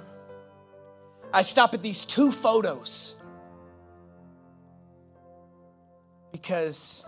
I 1.33 1.41
stop 1.41 1.73
at 1.73 1.81
these 1.81 2.05
two 2.05 2.31
photos 2.31 3.15
because 6.31 7.05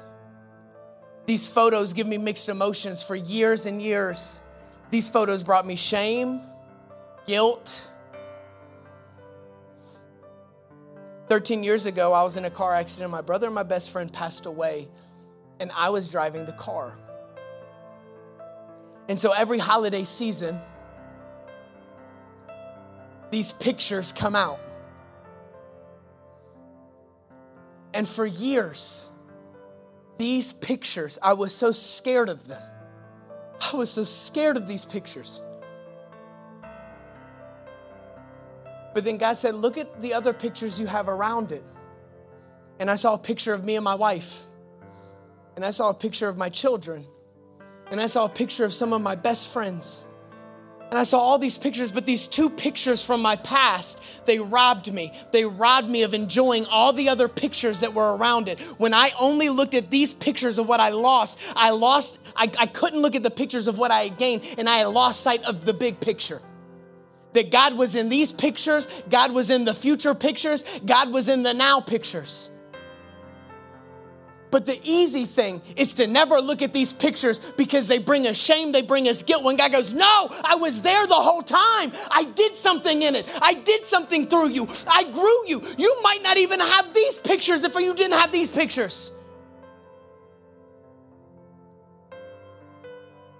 these 1.25 1.47
photos 1.47 1.93
give 1.93 2.07
me 2.07 2.17
mixed 2.17 2.49
emotions 2.49 3.03
for 3.03 3.15
years 3.15 3.65
and 3.65 3.81
years. 3.81 4.41
These 4.91 5.07
photos 5.09 5.43
brought 5.43 5.67
me 5.67 5.75
shame, 5.75 6.41
guilt. 7.27 7.91
13 11.27 11.63
years 11.63 11.85
ago, 11.85 12.11
I 12.11 12.23
was 12.23 12.37
in 12.37 12.45
a 12.45 12.49
car 12.49 12.73
accident. 12.73 13.11
My 13.11 13.21
brother 13.21 13.45
and 13.45 13.53
my 13.53 13.63
best 13.63 13.91
friend 13.91 14.11
passed 14.11 14.47
away, 14.47 14.87
and 15.59 15.71
I 15.75 15.89
was 15.89 16.09
driving 16.09 16.45
the 16.45 16.53
car. 16.53 16.97
And 19.07 19.19
so 19.19 19.31
every 19.31 19.59
holiday 19.59 20.03
season, 20.03 20.59
these 23.29 23.51
pictures 23.51 24.11
come 24.11 24.35
out. 24.35 24.59
And 27.93 28.07
for 28.07 28.25
years, 28.25 29.05
these 30.17 30.53
pictures, 30.53 31.19
I 31.21 31.33
was 31.33 31.53
so 31.53 31.71
scared 31.71 32.29
of 32.29 32.47
them. 32.47 32.61
I 33.61 33.75
was 33.75 33.89
so 33.89 34.03
scared 34.03 34.57
of 34.57 34.67
these 34.67 34.85
pictures. 34.85 35.41
But 38.93 39.03
then 39.03 39.17
God 39.17 39.33
said, 39.33 39.55
Look 39.55 39.77
at 39.77 40.01
the 40.01 40.13
other 40.13 40.33
pictures 40.33 40.79
you 40.79 40.87
have 40.87 41.09
around 41.09 41.51
it. 41.51 41.63
And 42.79 42.89
I 42.89 42.95
saw 42.95 43.13
a 43.13 43.17
picture 43.17 43.53
of 43.53 43.63
me 43.63 43.75
and 43.75 43.83
my 43.83 43.95
wife. 43.95 44.43
And 45.55 45.65
I 45.65 45.71
saw 45.71 45.89
a 45.89 45.93
picture 45.93 46.29
of 46.29 46.37
my 46.37 46.49
children. 46.49 47.05
And 47.91 47.99
I 47.99 48.07
saw 48.07 48.25
a 48.25 48.29
picture 48.29 48.65
of 48.65 48.73
some 48.73 48.93
of 48.93 49.01
my 49.01 49.15
best 49.15 49.47
friends. 49.47 50.05
And 50.89 50.97
I 50.97 51.03
saw 51.03 51.19
all 51.19 51.37
these 51.37 51.57
pictures, 51.57 51.91
but 51.91 52.05
these 52.05 52.25
two 52.25 52.49
pictures 52.49 53.03
from 53.05 53.21
my 53.21 53.35
past, 53.35 53.99
they 54.25 54.39
robbed 54.39 54.91
me. 54.91 55.13
They 55.31 55.45
robbed 55.45 55.87
me 55.87 56.01
of 56.01 56.15
enjoying 56.15 56.65
all 56.65 56.93
the 56.93 57.09
other 57.09 57.27
pictures 57.27 57.81
that 57.81 57.93
were 57.93 58.15
around 58.15 58.49
it. 58.49 58.59
When 58.79 58.93
I 58.93 59.11
only 59.19 59.49
looked 59.49 59.75
at 59.75 59.91
these 59.91 60.13
pictures 60.13 60.57
of 60.57 60.67
what 60.67 60.79
I 60.79 60.89
lost, 60.89 61.37
I 61.55 61.69
lost, 61.69 62.17
I, 62.35 62.51
I 62.57 62.65
couldn't 62.65 63.01
look 63.01 63.15
at 63.15 63.21
the 63.21 63.29
pictures 63.29 63.67
of 63.67 63.77
what 63.77 63.91
I 63.91 64.01
had 64.01 64.17
gained, 64.17 64.43
and 64.57 64.67
I 64.67 64.85
lost 64.85 65.21
sight 65.21 65.43
of 65.43 65.63
the 65.63 65.73
big 65.73 65.99
picture. 65.99 66.41
That 67.33 67.51
God 67.51 67.75
was 67.75 67.93
in 67.93 68.09
these 68.09 68.31
pictures, 68.31 68.87
God 69.11 69.31
was 69.31 69.51
in 69.51 69.65
the 69.65 69.75
future 69.75 70.15
pictures, 70.15 70.65
God 70.83 71.13
was 71.13 71.29
in 71.29 71.43
the 71.43 71.53
now 71.53 71.81
pictures. 71.81 72.49
But 74.51 74.65
the 74.65 74.79
easy 74.83 75.25
thing 75.25 75.61
is 75.75 75.93
to 75.95 76.07
never 76.07 76.39
look 76.39 76.61
at 76.61 76.73
these 76.73 76.91
pictures 76.91 77.39
because 77.57 77.87
they 77.87 77.99
bring 77.99 78.25
us 78.27 78.37
shame, 78.37 78.71
they 78.71 78.81
bring 78.81 79.07
us 79.07 79.21
guilt. 79.21 79.43
When 79.43 79.57
God 79.57 79.71
goes, 79.71 79.93
No, 79.93 80.27
I 80.43 80.55
was 80.55 80.81
there 80.81 81.05
the 81.05 81.13
whole 81.13 81.43
time. 81.43 81.91
I 82.09 82.23
did 82.35 82.55
something 82.55 83.01
in 83.01 83.15
it. 83.15 83.27
I 83.41 83.53
did 83.53 83.85
something 83.85 84.27
through 84.27 84.49
you. 84.49 84.67
I 84.87 85.03
grew 85.03 85.47
you. 85.47 85.61
You 85.77 85.97
might 86.01 86.21
not 86.23 86.37
even 86.37 86.59
have 86.59 86.93
these 86.93 87.17
pictures 87.17 87.63
if 87.63 87.75
you 87.75 87.93
didn't 87.93 88.17
have 88.17 88.31
these 88.31 88.49
pictures. 88.49 89.11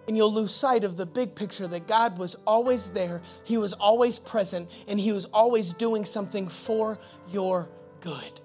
and 0.07 0.17
you'll 0.17 0.33
lose 0.33 0.51
sight 0.51 0.83
of 0.83 0.97
the 0.97 1.05
big 1.05 1.35
picture 1.35 1.67
that 1.67 1.87
God 1.87 2.17
was 2.17 2.35
always 2.47 2.87
there, 2.87 3.21
He 3.43 3.59
was 3.59 3.73
always 3.73 4.17
present, 4.17 4.67
and 4.87 4.99
He 4.99 5.11
was 5.11 5.25
always 5.25 5.71
doing 5.71 6.03
something 6.03 6.47
for 6.47 6.97
your 7.29 7.69
good. 8.01 8.41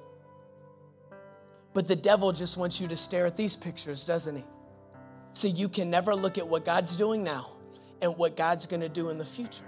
But 1.75 1.89
the 1.89 1.97
devil 1.97 2.33
just 2.33 2.57
wants 2.57 2.81
you 2.81 2.89
to 2.89 2.97
stare 2.97 3.27
at 3.27 3.37
these 3.37 3.57
pictures, 3.57 4.05
doesn't 4.05 4.37
he? 4.37 4.45
So 5.35 5.49
you 5.49 5.69
can 5.69 5.91
never 5.91 6.15
look 6.15 6.39
at 6.39 6.47
what 6.47 6.65
God's 6.65 6.97
doing 6.97 7.25
now 7.25 7.51
and 8.01 8.17
what 8.17 8.37
God's 8.37 8.65
gonna 8.67 8.89
do 8.89 9.11
in 9.11 9.19
the 9.19 9.25
future. 9.25 9.65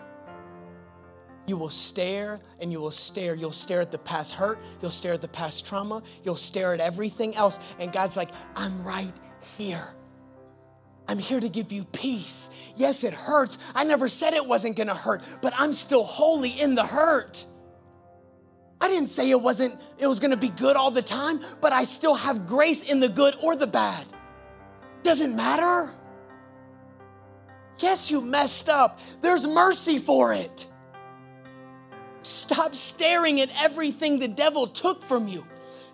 You 1.47 1.57
will 1.57 1.71
stare 1.71 2.40
and 2.61 2.73
you 2.73 2.81
will 2.81 2.92
stare. 2.92 3.35
You'll 3.35 3.53
stare 3.53 3.81
at 3.81 3.90
the 3.90 3.99
past 3.99 4.33
hurt, 4.33 4.59
you'll 4.81 4.90
stare 4.90 5.12
at 5.12 5.21
the 5.21 5.29
past 5.29 5.66
trauma, 5.66 6.03
you'll 6.25 6.37
stare 6.37 6.73
at 6.73 6.81
everything 6.81 7.35
else. 7.37 7.59
And 7.79 7.92
God's 7.92 8.16
like, 8.16 8.31
I'm 8.55 8.85
right 8.85 9.12
here. 9.59 9.88
I'm 11.09 11.19
here 11.19 11.38
to 11.38 11.49
give 11.49 11.71
you 11.71 11.85
peace. 11.85 12.51
Yes, 12.77 13.05
it 13.05 13.14
hurts. 13.14 13.59
I 13.75 13.85
never 13.85 14.09
said 14.09 14.35
it 14.35 14.45
wasn't 14.45 14.77
gonna 14.77 14.95
hurt, 14.95 15.23
but 15.40 15.53
I'm 15.57 15.73
still 15.73 16.05
holy 16.05 16.51
in 16.51 16.75
the 16.75 16.85
hurt. 16.85 17.45
I 18.87 18.88
didn't 18.88 19.09
say 19.09 19.29
it 19.31 19.40
wasn't 19.40 19.81
it 19.99 20.07
was 20.07 20.20
going 20.20 20.31
to 20.31 20.37
be 20.37 20.49
good 20.49 20.77
all 20.77 20.92
the 20.92 21.03
time, 21.03 21.40
but 21.61 21.72
I 21.72 21.83
still 21.83 22.14
have 22.14 22.46
grace 22.46 22.85
in 22.85 23.01
the 23.01 23.09
good 23.09 23.35
or 23.42 23.57
the 23.57 23.66
bad. 23.66 24.07
Doesn't 25.03 25.35
matter. 25.35 25.90
Yes, 27.79 28.13
you 28.13 28.21
messed 28.21 28.69
up. 28.69 29.00
There's 29.23 29.44
mercy 29.44 29.98
for 29.98 30.33
it. 30.33 30.69
Stop 32.23 32.77
staring 32.77 33.40
at 33.40 33.50
everything 33.61 34.21
the 34.21 34.29
devil 34.29 34.69
took 34.69 35.02
from 35.02 35.27
you. 35.27 35.44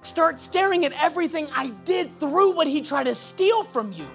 Start 0.02 0.38
staring 0.38 0.84
at 0.84 0.92
everything 1.02 1.48
I 1.54 1.68
did 1.86 2.20
through 2.20 2.54
what 2.54 2.66
he 2.66 2.82
tried 2.82 3.04
to 3.04 3.14
steal 3.14 3.64
from 3.64 3.94
you. 3.94 4.06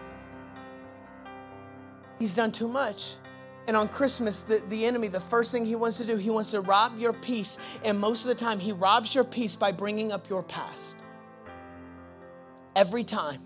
He's 2.20 2.36
done 2.36 2.52
too 2.52 2.68
much. 2.68 3.16
And 3.68 3.76
on 3.76 3.90
Christmas, 3.90 4.42
the, 4.42 4.62
the 4.70 4.86
enemy, 4.86 5.10
the 5.10 5.20
first 5.20 5.52
thing 5.52 5.66
he 5.66 5.76
wants 5.76 5.98
to 5.98 6.06
do, 6.06 6.16
he 6.16 6.30
wants 6.30 6.52
to 6.52 6.62
rob 6.62 6.98
your 6.98 7.12
peace. 7.12 7.58
And 7.84 8.00
most 8.00 8.22
of 8.22 8.30
the 8.30 8.36
time, 8.36 8.60
he 8.60 8.72
robs 8.72 9.14
your 9.14 9.26
peace 9.26 9.58
by 9.58 9.74
bringing 9.74 10.14
up 10.14 10.30
your 10.30 10.42
past. 10.42 10.96
Every 12.78 13.04
time. 13.04 13.42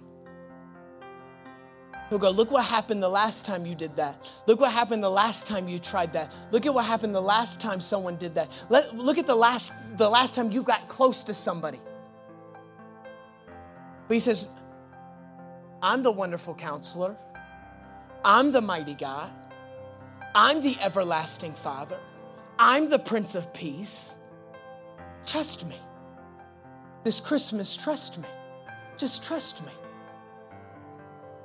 He'll 2.10 2.20
go, 2.20 2.30
Look 2.30 2.52
what 2.52 2.66
happened 2.66 3.02
the 3.02 3.10
last 3.10 3.46
time 3.46 3.66
you 3.66 3.74
did 3.74 3.96
that. 3.96 4.30
Look 4.46 4.60
what 4.60 4.72
happened 4.72 5.02
the 5.02 5.10
last 5.10 5.48
time 5.48 5.68
you 5.68 5.80
tried 5.80 6.14
that. 6.14 6.36
Look 6.52 6.68
at 6.68 6.74
what 6.74 6.86
happened 6.86 7.16
the 7.16 7.22
last 7.22 7.60
time 7.60 7.82
someone 7.82 8.18
did 8.18 8.36
that. 8.36 8.52
Let, 8.70 8.96
look 8.96 9.18
at 9.18 9.26
the 9.26 9.36
last, 9.36 9.74
the 9.98 10.10
last 10.10 10.36
time 10.36 10.52
you 10.52 10.62
got 10.62 10.88
close 10.88 11.24
to 11.24 11.34
somebody. 11.34 11.80
But 14.08 14.14
he 14.14 14.20
says, 14.20 14.50
I'm 15.82 16.04
the 16.04 16.12
wonderful 16.12 16.54
counselor. 16.54 17.16
I'm 18.24 18.52
the 18.52 18.62
mighty 18.62 18.94
God. 18.94 19.32
I'm 20.34 20.62
the 20.62 20.78
everlasting 20.80 21.54
Father. 21.54 22.00
I'm 22.58 22.90
the 22.90 23.00
Prince 23.00 23.36
of 23.36 23.54
Peace. 23.54 24.16
Trust 25.26 25.66
me. 25.66 25.76
This 27.04 27.20
Christmas, 27.20 27.76
trust 27.76 28.18
me. 28.18 28.28
Just 28.98 29.24
trust 29.24 29.62
me. 29.66 29.72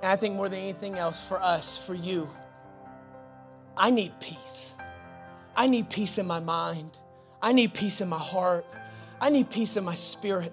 And 0.03 0.13
I 0.13 0.17
think 0.17 0.37
more 0.37 0.49
than 0.49 0.61
anything 0.61 0.99
else, 0.99 1.25
for 1.25 1.43
us, 1.43 1.77
for 1.77 1.95
you, 1.95 2.29
I 3.77 3.91
need 3.91 4.13
peace. 4.21 4.77
I 5.57 5.67
need 5.67 5.91
peace 5.91 6.19
in 6.19 6.27
my 6.27 6.39
mind. 6.39 6.97
I 7.43 7.53
need 7.53 7.75
peace 7.75 8.01
in 8.01 8.09
my 8.09 8.19
heart. 8.19 8.67
I 9.21 9.31
need 9.31 9.51
peace 9.51 9.77
in 9.77 9.85
my 9.85 9.95
spirit. 9.95 10.53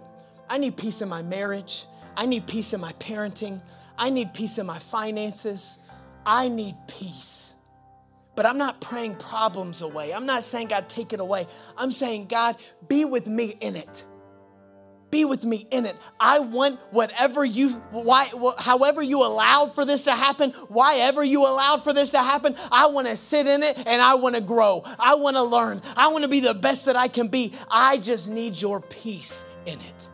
I 0.49 0.57
need 0.57 0.75
peace 0.75 1.01
in 1.01 1.09
my 1.09 1.21
marriage. 1.21 1.85
I 2.17 2.25
need 2.25 2.47
peace 2.47 2.73
in 2.73 2.81
my 2.81 2.93
parenting. 2.93 3.61
I 3.95 4.09
need 4.09 4.33
peace 4.33 4.57
in 4.57 4.65
my 4.65 4.79
finances. 4.79 5.77
I 6.25 6.47
need 6.47 6.75
peace. 6.87 7.53
But 8.35 8.45
I'm 8.45 8.57
not 8.57 8.81
praying 8.81 9.15
problems 9.15 9.81
away. 9.81 10.13
I'm 10.13 10.25
not 10.25 10.43
saying, 10.43 10.67
God, 10.67 10.89
take 10.89 11.13
it 11.13 11.19
away. 11.19 11.47
I'm 11.77 11.91
saying, 11.91 12.27
God, 12.27 12.57
be 12.87 13.05
with 13.05 13.27
me 13.27 13.55
in 13.61 13.75
it. 13.75 14.03
Be 15.11 15.25
with 15.25 15.43
me 15.43 15.67
in 15.69 15.85
it. 15.85 15.95
I 16.19 16.39
want 16.39 16.79
whatever 16.89 17.45
you, 17.45 17.69
why, 17.91 18.31
however 18.57 19.03
you 19.03 19.23
allowed 19.23 19.75
for 19.75 19.85
this 19.85 20.05
to 20.05 20.15
happen, 20.15 20.49
why 20.69 20.95
ever 20.95 21.23
you 21.23 21.45
allowed 21.45 21.83
for 21.83 21.93
this 21.93 22.09
to 22.11 22.17
happen, 22.17 22.55
I 22.71 22.87
want 22.87 23.07
to 23.07 23.15
sit 23.15 23.45
in 23.45 23.61
it 23.61 23.77
and 23.85 24.01
I 24.01 24.15
want 24.15 24.33
to 24.33 24.41
grow. 24.41 24.81
I 24.97 25.13
want 25.13 25.35
to 25.35 25.43
learn. 25.43 25.83
I 25.95 26.07
want 26.07 26.23
to 26.23 26.27
be 26.27 26.39
the 26.39 26.55
best 26.55 26.85
that 26.85 26.95
I 26.95 27.09
can 27.09 27.27
be. 27.27 27.53
I 27.69 27.97
just 27.97 28.27
need 28.27 28.59
your 28.59 28.81
peace 28.81 29.47
in 29.67 29.79
it. 29.79 30.09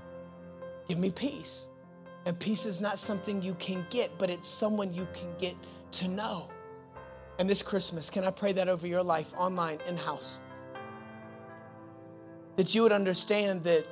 Give 0.89 0.97
me 0.97 1.11
peace. 1.11 1.67
And 2.25 2.37
peace 2.37 2.65
is 2.65 2.81
not 2.81 2.99
something 2.99 3.41
you 3.41 3.53
can 3.53 3.85
get, 3.89 4.17
but 4.17 4.29
it's 4.29 4.49
someone 4.49 4.93
you 4.93 5.07
can 5.13 5.29
get 5.39 5.55
to 5.91 6.09
know. 6.09 6.49
And 7.39 7.49
this 7.49 7.63
Christmas, 7.63 8.09
can 8.09 8.25
I 8.25 8.31
pray 8.31 8.51
that 8.51 8.67
over 8.67 8.85
your 8.85 9.01
life, 9.01 9.33
online, 9.37 9.79
in 9.87 9.95
house? 9.95 10.39
That 12.57 12.75
you 12.75 12.83
would 12.83 12.91
understand 12.91 13.63
that 13.63 13.87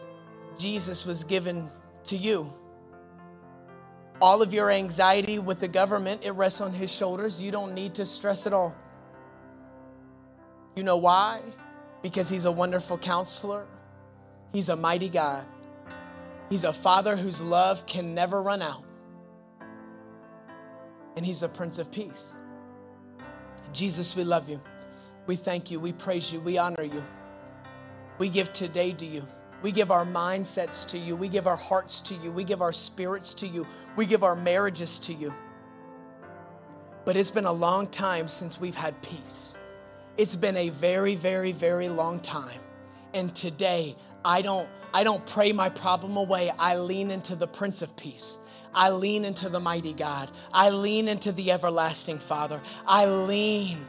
Jesus 0.57 1.05
was 1.05 1.23
given 1.23 1.71
to 2.03 2.17
you. 2.17 2.51
All 4.19 4.41
of 4.41 4.53
your 4.53 4.69
anxiety 4.69 5.39
with 5.39 5.61
the 5.61 5.67
government, 5.69 6.21
it 6.25 6.31
rests 6.31 6.59
on 6.59 6.73
his 6.73 6.91
shoulders. 6.91 7.41
You 7.41 7.51
don't 7.51 7.73
need 7.73 7.95
to 7.95 8.05
stress 8.05 8.45
at 8.45 8.51
all. 8.51 8.75
You 10.75 10.83
know 10.83 10.97
why? 10.97 11.41
Because 12.01 12.27
he's 12.27 12.43
a 12.43 12.51
wonderful 12.51 12.97
counselor. 12.97 13.65
He's 14.51 14.67
a 14.67 14.75
mighty 14.75 15.07
God. 15.07 15.45
He's 16.49 16.65
a 16.65 16.73
father 16.73 17.15
whose 17.15 17.39
love 17.39 17.85
can 17.85 18.13
never 18.13 18.41
run 18.41 18.61
out. 18.61 18.83
And 21.15 21.25
he's 21.25 21.43
a 21.43 21.49
prince 21.49 21.77
of 21.77 21.89
peace. 21.91 22.33
Jesus, 23.73 24.15
we 24.15 24.23
love 24.23 24.49
you. 24.49 24.59
We 25.25 25.35
thank 25.35 25.69
you. 25.69 25.79
We 25.79 25.93
praise 25.93 26.31
you. 26.31 26.39
We 26.39 26.57
honor 26.57 26.83
you. 26.83 27.03
We 28.17 28.29
give 28.29 28.53
today 28.53 28.93
to 28.93 29.05
you. 29.05 29.25
We 29.61 29.71
give 29.71 29.91
our 29.91 30.05
mindsets 30.05 30.85
to 30.87 30.97
you. 30.97 31.15
We 31.15 31.27
give 31.27 31.47
our 31.47 31.55
hearts 31.55 32.01
to 32.01 32.15
you. 32.15 32.31
We 32.31 32.43
give 32.43 32.61
our 32.61 32.73
spirits 32.73 33.33
to 33.35 33.47
you. 33.47 33.65
We 33.95 34.05
give 34.05 34.23
our 34.23 34.35
marriages 34.35 34.99
to 34.99 35.13
you. 35.13 35.33
But 37.05 37.17
it's 37.17 37.31
been 37.31 37.45
a 37.45 37.51
long 37.51 37.87
time 37.87 38.27
since 38.27 38.59
we've 38.59 38.75
had 38.75 39.01
peace. 39.01 39.57
It's 40.17 40.35
been 40.35 40.57
a 40.57 40.69
very, 40.69 41.15
very, 41.15 41.51
very 41.51 41.89
long 41.89 42.19
time. 42.19 42.59
And 43.13 43.33
today, 43.35 43.95
I 44.25 44.41
don't, 44.41 44.67
I 44.93 45.03
don't 45.03 45.25
pray 45.25 45.51
my 45.51 45.69
problem 45.69 46.17
away. 46.17 46.51
I 46.51 46.77
lean 46.77 47.11
into 47.11 47.35
the 47.35 47.47
Prince 47.47 47.81
of 47.81 47.95
Peace. 47.95 48.37
I 48.73 48.89
lean 48.89 49.25
into 49.25 49.49
the 49.49 49.59
mighty 49.59 49.93
God. 49.93 50.31
I 50.53 50.69
lean 50.69 51.07
into 51.07 51.31
the 51.31 51.51
everlasting 51.51 52.19
Father. 52.19 52.61
I 52.85 53.05
lean 53.05 53.85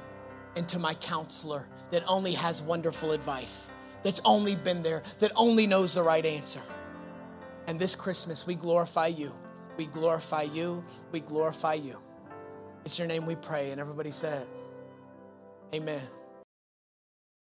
into 0.57 0.79
my 0.79 0.95
counselor 0.95 1.67
that 1.91 2.05
only 2.07 2.33
has 2.33 2.63
wonderful 2.63 3.13
advice 3.13 3.71
that's 4.03 4.21
only 4.25 4.55
been 4.55 4.83
there, 4.83 5.03
that 5.19 5.33
only 5.37 5.67
knows 5.67 5.95
the 5.95 6.03
right 6.03 6.25
answer. 6.25 6.63
And 7.67 7.79
this 7.79 7.95
Christmas, 7.95 8.47
we 8.47 8.55
glorify 8.55 9.09
you. 9.09 9.33
We 9.77 9.87
glorify 9.87 10.43
you. 10.43 10.85
We 11.13 11.21
glorify 11.21 11.75
you. 11.75 11.99
It's 12.85 12.99
your 12.99 13.09
name 13.09 13.27
we 13.27 13.35
pray. 13.35 13.71
And 13.71 13.81
everybody 13.81 14.11
said, 14.11 14.47
Amen. 15.75 16.01